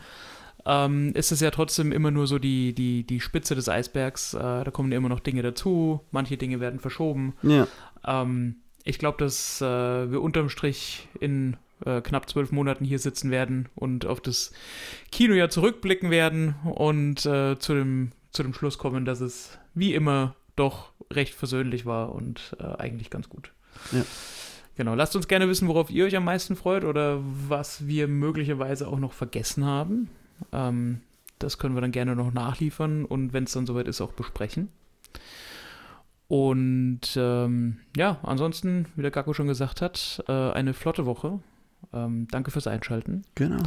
ähm, 0.67 1.13
ist 1.13 1.31
es 1.31 1.39
ja 1.39 1.49
trotzdem 1.49 1.91
immer 1.91 2.11
nur 2.11 2.27
so 2.27 2.37
die, 2.37 2.73
die, 2.73 3.03
die 3.03 3.21
Spitze 3.21 3.55
des 3.55 3.69
Eisbergs. 3.69 4.33
Äh, 4.33 4.39
da 4.39 4.71
kommen 4.71 4.91
immer 4.91 5.09
noch 5.09 5.21
Dinge 5.21 5.41
dazu, 5.41 6.01
manche 6.11 6.37
Dinge 6.37 6.59
werden 6.59 6.79
verschoben. 6.79 7.33
ja. 7.41 7.67
Ähm, 8.05 8.57
ich 8.83 8.99
glaube, 8.99 9.17
dass 9.17 9.59
äh, 9.59 9.65
wir 10.11 10.21
unterm 10.21 10.47
Strich 10.47 11.09
in 11.19 11.57
äh, 11.85 11.99
knapp 11.99 12.29
zwölf 12.29 12.53
Monaten 12.53 12.85
hier 12.85 12.99
sitzen 12.99 13.31
werden 13.31 13.67
und 13.75 14.05
auf 14.05 14.21
das 14.21 14.53
Kinojahr 15.11 15.49
zurückblicken 15.49 16.09
werden 16.09 16.55
und 16.63 17.25
äh, 17.25 17.59
zu, 17.59 17.73
dem, 17.73 18.13
zu 18.31 18.43
dem 18.43 18.53
Schluss 18.53 18.77
kommen, 18.77 19.03
dass 19.03 19.19
es 19.19 19.59
wie 19.73 19.93
immer 19.93 20.35
doch 20.55 20.91
recht 21.11 21.33
versöhnlich 21.33 21.85
war 21.85 22.13
und 22.13 22.55
äh, 22.61 22.63
eigentlich 22.63 23.09
ganz 23.09 23.27
gut. 23.27 23.51
Ja. 23.91 24.05
Genau, 24.77 24.95
lasst 24.95 25.17
uns 25.17 25.27
gerne 25.27 25.49
wissen, 25.49 25.67
worauf 25.67 25.89
ihr 25.89 26.05
euch 26.05 26.15
am 26.15 26.23
meisten 26.23 26.55
freut 26.55 26.85
oder 26.85 27.19
was 27.21 27.87
wir 27.87 28.07
möglicherweise 28.07 28.87
auch 28.87 28.99
noch 28.99 29.11
vergessen 29.11 29.65
haben. 29.65 30.09
Ähm, 30.51 31.01
das 31.39 31.57
können 31.57 31.75
wir 31.75 31.81
dann 31.81 31.91
gerne 31.91 32.15
noch 32.15 32.33
nachliefern 32.33 33.05
und 33.05 33.31
wenn 33.33 33.43
es 33.45 33.51
dann 33.51 33.65
soweit 33.65 33.87
ist, 33.87 34.01
auch 34.01 34.13
besprechen. 34.13 34.69
Und 36.27 37.01
ähm, 37.15 37.77
ja, 37.95 38.17
ansonsten, 38.23 38.87
wie 38.95 39.01
der 39.01 39.11
Gakko 39.11 39.33
schon 39.33 39.47
gesagt 39.47 39.81
hat, 39.81 40.23
äh, 40.27 40.31
eine 40.51 40.73
flotte 40.73 41.05
Woche. 41.05 41.39
Ähm, 41.93 42.27
danke 42.31 42.51
fürs 42.51 42.67
Einschalten. 42.67 43.23
Genau. 43.35 43.63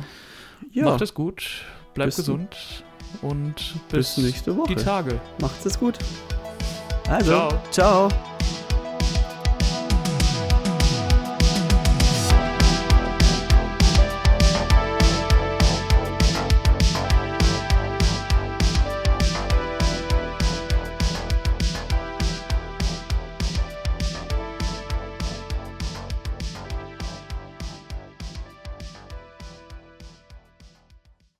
Ja, 0.72 0.84
Macht 0.86 1.00
es 1.00 1.14
gut, 1.14 1.64
bleibt 1.94 2.08
Bis- 2.08 2.16
gesund 2.16 2.84
und 3.22 3.54
bis 3.90 4.14
bis, 4.16 4.18
nächste 4.18 4.56
Woche. 4.56 4.74
die 4.74 4.82
Tage. 4.82 5.20
Macht's 5.40 5.64
es 5.64 5.78
gut. 5.78 5.96
Also, 7.08 7.30
Ciao. 7.30 7.62
ciao. 7.70 8.08